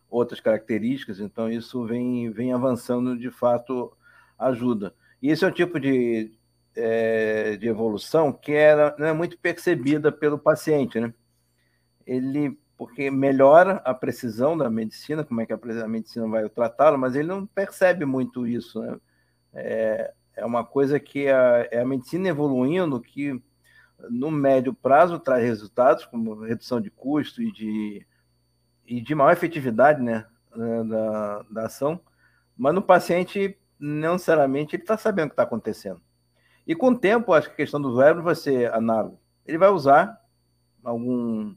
outras 0.09 0.41
características, 0.41 1.21
então 1.21 1.51
isso 1.51 1.85
vem, 1.85 2.31
vem 2.31 2.53
avançando 2.53 3.19
de 3.19 3.31
fato 3.31 3.93
ajuda. 4.39 4.95
E 5.23 5.31
esse 5.31 5.45
é 5.45 5.49
um 5.49 5.53
tipo 5.53 5.81
de, 5.81 6.33
é, 6.77 7.57
de 7.57 7.67
evolução 7.67 8.33
que 8.33 8.53
era, 8.53 8.95
não 8.99 9.07
é 9.07 9.13
muito 9.13 9.39
percebida 9.39 10.13
pelo 10.13 10.39
paciente, 10.39 11.01
né? 11.01 11.13
Ele 12.07 12.59
porque 12.77 13.11
melhora 13.11 13.81
a 13.85 13.95
precisão 13.95 14.57
da 14.57 14.69
medicina, 14.69 15.25
como 15.25 15.41
é 15.41 15.47
que 15.47 15.53
a 15.53 15.89
medicina 15.89 16.29
vai 16.29 16.49
tratá-lo, 16.49 16.99
mas 16.99 17.15
ele 17.15 17.29
não 17.29 17.47
percebe 17.47 18.05
muito 18.05 18.47
isso. 18.47 18.83
Né? 18.83 19.01
É, 19.55 20.15
é 20.37 20.45
uma 20.45 20.63
coisa 20.63 21.01
que 21.01 21.29
a, 21.29 21.67
é 21.71 21.81
a 21.81 21.87
medicina 21.87 22.29
evoluindo 22.29 23.01
que 23.01 23.43
no 24.11 24.31
médio 24.31 24.75
prazo 24.75 25.19
traz 25.19 25.43
resultados, 25.43 26.05
como 26.05 26.43
redução 26.43 26.79
de 26.79 26.91
custo 26.91 27.43
e 27.43 27.51
de, 27.51 28.07
e 28.87 29.01
de 29.01 29.15
maior 29.15 29.33
efetividade 29.33 30.03
né, 30.03 30.27
da, 30.55 31.43
da 31.51 31.67
ação, 31.67 31.99
mas 32.57 32.75
no 32.75 32.83
paciente, 32.83 33.59
não 33.79 34.13
necessariamente, 34.13 34.77
ele 34.77 34.83
está 34.83 34.99
sabendo 34.99 35.27
o 35.27 35.29
que 35.31 35.33
está 35.33 35.45
acontecendo. 35.45 36.01
E 36.67 36.75
com 36.75 36.89
o 36.89 36.99
tempo, 36.99 37.33
acho 37.33 37.49
que 37.49 37.55
a 37.55 37.57
questão 37.57 37.81
do 37.81 37.97
verbo 37.97 38.23
vai 38.23 38.35
ser 38.35 38.73
análogo. 38.73 39.19
Ele 39.47 39.57
vai 39.57 39.71
usar 39.71 40.21
algum 40.83 41.55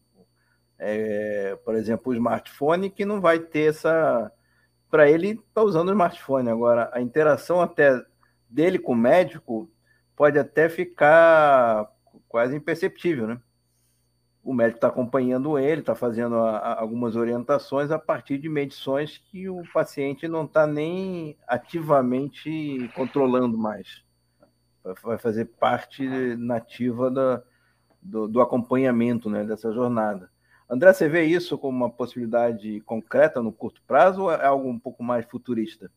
é, 0.80 1.58
por 1.66 1.76
exemplo, 1.76 2.12
o 2.12 2.16
smartphone, 2.16 2.90
que 2.90 3.06
não 3.06 3.20
vai 3.20 3.40
ter 3.40 3.70
essa. 3.70 4.32
Para 4.90 5.10
ele, 5.10 5.32
está 5.32 5.62
usando 5.62 5.90
o 5.90 5.92
smartphone. 5.92 6.50
Agora, 6.50 6.90
a 6.94 7.02
interação 7.02 7.62
até 7.62 8.02
dele 8.50 8.80
com 8.80 8.94
o 8.94 8.96
médico 8.96 9.70
pode 10.16 10.40
até 10.40 10.68
ficar 10.68 11.88
quase 12.28 12.56
imperceptível, 12.56 13.28
né? 13.28 13.42
O 14.44 14.54
médico 14.54 14.78
está 14.78 14.88
acompanhando 14.88 15.60
ele, 15.60 15.82
está 15.82 15.94
fazendo 15.94 16.38
a, 16.38 16.58
a, 16.58 16.80
algumas 16.80 17.16
orientações 17.16 17.92
a 17.92 18.00
partir 18.00 18.38
de 18.38 18.50
medições 18.50 19.18
que 19.18 19.48
o 19.50 19.62
paciente 19.74 20.28
não 20.28 20.46
está 20.46 20.66
nem 20.66 21.38
ativamente 21.48 22.90
controlando 22.96 23.58
mais. 23.58 24.04
Vai 25.04 25.18
fazer 25.18 25.46
parte 25.46 26.08
nativa 26.38 27.12
da, 27.12 27.44
do, 28.02 28.28
do 28.28 28.42
acompanhamento 28.42 29.30
né, 29.30 29.44
dessa 29.44 29.72
jornada. 29.72 30.32
André, 30.70 30.94
você 30.94 31.10
vê 31.10 31.24
isso 31.24 31.58
como 31.58 31.76
uma 31.76 31.90
possibilidade 31.90 32.80
concreta 32.82 33.42
no 33.42 33.52
curto 33.52 33.82
prazo 33.88 34.24
ou 34.24 34.32
é 34.32 34.46
algo 34.46 34.70
um 34.70 34.78
pouco 34.78 35.04
mais 35.04 35.26
futurista? 35.26 35.92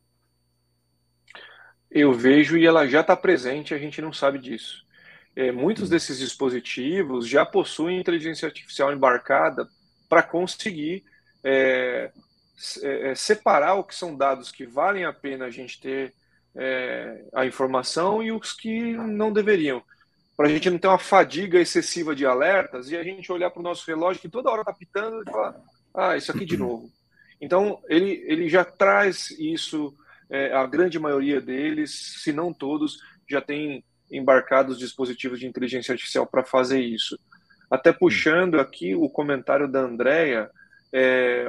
Eu 1.90 2.14
vejo 2.14 2.56
e 2.56 2.64
ela 2.64 2.86
já 2.86 3.02
está 3.02 3.14
presente, 3.14 3.74
a 3.74 3.78
gente 3.78 4.00
não 4.00 4.12
sabe 4.12 4.38
disso. 4.38 4.86
É, 5.36 5.52
muitos 5.52 5.90
desses 5.90 6.18
dispositivos 6.18 7.28
já 7.28 7.44
possuem 7.44 8.00
inteligência 8.00 8.46
artificial 8.46 8.92
embarcada 8.92 9.68
para 10.08 10.22
conseguir 10.22 11.04
é, 11.44 12.10
é, 12.82 13.10
é, 13.10 13.14
separar 13.14 13.74
o 13.74 13.84
que 13.84 13.94
são 13.94 14.16
dados 14.16 14.50
que 14.50 14.64
valem 14.64 15.04
a 15.04 15.12
pena 15.12 15.46
a 15.46 15.50
gente 15.50 15.80
ter 15.80 16.14
é, 16.54 17.24
a 17.34 17.44
informação 17.44 18.22
e 18.22 18.32
os 18.32 18.52
que 18.52 18.92
não 18.96 19.32
deveriam 19.32 19.82
para 20.36 20.46
a 20.46 20.50
gente 20.50 20.70
não 20.70 20.78
ter 20.78 20.88
uma 20.88 20.98
fadiga 20.98 21.60
excessiva 21.60 22.14
de 22.14 22.26
alertas 22.26 22.90
e 22.90 22.96
a 22.96 23.02
gente 23.02 23.30
olhar 23.30 23.50
para 23.50 23.60
o 23.60 23.62
nosso 23.62 23.86
relógio 23.86 24.20
que 24.20 24.28
toda 24.28 24.50
hora 24.50 24.62
está 24.62 24.72
pitando 24.72 25.22
e 25.22 25.30
falar, 25.30 25.54
ah, 25.94 26.16
isso 26.16 26.32
aqui 26.32 26.44
de 26.44 26.56
novo. 26.56 26.90
Então, 27.40 27.80
ele, 27.88 28.24
ele 28.26 28.48
já 28.48 28.64
traz 28.64 29.30
isso, 29.32 29.94
é, 30.30 30.52
a 30.54 30.64
grande 30.66 30.98
maioria 30.98 31.40
deles, 31.40 32.20
se 32.22 32.32
não 32.32 32.52
todos, 32.52 32.98
já 33.28 33.40
tem 33.40 33.84
embarcados 34.10 34.78
dispositivos 34.78 35.40
de 35.40 35.46
inteligência 35.46 35.92
artificial 35.92 36.26
para 36.26 36.44
fazer 36.44 36.80
isso. 36.80 37.18
Até 37.70 37.92
puxando 37.92 38.60
aqui 38.60 38.94
o 38.94 39.08
comentário 39.08 39.66
da 39.66 39.80
Andrea, 39.80 40.50
é, 40.92 41.46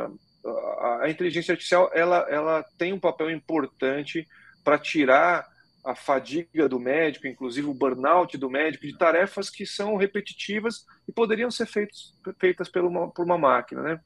a, 0.80 1.00
a 1.04 1.10
inteligência 1.10 1.52
artificial 1.52 1.92
ela, 1.94 2.26
ela 2.30 2.66
tem 2.78 2.92
um 2.92 3.00
papel 3.00 3.30
importante 3.30 4.28
para 4.64 4.80
tirar 4.80 5.46
a 5.84 5.96
fadiga 5.96 6.70
do 6.70 6.80
médico, 6.80 7.28
inclusive 7.28 7.68
o 7.68 7.74
burnout 7.74 8.38
do 8.38 8.50
médico, 8.50 8.86
de 8.86 8.98
tarefas 8.98 9.50
que 9.50 9.66
são 9.66 9.98
repetitivas 9.98 10.86
e 11.08 11.12
poderiam 11.12 11.52
ser 11.52 11.66
feitos, 11.66 12.16
feitas 12.40 12.70
por 12.70 12.84
uma, 12.86 13.12
por 13.12 13.26
uma 13.26 13.38
máquina. 13.38 13.82
Né? 13.82 14.00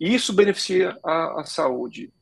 E 0.00 0.14
isso 0.14 0.32
beneficia 0.32 0.98
a, 1.04 1.40
a 1.40 1.44
saúde. 1.44 2.12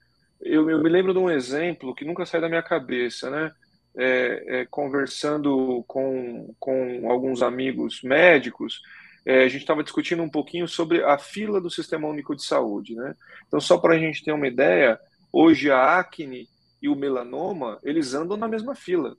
Eu, 0.40 0.68
eu, 0.68 0.82
me 0.82 0.90
lembro 0.90 1.12
de 1.12 1.18
um 1.18 1.30
exemplo 1.30 1.94
que 1.94 2.04
nunca 2.04 2.26
sai 2.26 2.40
da 2.40 2.48
minha 2.48 2.62
cabeça, 2.62 3.30
né? 3.30 3.52
É, 3.94 4.60
é, 4.60 4.66
conversando 4.70 5.84
com, 5.86 6.54
com 6.58 7.10
alguns 7.10 7.42
amigos 7.42 8.02
médicos, 8.02 8.80
é, 9.24 9.44
a 9.44 9.48
gente 9.48 9.60
estava 9.60 9.82
discutindo 9.82 10.22
um 10.22 10.30
pouquinho 10.30 10.66
sobre 10.66 11.04
a 11.04 11.18
fila 11.18 11.60
do 11.60 11.70
Sistema 11.70 12.08
Único 12.08 12.34
de 12.34 12.42
Saúde. 12.42 12.94
Né? 12.94 13.14
Então, 13.46 13.60
só 13.60 13.76
para 13.76 13.94
a 13.94 13.98
gente 13.98 14.24
ter 14.24 14.32
uma 14.32 14.48
ideia, 14.48 14.98
hoje 15.30 15.70
a 15.70 15.98
acne 15.98 16.48
e 16.82 16.88
o 16.88 16.96
melanoma, 16.96 17.78
eles 17.84 18.12
andam 18.12 18.36
na 18.36 18.48
mesma 18.48 18.74
fila. 18.74 19.16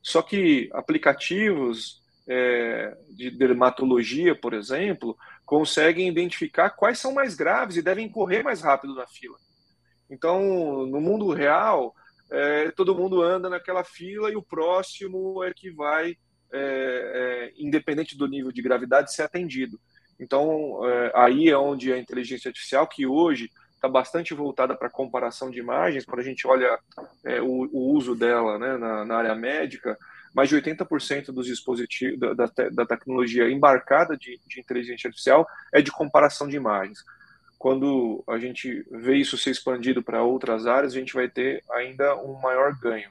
Só 0.00 0.22
que 0.22 0.70
aplicativos 0.72 2.00
é, 2.28 2.96
de 3.10 3.30
dermatologia, 3.30 4.34
por 4.34 4.54
exemplo, 4.54 5.16
conseguem 5.44 6.08
identificar 6.08 6.70
quais 6.70 6.98
são 6.98 7.12
mais 7.12 7.34
graves 7.34 7.76
e 7.76 7.82
devem 7.82 8.08
correr 8.08 8.44
mais 8.44 8.62
rápido 8.62 8.94
na 8.94 9.06
fila. 9.06 9.36
Então, 10.08 10.86
no 10.86 11.00
mundo 11.00 11.32
real, 11.32 11.94
é, 12.30 12.70
todo 12.70 12.94
mundo 12.94 13.20
anda 13.20 13.48
naquela 13.48 13.82
fila 13.82 14.30
e 14.30 14.36
o 14.36 14.42
próximo 14.42 15.42
é 15.42 15.52
que 15.52 15.70
vai, 15.70 16.16
é, 16.52 17.52
é 17.52 17.52
independente 17.56 18.16
do 18.16 18.28
nível 18.28 18.52
de 18.52 18.62
gravidade, 18.62 19.12
ser 19.12 19.22
atendido. 19.22 19.80
Então, 20.18 20.86
é, 20.86 21.12
aí 21.14 21.48
é 21.48 21.58
onde 21.58 21.92
a 21.92 21.98
inteligência 21.98 22.48
artificial, 22.48 22.86
que 22.86 23.06
hoje 23.06 23.50
está 23.80 23.88
bastante 23.88 24.34
voltada 24.34 24.76
para 24.76 24.90
comparação 24.90 25.50
de 25.50 25.58
imagens, 25.58 26.04
quando 26.04 26.20
a 26.20 26.24
gente 26.24 26.46
olha 26.46 26.78
é, 27.24 27.40
o, 27.40 27.66
o, 27.72 27.94
uso 27.94 28.14
dela 28.14 28.58
né, 28.58 28.76
na, 28.76 29.06
na, 29.06 29.16
área 29.16 29.34
médica, 29.34 29.98
mais 30.34 30.50
de 30.50 30.56
80% 30.56 31.32
dos 31.32 31.46
dispositivos 31.46 32.20
da, 32.20 32.34
da, 32.34 32.50
da 32.70 32.86
tecnologia 32.86 33.50
embarcada 33.50 34.18
de, 34.18 34.38
de, 34.46 34.60
inteligência 34.60 35.08
artificial 35.08 35.46
é 35.72 35.80
de 35.80 35.90
comparação 35.90 36.46
de 36.46 36.56
imagens. 36.56 37.02
Quando 37.58 38.22
a 38.28 38.38
gente 38.38 38.86
vê 38.90 39.16
isso 39.16 39.38
ser 39.38 39.50
expandido 39.50 40.02
para 40.02 40.22
outras 40.22 40.66
áreas, 40.66 40.92
a 40.92 40.98
gente 40.98 41.14
vai 41.14 41.28
ter 41.28 41.64
ainda 41.72 42.16
um 42.16 42.38
maior 42.38 42.78
ganho. 42.78 43.10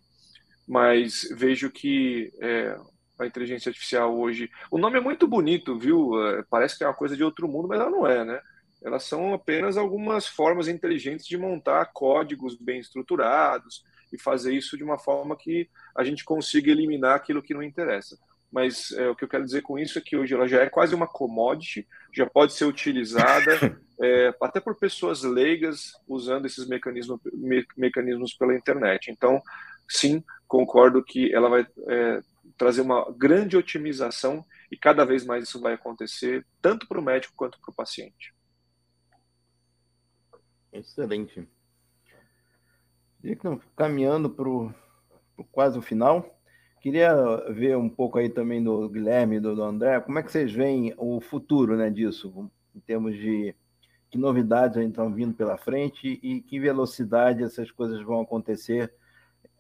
Mas 0.68 1.28
vejo 1.32 1.72
que 1.72 2.32
é, 2.40 2.78
a 3.20 3.26
inteligência 3.26 3.70
artificial 3.70 4.16
hoje. 4.16 4.50
O 4.70 4.78
nome 4.78 4.98
é 4.98 5.02
muito 5.02 5.28
bonito, 5.28 5.78
viu? 5.78 6.12
É, 6.28 6.44
parece 6.50 6.78
que 6.78 6.84
é 6.84 6.88
uma 6.88 6.94
coisa 6.94 7.18
de 7.18 7.24
outro 7.24 7.48
mundo, 7.48 7.68
mas 7.68 7.80
ela 7.80 7.90
não 7.90 8.06
é, 8.06 8.24
né? 8.24 8.40
Elas 8.82 9.04
são 9.04 9.34
apenas 9.34 9.78
algumas 9.78 10.28
formas 10.28 10.68
inteligentes 10.68 11.26
de 11.26 11.38
montar 11.38 11.92
códigos 11.94 12.56
bem 12.56 12.80
estruturados 12.80 13.84
e 14.12 14.20
fazer 14.20 14.54
isso 14.54 14.78
de 14.78 14.84
uma 14.84 14.98
forma 14.98 15.36
que 15.38 15.70
a 15.96 16.04
gente 16.04 16.24
consiga 16.24 16.72
eliminar 16.72 17.16
aquilo 17.16 17.44
que 17.44 17.54
não 17.54 17.64
interessa. 17.64 18.18
Mas 18.52 18.92
é, 18.94 19.08
o 19.08 19.16
que 19.16 19.24
eu 19.24 19.28
quero 19.28 19.46
dizer 19.46 19.62
com 19.62 19.78
isso 19.78 20.00
é 20.00 20.02
que 20.02 20.18
hoje 20.18 20.34
ela 20.34 20.48
já 20.48 20.62
é 20.62 20.70
quase 20.70 20.96
uma 20.96 21.08
commodity, 21.08 21.88
já 22.14 22.26
pode 22.26 22.54
ser 22.54 22.66
utilizada 22.66 23.52
é, 24.02 24.34
até 24.42 24.60
por 24.60 24.76
pessoas 24.76 25.22
leigas 25.24 25.92
usando 26.08 26.46
esses 26.48 26.68
mecanismos, 26.68 27.20
me, 27.32 27.64
mecanismos 27.78 28.34
pela 28.34 28.56
internet. 28.56 29.12
Então, 29.12 29.42
sim, 29.88 30.24
concordo 30.48 31.04
que 31.04 31.32
ela 31.34 31.48
vai 31.48 31.68
é, 31.90 32.22
trazer 32.58 32.82
uma 32.82 33.06
grande 33.16 33.56
otimização 33.56 34.44
e 34.72 34.78
cada 34.78 35.06
vez 35.06 35.26
mais 35.26 35.44
isso 35.44 35.62
vai 35.62 35.74
acontecer, 35.74 36.44
tanto 36.60 36.88
para 36.88 37.00
o 37.00 37.04
médico 37.04 37.34
quanto 37.36 37.60
para 37.60 37.72
o 37.72 37.76
paciente. 37.76 38.34
Excelente. 40.72 41.48
Caminhando 43.76 44.30
para 44.30 44.46
quase 45.52 45.78
o 45.78 45.82
final, 45.82 46.40
queria 46.82 47.14
ver 47.52 47.78
um 47.78 47.90
pouco 47.90 48.18
aí 48.18 48.30
também 48.30 48.64
do 48.64 48.88
Guilherme 48.88 49.38
e 49.38 49.40
do, 49.40 49.56
do 49.56 49.64
André, 49.64 50.00
como 50.00 50.20
é 50.20 50.24
que 50.24 50.32
vocês 50.32 50.52
veem 50.52 50.94
o 50.98 51.20
futuro 51.20 51.76
né, 51.76 51.90
disso, 51.90 52.50
em 52.74 52.80
termos 52.80 53.16
de 53.16 53.56
que 54.10 54.18
novidades 54.18 54.78
estão 54.78 55.14
vindo 55.14 55.34
pela 55.34 55.58
frente 55.58 56.20
e 56.24 56.42
que 56.42 56.60
velocidade 56.60 57.44
essas 57.44 57.70
coisas 57.70 58.02
vão 58.02 58.22
acontecer, 58.22 58.92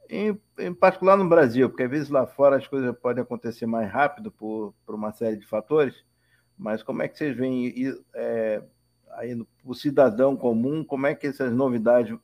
em, 0.10 0.40
em, 0.58 0.74
particular 0.74 1.16
no 1.16 1.30
Brasil, 1.30 1.70
porque 1.70 1.84
às 1.84 1.90
vezes 1.90 2.10
lá 2.10 2.26
fora 2.26 2.58
as 2.58 2.68
coisas 2.68 2.96
podem 2.98 3.22
acontecer 3.22 3.68
mais 3.68 3.92
rápido 3.92 4.32
por, 4.32 4.74
por 4.86 4.96
uma 4.96 5.12
série 5.12 5.38
de 5.38 5.46
fatores, 5.46 6.04
mas 6.58 6.82
como 6.82 7.04
é 7.04 7.08
que 7.08 7.18
vocês 7.18 7.38
veem 7.38 7.96
é, 8.16 8.64
aí 9.12 9.40
o 9.64 9.74
cidadão 9.74 10.36
comum, 10.36 10.84
como 10.84 11.08
é 11.08 11.16
que 11.16 11.28
essas 11.28 11.54
novidades 11.54 12.18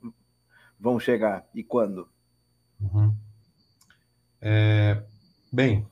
vão 0.79 0.99
chegar 0.99 1.47
e 1.53 1.63
quando? 1.63 2.07
Uhum. 2.79 3.15
É, 4.41 5.03
bem, 5.51 5.87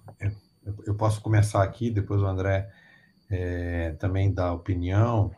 eu 0.85 0.95
posso 0.95 1.21
começar 1.21 1.63
aqui, 1.63 1.89
depois 1.89 2.21
o 2.21 2.25
André 2.27 2.69
é, 3.29 3.93
também 3.93 4.33
dá 4.33 4.53
opinião. 4.53 5.31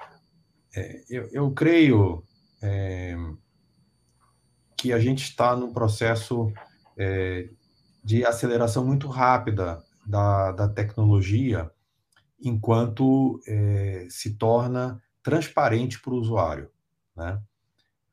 É, 0.75 1.03
eu, 1.09 1.29
eu, 1.31 1.51
creio 1.51 2.23
é, 2.61 3.15
que 4.77 4.91
a 4.91 4.99
gente 4.99 5.23
está 5.23 5.55
num 5.55 5.73
processo 5.73 6.51
é, 6.97 7.49
de 8.03 8.25
aceleração 8.25 8.85
muito 8.85 9.07
rápida 9.07 9.83
da, 10.05 10.51
da 10.51 10.67
tecnologia, 10.67 11.71
enquanto 12.43 13.41
é, 13.47 14.07
se 14.09 14.35
torna 14.35 15.01
transparente 15.26 15.99
para 15.99 16.13
o 16.13 16.17
usuário. 16.17 16.69
Né? 17.17 17.41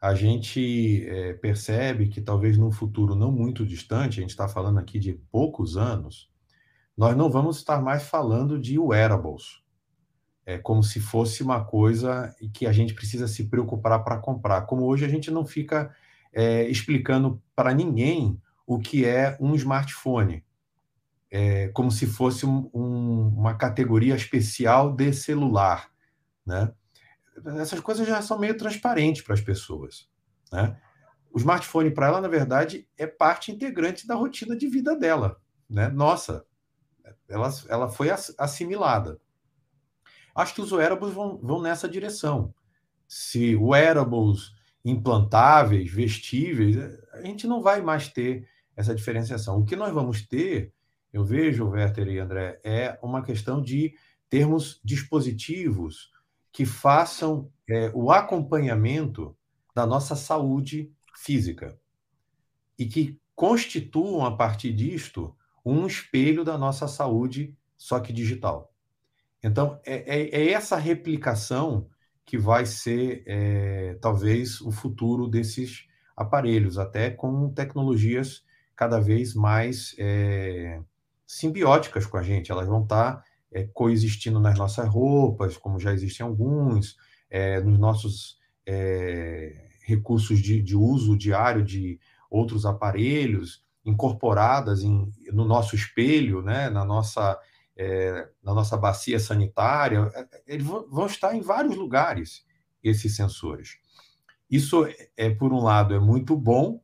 A 0.01 0.15
gente 0.15 1.07
é, 1.07 1.35
percebe 1.35 2.09
que 2.09 2.23
talvez 2.23 2.57
num 2.57 2.73
futuro 2.73 3.15
não 3.15 3.31
muito 3.31 3.67
distante, 3.67 4.19
a 4.19 4.23
gente 4.23 4.31
está 4.31 4.49
falando 4.49 4.79
aqui 4.79 4.99
de 4.99 5.13
poucos 5.31 5.77
anos, 5.77 6.31
nós 6.97 7.15
não 7.15 7.31
vamos 7.31 7.59
estar 7.59 7.83
mais 7.83 8.05
falando 8.05 8.59
de 8.59 8.79
wearables, 8.79 9.63
é 10.47 10.57
como 10.57 10.83
se 10.83 11.01
fosse 11.01 11.43
uma 11.43 11.63
coisa 11.63 12.35
que 12.53 12.67
a 12.67 12.73
gente 12.73 12.95
precisa 12.95 13.29
se 13.29 13.45
preocupar 13.45 14.03
para 14.03 14.19
comprar. 14.19 14.63
Como 14.63 14.87
hoje 14.87 15.05
a 15.05 15.09
gente 15.09 15.31
não 15.31 15.45
fica 15.45 15.95
é, 16.33 16.67
explicando 16.69 17.41
para 17.55 17.75
ninguém 17.75 18.41
o 18.67 18.79
que 18.79 19.05
é 19.05 19.37
um 19.39 19.55
smartphone, 19.55 20.43
é, 21.31 21.69
como 21.69 21.91
se 21.91 22.07
fosse 22.07 22.45
um, 22.45 22.71
um, 22.75 23.29
uma 23.37 23.55
categoria 23.55 24.17
especial 24.17 24.93
de 24.93 25.13
celular, 25.13 25.91
né? 26.45 26.73
Essas 27.59 27.81
coisas 27.81 28.07
já 28.07 28.21
são 28.23 28.39
meio 28.39 28.57
transparentes 28.57 29.23
para 29.23 29.35
as 29.35 29.41
pessoas. 29.41 30.09
Né? 30.53 30.79
O 31.33 31.39
smartphone, 31.39 31.91
para 31.91 32.09
ela, 32.09 32.21
na 32.21 32.29
verdade, 32.29 32.87
é 32.97 33.07
parte 33.07 33.51
integrante 33.51 34.07
da 34.07 34.15
rotina 34.15 34.57
de 34.57 34.69
vida 34.69 34.97
dela. 34.97 35.41
Né? 35.69 35.89
Nossa, 35.89 36.45
ela, 37.29 37.51
ela 37.69 37.89
foi 37.89 38.11
assimilada. 38.39 39.21
Acho 40.35 40.55
que 40.55 40.61
os 40.61 40.73
wearables 40.73 41.13
vão, 41.13 41.39
vão 41.39 41.61
nessa 41.61 41.89
direção. 41.89 42.55
Se 43.09 43.57
wearables 43.57 44.53
implantáveis, 44.85 45.91
vestíveis, 45.91 46.77
a 47.13 47.23
gente 47.23 47.47
não 47.47 47.63
vai 47.63 47.81
mais 47.81 48.09
ter 48.09 48.49
essa 48.77 48.95
diferenciação. 48.95 49.59
O 49.59 49.65
que 49.65 49.77
nós 49.77 49.93
vamos 49.93 50.27
ter, 50.27 50.73
eu 51.13 51.25
vejo, 51.25 51.69
Werther 51.69 52.09
e 52.09 52.19
André, 52.19 52.61
é 52.65 52.99
uma 53.03 53.23
questão 53.23 53.63
de 53.63 53.95
termos 54.29 54.81
dispositivos 54.83 56.12
que 56.53 56.67
façam 56.67 57.51
é, 57.69 57.91
o 57.95 58.11
acompanhamento 58.11 59.37
da 59.75 59.87
nossa 59.87 60.15
saúde 60.15 60.93
física 61.17 61.79
e 62.79 62.87
que 62.87 63.19
constituam, 63.35 64.25
a 64.25 64.37
partir 64.37 64.73
disto, 64.73 65.35
um 65.65 65.87
espelho 65.87 66.45
da 66.45 66.59
nossa 66.59 66.87
saúde, 66.87 67.57
só 67.77 67.99
que 68.01 68.13
digital. 68.13 68.73
Então, 69.43 69.81
é, 69.85 70.21
é, 70.21 70.43
é 70.43 70.51
essa 70.53 70.77
replicação 70.77 71.89
que 72.25 72.39
vai 72.39 72.67
ser, 72.67 73.25
é, 73.27 73.95
talvez, 74.01 74.61
o 74.61 74.71
futuro 74.71 75.27
desses 75.27 75.87
aparelhos, 76.17 76.79
até 76.79 77.11
com 77.11 77.51
tecnologias 77.53 78.45
cada 78.77 79.01
vez 79.01 79.35
mais 79.35 79.95
é, 79.99 80.81
simbióticas 81.27 82.07
com 82.07 82.17
a 82.17 82.23
gente. 82.23 82.53
Elas 82.53 82.69
vão 82.69 82.83
estar 82.83 83.25
é, 83.53 83.65
coexistindo 83.73 84.41
nas 84.41 84.59
nossas 84.59 84.89
roupas, 84.89 85.57
como 85.57 85.79
já 85.79 85.93
existem 85.93 86.27
alguns, 86.27 86.97
é, 87.31 87.61
nos 87.61 87.79
nossos 87.79 88.39
é, 88.67 89.69
recursos 89.85 90.41
de, 90.41 90.63
de, 90.63 90.77
uso 90.77 91.17
diário 91.17 91.65
de 91.65 91.99
outros 92.31 92.65
aparelhos, 92.65 93.65
incorporadas 93.85 94.83
em, 94.83 95.13
no 95.33 95.45
nosso 95.45 95.75
espelho, 95.75 96.41
né, 96.41 96.71
na, 96.71 96.85
nossa, 96.85 97.39
é, 97.77 98.29
na 98.43 98.55
nossa 98.55 98.77
bacia 98.77 99.19
sanitária. 99.19 100.11
É, 100.15 100.43
eles 100.47 100.65
vão 100.65 101.07
estar 101.07 101.35
em 101.35 101.41
vários 101.41 101.77
lugares, 101.77 102.45
esses 102.83 103.15
sensores. 103.15 103.77
Isso, 104.51 104.87
é, 105.17 105.31
por 105.31 105.53
um 105.53 105.63
lado, 105.63 105.95
é 105.95 106.01
muito 106.01 106.37
bom, 106.37 106.81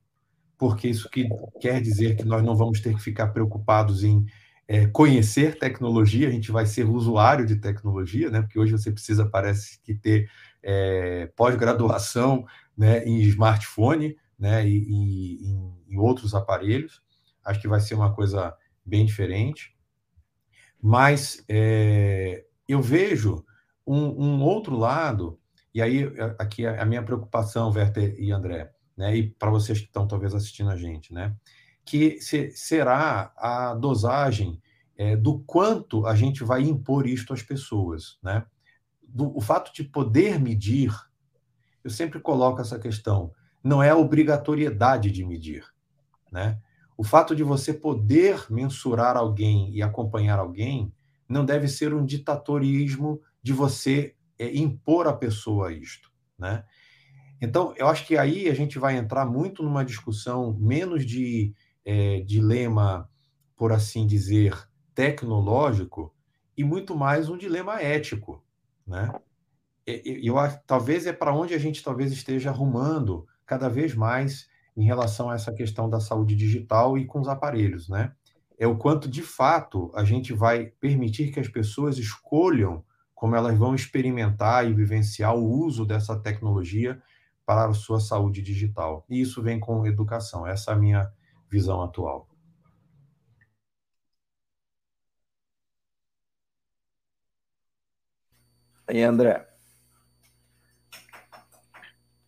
porque 0.56 0.88
isso 0.88 1.08
que 1.08 1.28
quer 1.60 1.80
dizer 1.80 2.16
que 2.16 2.24
nós 2.24 2.42
não 2.42 2.56
vamos 2.56 2.80
ter 2.80 2.94
que 2.94 3.02
ficar 3.02 3.28
preocupados 3.28 4.02
em 4.02 4.26
é, 4.68 4.86
conhecer 4.86 5.58
tecnologia, 5.58 6.28
a 6.28 6.30
gente 6.30 6.52
vai 6.52 6.66
ser 6.66 6.84
usuário 6.84 7.46
de 7.46 7.56
tecnologia, 7.56 8.30
né? 8.30 8.42
Porque 8.42 8.58
hoje 8.58 8.72
você 8.72 8.92
precisa, 8.92 9.24
parece 9.24 9.80
que 9.80 9.94
ter 9.94 10.30
é, 10.62 11.32
pós-graduação 11.34 12.46
né, 12.76 13.02
em 13.04 13.18
smartphone, 13.22 14.14
né? 14.38 14.68
E, 14.68 14.84
e 14.86 15.46
em, 15.46 15.74
em, 15.88 15.96
outros 15.96 16.34
aparelhos. 16.34 17.02
Acho 17.42 17.62
que 17.62 17.66
vai 17.66 17.80
ser 17.80 17.94
uma 17.94 18.14
coisa 18.14 18.54
bem 18.84 19.06
diferente. 19.06 19.74
Mas 20.80 21.42
é, 21.48 22.44
eu 22.68 22.82
vejo 22.82 23.42
um, 23.86 24.22
um, 24.22 24.42
outro 24.42 24.76
lado, 24.76 25.40
e 25.74 25.80
aí 25.80 26.12
aqui 26.38 26.66
a 26.66 26.84
minha 26.84 27.02
preocupação, 27.02 27.70
Werther 27.70 28.14
e 28.18 28.30
André, 28.30 28.70
né, 28.94 29.16
e 29.16 29.30
para 29.30 29.50
vocês 29.50 29.80
que 29.80 29.86
estão 29.86 30.06
talvez 30.06 30.34
assistindo 30.34 30.70
a 30.70 30.76
gente, 30.76 31.12
né, 31.12 31.34
que 31.88 32.20
se, 32.20 32.50
será 32.50 33.32
a 33.34 33.74
dosagem 33.74 34.60
é, 34.94 35.16
do 35.16 35.38
quanto 35.40 36.06
a 36.06 36.14
gente 36.14 36.44
vai 36.44 36.60
impor 36.60 37.06
isto 37.06 37.32
às 37.32 37.42
pessoas, 37.42 38.18
né? 38.22 38.44
Do, 39.02 39.34
o 39.34 39.40
fato 39.40 39.72
de 39.72 39.82
poder 39.82 40.38
medir, 40.38 40.94
eu 41.82 41.88
sempre 41.90 42.20
coloco 42.20 42.60
essa 42.60 42.78
questão, 42.78 43.32
não 43.64 43.82
é 43.82 43.88
a 43.88 43.96
obrigatoriedade 43.96 45.10
de 45.10 45.24
medir, 45.24 45.64
né? 46.30 46.60
O 46.94 47.02
fato 47.02 47.34
de 47.34 47.42
você 47.42 47.72
poder 47.72 48.44
mensurar 48.50 49.16
alguém 49.16 49.74
e 49.74 49.82
acompanhar 49.82 50.38
alguém 50.38 50.92
não 51.26 51.42
deve 51.42 51.68
ser 51.68 51.94
um 51.94 52.04
ditatorismo 52.04 53.22
de 53.42 53.54
você 53.54 54.14
é, 54.38 54.54
impor 54.54 55.06
à 55.06 55.12
pessoa 55.14 55.72
isto, 55.72 56.12
né? 56.38 56.64
Então, 57.40 57.72
eu 57.78 57.88
acho 57.88 58.04
que 58.06 58.18
aí 58.18 58.46
a 58.50 58.54
gente 58.54 58.78
vai 58.78 58.96
entrar 58.96 59.24
muito 59.24 59.62
numa 59.62 59.84
discussão 59.84 60.52
menos 60.60 61.06
de 61.06 61.54
é, 61.90 62.20
dilema, 62.20 63.08
por 63.56 63.72
assim 63.72 64.06
dizer, 64.06 64.54
tecnológico 64.94 66.14
e 66.54 66.62
muito 66.62 66.94
mais 66.94 67.30
um 67.30 67.38
dilema 67.38 67.80
ético, 67.80 68.44
né? 68.86 69.10
Eu, 69.86 70.36
eu 70.36 70.58
talvez 70.66 71.06
é 71.06 71.14
para 71.14 71.34
onde 71.34 71.54
a 71.54 71.58
gente 71.58 71.82
talvez 71.82 72.12
esteja 72.12 72.50
arrumando 72.50 73.26
cada 73.46 73.70
vez 73.70 73.94
mais 73.94 74.50
em 74.76 74.84
relação 74.84 75.30
a 75.30 75.34
essa 75.34 75.50
questão 75.50 75.88
da 75.88 75.98
saúde 75.98 76.36
digital 76.36 76.98
e 76.98 77.06
com 77.06 77.20
os 77.20 77.28
aparelhos, 77.28 77.88
né? 77.88 78.12
É 78.58 78.66
o 78.66 78.76
quanto 78.76 79.08
de 79.08 79.22
fato 79.22 79.90
a 79.94 80.04
gente 80.04 80.34
vai 80.34 80.66
permitir 80.66 81.32
que 81.32 81.40
as 81.40 81.48
pessoas 81.48 81.96
escolham 81.96 82.84
como 83.14 83.34
elas 83.34 83.56
vão 83.56 83.74
experimentar 83.74 84.68
e 84.68 84.74
vivenciar 84.74 85.34
o 85.34 85.42
uso 85.42 85.86
dessa 85.86 86.18
tecnologia 86.18 87.00
para 87.46 87.70
a 87.70 87.72
sua 87.72 87.98
saúde 87.98 88.42
digital. 88.42 89.06
E 89.08 89.22
isso 89.22 89.42
vem 89.42 89.58
com 89.58 89.86
educação. 89.86 90.46
Essa 90.46 90.72
é 90.72 90.74
a 90.74 90.78
minha 90.78 91.10
visão 91.50 91.82
atual. 91.82 92.28
E 98.90 99.02
André? 99.02 99.46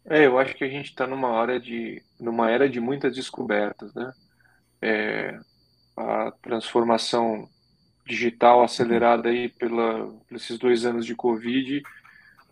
É, 0.04 0.26
eu 0.26 0.38
acho 0.38 0.54
que 0.54 0.64
a 0.64 0.68
gente 0.68 0.90
está 0.90 1.06
numa 1.06 1.28
hora 1.28 1.58
de, 1.60 2.02
numa 2.18 2.50
era 2.50 2.68
de 2.68 2.80
muitas 2.80 3.14
descobertas, 3.14 3.94
né? 3.94 4.12
É, 4.82 5.38
a 5.96 6.32
transformação 6.42 7.48
digital 8.06 8.62
acelerada 8.62 9.28
aí 9.28 9.48
pela, 9.48 10.12
esses 10.32 10.58
dois 10.58 10.84
anos 10.84 11.06
de 11.06 11.14
Covid 11.14 11.82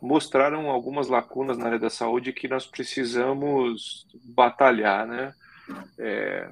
mostraram 0.01 0.71
algumas 0.71 1.09
lacunas 1.09 1.59
na 1.59 1.67
área 1.67 1.79
da 1.79 1.91
saúde 1.91 2.33
que 2.33 2.47
nós 2.47 2.67
precisamos 2.67 4.07
batalhar, 4.25 5.07
né? 5.07 5.35
É, 5.99 6.51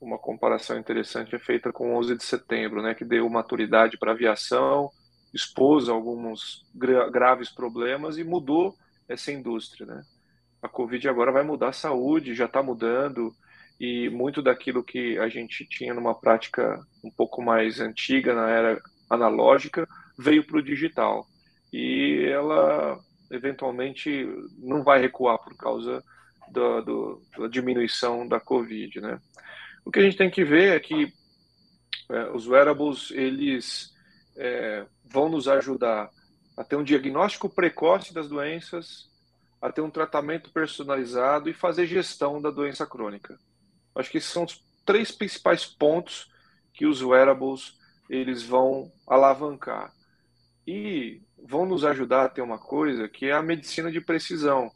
uma 0.00 0.18
comparação 0.18 0.78
interessante 0.78 1.34
é 1.34 1.38
feita 1.38 1.72
com 1.72 1.94
11 1.96 2.16
de 2.16 2.24
setembro, 2.24 2.82
né, 2.82 2.94
que 2.94 3.04
deu 3.04 3.28
maturidade 3.28 3.98
para 3.98 4.12
a 4.12 4.14
aviação, 4.14 4.90
expôs 5.32 5.88
alguns 5.88 6.64
gra 6.74 7.10
graves 7.10 7.50
problemas 7.50 8.18
e 8.18 8.24
mudou 8.24 8.74
essa 9.08 9.32
indústria. 9.32 9.86
Né? 9.86 10.02
A 10.62 10.68
Covid 10.68 11.08
agora 11.08 11.32
vai 11.32 11.42
mudar 11.42 11.68
a 11.68 11.72
saúde, 11.72 12.34
já 12.34 12.46
está 12.46 12.62
mudando, 12.62 13.34
e 13.78 14.08
muito 14.08 14.42
daquilo 14.42 14.82
que 14.82 15.18
a 15.18 15.28
gente 15.28 15.66
tinha 15.66 15.92
numa 15.92 16.14
prática 16.14 16.80
um 17.04 17.10
pouco 17.10 17.42
mais 17.42 17.80
antiga, 17.80 18.34
na 18.34 18.48
era 18.48 18.80
analógica, 19.08 19.86
veio 20.18 20.46
para 20.46 20.58
o 20.58 20.62
digital. 20.62 21.26
E 21.72 22.26
ela, 22.30 22.98
eventualmente, 23.30 24.26
não 24.58 24.82
vai 24.82 25.00
recuar 25.00 25.38
por 25.38 25.56
causa 25.56 26.02
do, 26.50 27.22
da 27.38 27.48
diminuição 27.48 28.26
da 28.26 28.40
Covid. 28.40 29.00
Né? 29.00 29.20
O 29.84 29.90
que 29.90 29.98
a 29.98 30.02
gente 30.02 30.16
tem 30.16 30.30
que 30.30 30.44
ver 30.44 30.76
é 30.76 30.80
que 30.80 31.12
é, 32.08 32.30
os 32.30 32.46
wearables, 32.46 33.10
eles 33.10 33.92
é, 34.36 34.86
vão 35.04 35.28
nos 35.28 35.48
ajudar 35.48 36.10
a 36.56 36.64
ter 36.64 36.76
um 36.76 36.84
diagnóstico 36.84 37.48
precoce 37.48 38.14
das 38.14 38.28
doenças, 38.28 39.10
a 39.60 39.70
ter 39.70 39.80
um 39.80 39.90
tratamento 39.90 40.50
personalizado 40.50 41.50
e 41.50 41.54
fazer 41.54 41.86
gestão 41.86 42.40
da 42.40 42.50
doença 42.50 42.86
crônica. 42.86 43.38
Acho 43.94 44.10
que 44.10 44.18
esses 44.18 44.30
são 44.30 44.44
os 44.44 44.64
três 44.84 45.10
principais 45.10 45.64
pontos 45.64 46.30
que 46.72 46.86
os 46.86 47.02
wearables 47.02 47.74
eles 48.08 48.42
vão 48.42 48.92
alavancar 49.06 49.92
e 50.66 51.20
vão 51.42 51.66
nos 51.66 51.84
ajudar 51.84 52.24
a 52.24 52.28
ter 52.28 52.42
uma 52.42 52.58
coisa 52.58 53.08
que 53.08 53.26
é 53.26 53.32
a 53.32 53.42
medicina 53.42 53.90
de 53.90 54.00
precisão. 54.00 54.70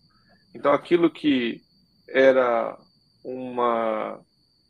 Então, 0.55 0.73
aquilo 0.73 1.11
que 1.11 1.61
era 2.09 2.77
uma 3.25 4.21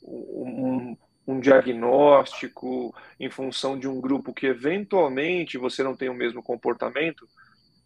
um, 0.02 0.96
um 1.26 1.40
diagnóstico 1.40 2.94
em 3.18 3.30
função 3.30 3.78
de 3.78 3.88
um 3.88 4.00
grupo 4.00 4.34
que 4.34 4.46
eventualmente 4.46 5.58
você 5.58 5.82
não 5.82 5.96
tem 5.96 6.08
o 6.08 6.14
mesmo 6.14 6.42
comportamento, 6.42 7.26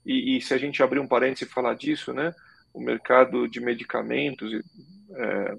e, 0.05 0.37
e 0.37 0.41
se 0.41 0.53
a 0.53 0.59
gente 0.59 0.83
abrir 0.83 1.01
um 1.01 1.09
parênteses 1.09 1.49
e 1.49 1.53
falar 1.53 1.75
disso, 1.75 2.13
né, 2.13 2.35
o 2.73 2.81
mercado 2.81 3.49
de 3.49 3.61
medicamentos, 3.61 4.53
é, 5.17 5.57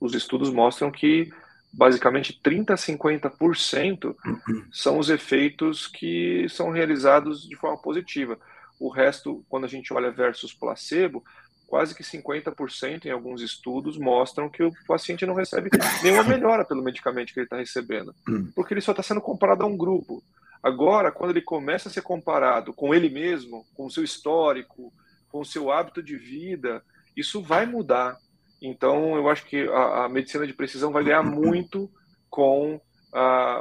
os 0.00 0.14
estudos 0.14 0.50
mostram 0.50 0.90
que 0.90 1.30
basicamente 1.72 2.40
30 2.42 2.74
a 2.74 2.76
50% 2.76 4.14
são 4.72 4.98
os 4.98 5.08
efeitos 5.08 5.86
que 5.86 6.46
são 6.48 6.70
realizados 6.70 7.48
de 7.48 7.56
forma 7.56 7.80
positiva. 7.80 8.38
O 8.84 8.90
resto, 8.90 9.42
quando 9.48 9.64
a 9.64 9.68
gente 9.68 9.94
olha 9.94 10.10
versus 10.10 10.52
placebo, 10.52 11.24
quase 11.66 11.94
que 11.94 12.02
50% 12.02 13.06
em 13.06 13.10
alguns 13.10 13.40
estudos 13.40 13.96
mostram 13.96 14.50
que 14.50 14.62
o 14.62 14.70
paciente 14.86 15.24
não 15.24 15.32
recebe 15.32 15.70
nenhuma 16.02 16.22
melhora 16.28 16.66
pelo 16.66 16.82
medicamento 16.82 17.32
que 17.32 17.40
ele 17.40 17.46
está 17.46 17.56
recebendo, 17.56 18.14
hum. 18.28 18.52
porque 18.54 18.74
ele 18.74 18.82
só 18.82 18.90
está 18.90 19.02
sendo 19.02 19.22
comparado 19.22 19.64
a 19.64 19.66
um 19.66 19.74
grupo. 19.74 20.22
Agora, 20.62 21.10
quando 21.10 21.30
ele 21.30 21.40
começa 21.40 21.88
a 21.88 21.92
ser 21.92 22.02
comparado 22.02 22.74
com 22.74 22.94
ele 22.94 23.08
mesmo, 23.08 23.64
com 23.72 23.86
o 23.86 23.90
seu 23.90 24.04
histórico, 24.04 24.92
com 25.30 25.40
o 25.40 25.46
seu 25.46 25.70
hábito 25.70 26.02
de 26.02 26.18
vida, 26.18 26.84
isso 27.16 27.40
vai 27.40 27.64
mudar. 27.64 28.18
Então, 28.60 29.16
eu 29.16 29.30
acho 29.30 29.46
que 29.46 29.66
a, 29.66 30.04
a 30.04 30.08
medicina 30.10 30.46
de 30.46 30.52
precisão 30.52 30.92
vai 30.92 31.02
ganhar 31.02 31.22
muito 31.24 31.90
com 32.28 32.78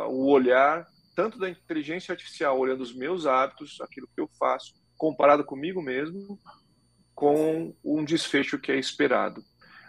o 0.09 0.29
olhar 0.29 0.85
tanto 1.15 1.39
da 1.39 1.49
inteligência 1.49 2.11
artificial, 2.11 2.59
olhando 2.59 2.81
os 2.81 2.93
meus 2.93 3.25
hábitos, 3.25 3.79
aquilo 3.79 4.09
que 4.13 4.19
eu 4.19 4.27
faço, 4.37 4.73
comparado 4.97 5.43
comigo 5.43 5.81
mesmo, 5.81 6.39
com 7.13 7.75
um 7.83 8.03
desfecho 8.03 8.59
que 8.59 8.71
é 8.71 8.77
esperado. 8.77 9.43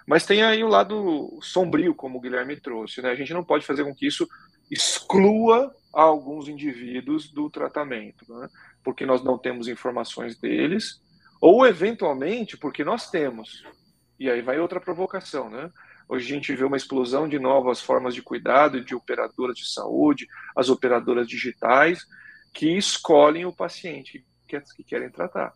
Mas 0.07 0.27
tem 0.27 0.43
aí 0.43 0.63
o 0.63 0.69
lado 0.69 1.39
sombrio, 1.43 1.95
como 1.95 2.19
o 2.19 2.21
Guilherme 2.21 2.61
trouxe. 2.61 3.01
Né? 3.01 3.11
A 3.11 3.15
gente 3.15 3.33
não 3.33 3.43
pode 3.43 3.65
fazer 3.65 3.85
com 3.85 3.95
que 3.95 4.07
isso 4.07 4.29
exclua 4.71 5.75
alguns 5.93 6.49
indivíduos 6.49 7.31
do 7.31 7.49
tratamento, 7.49 8.25
né? 8.35 8.49
porque 8.83 9.07
nós 9.07 9.23
não 9.23 9.39
temos 9.39 9.69
informações 9.69 10.39
deles, 10.39 11.01
ou 11.41 11.67
eventualmente 11.67 12.57
porque 12.57 12.85
nós 12.85 13.11
temos. 13.11 13.65
E 14.19 14.31
aí 14.31 14.43
vai 14.43 14.59
outra 14.59 14.81
provocação, 14.81 15.51
né? 15.51 15.71
Hoje 16.09 16.27
a 16.27 16.35
gente 16.35 16.55
vê 16.55 16.65
uma 16.65 16.77
explosão 16.77 17.29
de 17.29 17.39
novas 17.39 17.81
formas 17.81 18.15
de 18.15 18.23
cuidado, 18.23 18.85
de 18.85 18.95
operadoras 18.95 19.57
de 19.57 19.67
saúde, 19.67 20.27
as 20.55 20.69
operadoras 20.69 21.27
digitais, 21.27 22.07
que 22.53 22.77
escolhem 22.77 23.47
o 23.47 23.55
paciente 23.55 24.25
que, 24.61 24.77
que 24.77 24.85
querem 24.85 25.11
tratar 25.11 25.55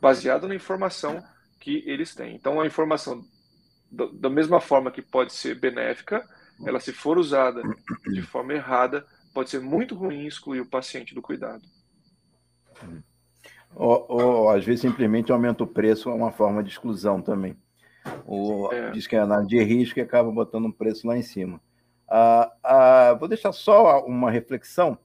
baseado 0.00 0.46
na 0.46 0.54
informação 0.54 1.22
que 1.60 1.82
eles 1.86 2.14
têm. 2.14 2.34
Então, 2.34 2.60
a 2.60 2.66
informação, 2.66 3.22
da 3.90 4.30
mesma 4.30 4.60
forma 4.60 4.90
que 4.90 5.02
pode 5.02 5.32
ser 5.32 5.58
benéfica, 5.58 6.24
ela, 6.64 6.80
se 6.80 6.92
for 6.92 7.18
usada 7.18 7.62
de 8.06 8.22
forma 8.22 8.52
errada, 8.52 9.06
pode 9.32 9.50
ser 9.50 9.60
muito 9.60 9.94
ruim 9.94 10.26
excluir 10.26 10.60
o 10.60 10.68
paciente 10.68 11.14
do 11.14 11.22
cuidado. 11.22 11.62
Ou, 13.74 14.06
ou 14.08 14.50
às 14.50 14.64
vezes 14.64 14.80
simplesmente 14.80 15.30
aumenta 15.30 15.62
o 15.62 15.66
preço, 15.66 16.08
é 16.10 16.14
uma 16.14 16.32
forma 16.32 16.62
de 16.62 16.70
exclusão 16.70 17.20
também. 17.20 17.56
O, 18.26 18.72
é. 18.72 18.90
Diz 18.90 19.06
que 19.06 19.16
é 19.16 19.20
análise 19.20 19.48
de 19.48 19.62
risco 19.62 19.98
e 19.98 20.02
acaba 20.02 20.30
botando 20.30 20.66
um 20.66 20.72
preço 20.72 21.06
lá 21.06 21.16
em 21.16 21.22
cima. 21.22 21.60
Ah, 22.08 22.52
ah, 22.62 23.14
vou 23.14 23.28
deixar 23.28 23.52
só 23.52 24.04
uma 24.04 24.30
reflexão, 24.30 24.98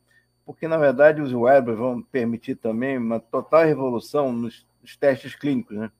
porque 0.45 0.67
na 0.67 0.77
verdade 0.77 1.21
os 1.21 1.33
wearables 1.33 1.77
vão 1.77 2.01
permitir 2.01 2.55
também 2.55 2.97
uma 2.97 3.19
total 3.19 3.63
revolução 3.65 4.31
nos 4.31 4.65
os 4.83 4.97
testes 4.97 5.33
clínicos. 5.33 5.77
Né? 5.77 5.91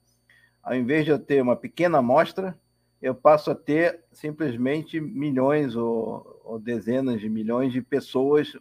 Ao 0.62 0.74
invés 0.74 1.04
de 1.04 1.10
eu 1.10 1.18
ter 1.18 1.42
uma 1.42 1.56
pequena 1.56 1.98
amostra, 1.98 2.58
eu 3.00 3.14
passo 3.14 3.50
a 3.50 3.54
ter 3.54 4.04
simplesmente 4.12 5.00
milhões 5.00 5.74
ou, 5.74 6.40
ou 6.44 6.58
dezenas 6.58 7.20
de 7.20 7.28
milhões 7.28 7.72
de 7.72 7.82
pessoas 7.82 8.56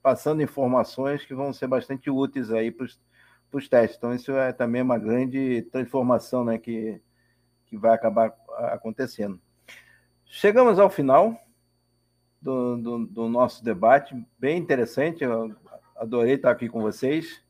passando 0.00 0.42
informações 0.42 1.24
que 1.24 1.34
vão 1.34 1.52
ser 1.52 1.66
bastante 1.66 2.08
úteis 2.08 2.50
aí 2.50 2.70
para 2.70 2.86
os 3.52 3.68
testes. 3.68 3.98
Então, 3.98 4.14
isso 4.14 4.32
é 4.32 4.52
também 4.52 4.80
uma 4.80 4.98
grande 4.98 5.62
transformação 5.70 6.44
né, 6.44 6.56
que, 6.56 7.00
que 7.66 7.76
vai 7.76 7.94
acabar 7.94 8.32
acontecendo. 8.72 9.40
chegamos 10.24 10.78
ao 10.78 10.88
final 10.88 11.38
do, 12.40 12.76
do, 12.76 13.06
do, 13.06 13.28
nosso 13.28 13.64
debate, 13.64 14.14
bem 14.38 14.58
interessante. 14.58 15.24
Eu 15.24 15.54
adorei 15.96 16.34
estar 16.34 16.50
aqui 16.50 16.68
com 16.68 16.80
vocês. 16.80 17.42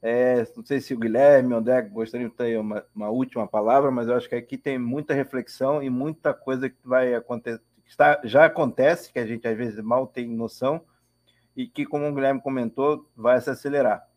É, 0.00 0.46
não 0.56 0.64
sei 0.64 0.80
se 0.80 0.94
o 0.94 0.98
Guilherme 0.98 1.52
o 1.52 1.56
André 1.56 1.82
gostariam 1.82 2.28
de 2.30 2.36
ter 2.36 2.58
uma, 2.58 2.84
uma, 2.94 3.08
última 3.08 3.48
palavra, 3.48 3.90
mas 3.90 4.06
eu 4.06 4.14
acho 4.14 4.28
que 4.28 4.36
aqui 4.36 4.56
tem 4.56 4.78
muita 4.78 5.12
reflexão 5.12 5.82
e 5.82 5.90
muita 5.90 6.32
coisa 6.32 6.70
que 6.70 6.76
vai 6.84 7.14
acontecer, 7.14 7.60
está, 7.84 8.20
já 8.22 8.44
acontece, 8.44 9.12
que 9.12 9.18
a 9.18 9.26
gente 9.26 9.48
às 9.48 9.56
vezes 9.56 9.82
mal 9.82 10.06
tem 10.06 10.28
noção, 10.28 10.82
e 11.56 11.66
que, 11.66 11.84
como 11.84 12.06
o 12.06 12.14
Guilherme 12.14 12.40
comentou, 12.40 13.10
vai 13.16 13.40
se 13.40 13.50
acelerar. 13.50 14.08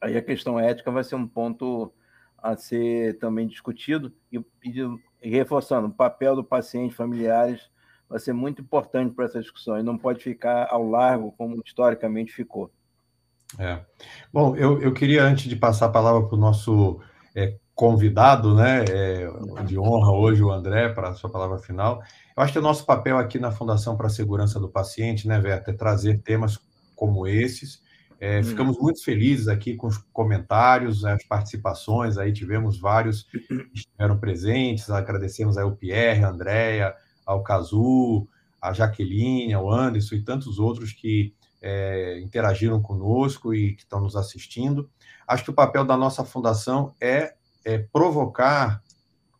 Aí 0.00 0.16
a 0.16 0.22
questão 0.22 0.58
ética 0.58 0.90
vai 0.90 1.04
ser 1.04 1.14
um 1.14 1.26
ponto 1.26 1.92
a 2.36 2.56
ser 2.56 3.16
também 3.18 3.46
discutido 3.46 4.12
e, 4.32 4.44
e 4.64 5.30
reforçando 5.30 5.86
o 5.86 5.92
papel 5.92 6.34
do 6.34 6.42
paciente, 6.42 6.94
familiares, 6.94 7.70
vai 8.08 8.18
ser 8.18 8.32
muito 8.32 8.62
importante 8.62 9.14
para 9.14 9.24
essa 9.24 9.40
discussão 9.40 9.78
e 9.78 9.82
não 9.82 9.98
pode 9.98 10.22
ficar 10.22 10.68
ao 10.70 10.88
largo 10.88 11.32
como 11.32 11.60
historicamente 11.64 12.32
ficou. 12.32 12.70
É. 13.58 13.80
Bom, 14.32 14.56
eu, 14.56 14.80
eu 14.80 14.92
queria, 14.92 15.24
antes 15.24 15.48
de 15.48 15.56
passar 15.56 15.86
a 15.86 15.90
palavra 15.90 16.26
para 16.26 16.36
o 16.36 16.40
nosso 16.40 17.00
é, 17.34 17.56
convidado, 17.74 18.54
né, 18.54 18.84
é, 18.88 19.28
de 19.64 19.78
honra 19.78 20.10
hoje, 20.10 20.42
o 20.42 20.50
André, 20.50 20.88
para 20.88 21.10
a 21.10 21.14
sua 21.14 21.30
palavra 21.30 21.58
final, 21.58 22.02
eu 22.36 22.42
acho 22.42 22.52
que 22.52 22.58
o 22.58 22.62
nosso 22.62 22.84
papel 22.84 23.18
aqui 23.18 23.38
na 23.38 23.52
Fundação 23.52 23.96
para 23.96 24.06
a 24.06 24.10
Segurança 24.10 24.58
do 24.58 24.68
Paciente, 24.68 25.28
né, 25.28 25.38
Verta, 25.38 25.70
é 25.70 25.74
trazer 25.74 26.20
temas 26.22 26.58
como 26.94 27.26
esses. 27.26 27.84
É, 28.18 28.40
hum. 28.40 28.44
Ficamos 28.44 28.78
muito 28.78 29.04
felizes 29.04 29.46
aqui 29.46 29.76
com 29.76 29.86
os 29.86 29.98
comentários, 30.12 31.04
as 31.04 31.24
participações, 31.24 32.18
aí 32.18 32.32
tivemos 32.32 32.80
vários 32.80 33.24
que 33.24 33.38
estiveram 33.74 34.18
presentes, 34.18 34.90
agradecemos 34.90 35.58
ao 35.58 35.76
Pierre, 35.76 36.24
a 36.24 36.30
Andréia, 36.30 36.94
ao 37.26 37.42
Cazu, 37.42 38.26
a 38.62 38.72
Jaqueline, 38.72 39.52
ao 39.52 39.70
Anderson 39.70 40.14
e 40.14 40.22
tantos 40.22 40.58
outros 40.58 40.92
que 40.92 41.34
é, 41.60 42.20
interagiram 42.20 42.80
conosco 42.80 43.52
e 43.52 43.74
que 43.74 43.82
estão 43.82 44.00
nos 44.00 44.14
assistindo. 44.14 44.88
Acho 45.26 45.44
que 45.44 45.50
o 45.50 45.54
papel 45.54 45.84
da 45.84 45.96
nossa 45.96 46.24
fundação 46.24 46.94
é, 47.00 47.34
é 47.64 47.78
provocar 47.78 48.80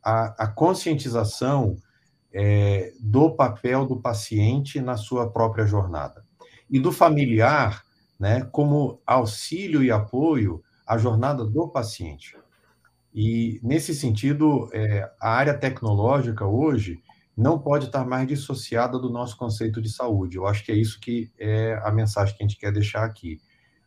a, 0.03 0.45
a 0.45 0.47
conscientização 0.49 1.76
é, 2.32 2.93
do 3.01 3.34
papel 3.34 3.87
do 3.87 3.97
paciente 3.97 4.80
na 4.80 4.97
sua 4.97 5.30
própria 5.30 5.66
jornada 5.66 6.24
e 6.68 6.80
do 6.80 6.93
familiar, 6.93 7.84
né, 8.18 8.45
como 8.53 9.01
auxílio 9.07 9.82
e 9.82 9.91
apoio 9.91 10.62
à 10.87 10.99
jornada 10.99 11.45
do 11.45 11.68
paciente. 11.68 12.37
E 13.14 13.59
nesse 13.62 13.95
sentido, 13.95 14.68
é, 14.72 15.11
a 15.20 15.30
área 15.30 15.55
tecnológica 15.55 16.45
hoje 16.45 17.01
não 17.37 17.59
pode 17.59 17.87
estar 17.87 18.07
mais 18.07 18.26
dissociada 18.26 18.99
do 18.99 19.11
nosso 19.11 19.37
conceito 19.37 19.82
de 19.82 19.91
saúde. 19.91 20.37
Eu 20.37 20.47
acho 20.47 20.64
que 20.64 20.72
é 20.72 20.74
isso 20.74 20.99
que 20.99 21.30
é 21.39 21.78
a 21.84 21.93
mensagem 21.93 22.34
que 22.34 22.43
a 22.43 22.47
gente 22.47 22.59
quer 22.59 22.72
deixar 22.72 23.05
aqui. 23.05 23.41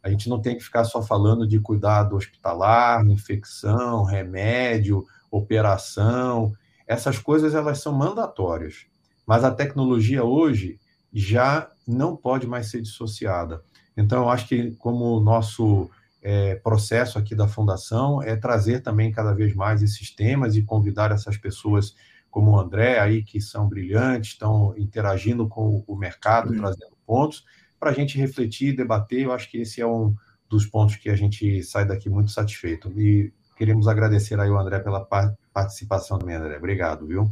A 0.04 0.10
gente 0.10 0.30
não 0.30 0.40
tem 0.40 0.56
que 0.56 0.64
ficar 0.64 0.84
só 0.84 1.02
falando 1.02 1.48
de 1.48 1.60
cuidado 1.60 2.16
hospitalar, 2.16 3.06
infecção, 3.08 4.04
remédio, 4.04 5.04
operação. 5.32 6.54
Essas 6.88 7.18
coisas 7.18 7.56
elas 7.56 7.80
são 7.80 7.92
mandatórias. 7.92 8.86
Mas 9.26 9.44
a 9.44 9.52
tecnologia 9.52 10.24
hoje 10.24 10.80
já 11.12 11.70
não 11.88 12.16
pode 12.16 12.46
mais 12.48 12.70
ser 12.70 12.82
dissociada. 12.82 13.62
Então, 13.98 14.24
eu 14.24 14.30
acho 14.30 14.48
que 14.48 14.72
como 14.76 15.18
o 15.18 15.20
nosso 15.20 15.90
é, 16.22 16.56
processo 16.56 17.18
aqui 17.18 17.36
da 17.36 17.48
fundação 17.48 18.22
é 18.22 18.36
trazer 18.36 18.82
também 18.82 19.12
cada 19.12 19.34
vez 19.34 19.56
mais 19.56 19.82
esses 19.82 20.16
temas 20.16 20.56
e 20.56 20.62
convidar 20.62 21.12
essas 21.12 21.38
pessoas 21.38 21.96
como 22.30 22.52
o 22.52 22.60
André 22.60 23.00
aí, 23.00 23.24
que 23.24 23.42
são 23.42 23.68
brilhantes, 23.68 24.32
estão 24.32 24.74
interagindo 24.78 25.48
com 25.48 25.84
o 25.88 25.96
mercado, 25.96 26.52
uhum. 26.52 26.58
trazendo 26.58 26.98
pontos, 27.06 27.46
para 27.80 27.92
a 27.92 27.94
gente 27.94 28.18
refletir, 28.18 28.76
debater. 28.76 29.22
Eu 29.22 29.32
acho 29.32 29.50
que 29.50 29.60
esse 29.60 29.82
é 29.82 29.88
um 29.88 30.16
dos 30.48 30.66
pontos 30.66 30.96
que 30.96 31.10
a 31.10 31.16
gente 31.16 31.64
sai 31.64 31.86
daqui 31.86 32.10
muito 32.10 32.32
satisfeito. 32.32 32.92
E 33.00 33.34
queremos 33.56 33.88
agradecer 33.88 34.40
aí 34.40 34.50
o 34.50 34.58
André 34.58 34.80
pela 34.80 35.06
participação 35.54 36.18
também, 36.18 36.36
André. 36.36 36.58
Obrigado, 36.58 37.06
viu? 37.08 37.30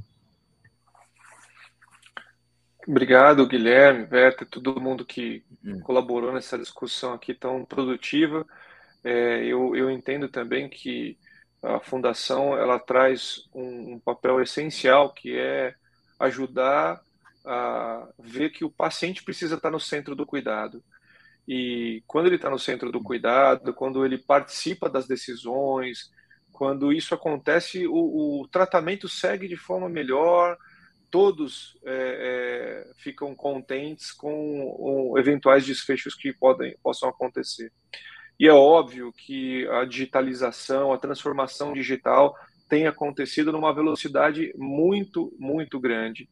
Obrigado, 2.88 3.46
Guilherme, 3.46 4.06
Verta, 4.06 4.46
todo 4.46 4.80
mundo 4.80 5.04
que 5.04 5.44
uhum. 5.64 5.82
colaborou 5.82 6.32
nessa 6.32 6.58
discussão 6.58 7.14
aqui 7.14 7.34
tão 7.34 7.66
produtiva. 7.66 8.46
É, 9.04 9.44
eu, 9.44 9.76
eu 9.76 9.92
entendo 9.92 10.30
também 10.30 10.70
que 10.70 11.18
a 11.76 11.80
fundação 11.80 12.58
ela 12.58 12.80
traz 12.80 13.48
um, 13.54 13.94
um, 13.94 14.00
papel 14.00 14.42
essencial 14.42 15.14
que 15.14 15.38
é 15.38 15.76
ajudar 16.20 17.02
a 17.46 18.08
ver 18.20 18.52
que 18.52 18.64
o 18.64 18.72
paciente 18.72 19.24
precisa 19.24 19.56
estar 19.56 19.70
no 19.72 19.80
centro 19.80 20.16
do 20.16 20.26
cuidado. 20.26 20.84
E 21.48 22.04
quando 22.08 22.28
ele 22.28 22.36
está 22.36 22.50
no 22.50 22.60
centro 22.60 22.92
do 22.92 23.02
cuidado 23.02 23.74
quando 23.74 24.06
ele 24.06 24.18
participa 24.18 24.90
das 24.90 25.08
decisões 25.08 26.12
quando 26.52 26.92
isso 26.92 27.14
acontece 27.14 27.88
o, 27.88 28.42
o 28.42 28.48
tratamento 28.48 29.08
segue 29.08 29.48
de 29.48 29.56
forma 29.56 29.88
melhor 29.88 30.58
todos 31.10 31.78
é, 31.86 32.86
é, 32.90 32.94
ficam 32.98 33.34
contentes 33.34 34.12
com, 34.12 34.76
com 34.78 35.18
eventuais 35.18 35.66
desfechos 35.66 36.16
que 36.16 36.34
podem 36.34 36.76
possam 36.84 37.08
acontecer 37.08 37.72
e 38.40 38.48
é 38.48 38.54
óbvio 38.54 39.12
que 39.12 39.68
a 39.70 39.86
digitalização, 39.86 40.94
a 40.94 40.98
transformação 40.98 41.74
digital 41.74 42.36
tem 42.70 42.86
acontecido 42.86 43.52
numa 43.52 43.74
velocidade 43.74 44.54
muito, 44.56 45.34
muito 45.40 45.80
grande. 45.80 46.30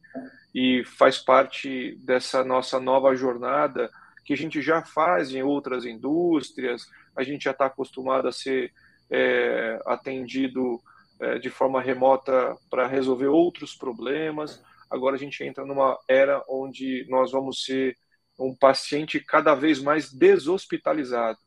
E 0.54 0.84
faz 0.84 1.18
parte 1.18 1.96
dessa 2.02 2.44
nossa 2.44 2.78
nova 2.78 3.14
jornada 3.16 3.90
que 4.24 4.32
a 4.32 4.36
gente 4.36 4.60
já 4.60 4.82
faz 4.82 5.32
em 5.32 5.42
outras 5.42 5.84
indústrias, 5.84 6.82
a 7.16 7.22
gente 7.22 7.44
já 7.44 7.52
está 7.52 7.66
acostumado 7.66 8.28
a 8.28 8.32
ser 8.32 8.72
é, 9.10 9.80
atendido 9.86 10.80
é, 11.20 11.38
de 11.38 11.48
forma 11.48 11.80
remota 11.80 12.56
para 12.68 12.86
resolver 12.86 13.28
outros 13.28 13.74
problemas. 13.74 14.62
Agora 14.90 15.16
a 15.16 15.18
gente 15.18 15.42
entra 15.42 15.64
numa 15.64 15.98
era 16.08 16.42
onde 16.48 17.06
nós 17.08 17.32
vamos 17.32 17.64
ser 17.64 17.96
um 18.38 18.54
paciente 18.54 19.18
cada 19.20 19.54
vez 19.54 19.80
mais 19.80 20.12
deshospitalizado. 20.12 21.38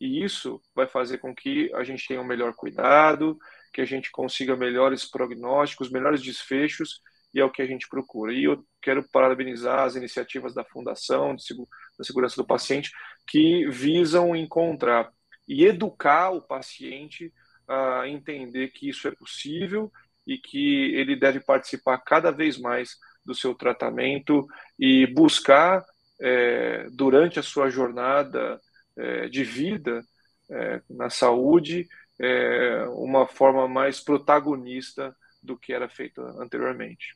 E 0.00 0.24
isso 0.24 0.60
vai 0.74 0.86
fazer 0.86 1.18
com 1.18 1.34
que 1.34 1.70
a 1.74 1.84
gente 1.84 2.06
tenha 2.08 2.20
um 2.20 2.26
melhor 2.26 2.54
cuidado, 2.54 3.38
que 3.72 3.80
a 3.80 3.84
gente 3.84 4.10
consiga 4.10 4.56
melhores 4.56 5.04
prognósticos, 5.04 5.90
melhores 5.90 6.22
desfechos, 6.22 7.00
e 7.34 7.40
é 7.40 7.44
o 7.44 7.50
que 7.50 7.62
a 7.62 7.66
gente 7.66 7.88
procura. 7.88 8.32
E 8.32 8.44
eu 8.44 8.64
quero 8.80 9.06
parabenizar 9.12 9.80
as 9.80 9.96
iniciativas 9.96 10.54
da 10.54 10.64
Fundação 10.64 11.36
da 11.36 12.04
Segurança 12.04 12.36
do 12.36 12.46
Paciente, 12.46 12.90
que 13.28 13.68
visam 13.68 14.34
encontrar 14.34 15.10
e 15.46 15.64
educar 15.64 16.30
o 16.30 16.40
paciente 16.40 17.32
a 17.68 18.08
entender 18.08 18.68
que 18.68 18.88
isso 18.88 19.06
é 19.06 19.12
possível 19.12 19.92
e 20.26 20.38
que 20.38 20.94
ele 20.94 21.14
deve 21.14 21.40
participar 21.40 21.98
cada 21.98 22.30
vez 22.30 22.58
mais 22.58 22.96
do 23.24 23.34
seu 23.34 23.54
tratamento 23.54 24.46
e 24.78 25.06
buscar, 25.06 25.84
é, 26.20 26.88
durante 26.92 27.38
a 27.38 27.42
sua 27.42 27.70
jornada 27.70 28.60
é, 28.96 29.28
de 29.28 29.44
vida 29.44 30.02
é, 30.50 30.82
na 30.88 31.08
saúde 31.08 31.88
é, 32.18 32.84
uma 32.90 33.26
forma 33.26 33.66
mais 33.66 34.00
protagonista 34.00 35.14
do 35.42 35.56
que 35.56 35.72
era 35.72 35.88
feito 35.88 36.20
anteriormente. 36.20 37.14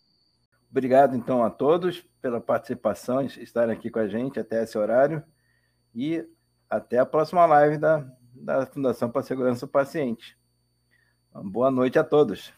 Obrigado, 0.70 1.14
então, 1.14 1.44
a 1.44 1.50
todos 1.50 2.02
pela 2.20 2.40
participação, 2.40 3.20
estarem 3.22 3.76
aqui 3.76 3.90
com 3.90 3.98
a 3.98 4.08
gente 4.08 4.40
até 4.40 4.62
esse 4.62 4.76
horário 4.76 5.22
e 5.94 6.26
até 6.68 6.98
a 6.98 7.06
próxima 7.06 7.46
live 7.46 7.78
da, 7.78 8.04
da 8.34 8.66
Fundação 8.66 9.10
para 9.10 9.20
a 9.20 9.24
Segurança 9.24 9.66
do 9.66 9.70
Paciente. 9.70 10.36
Uma 11.32 11.44
boa 11.44 11.70
noite 11.70 11.98
a 11.98 12.02
todos. 12.02 12.52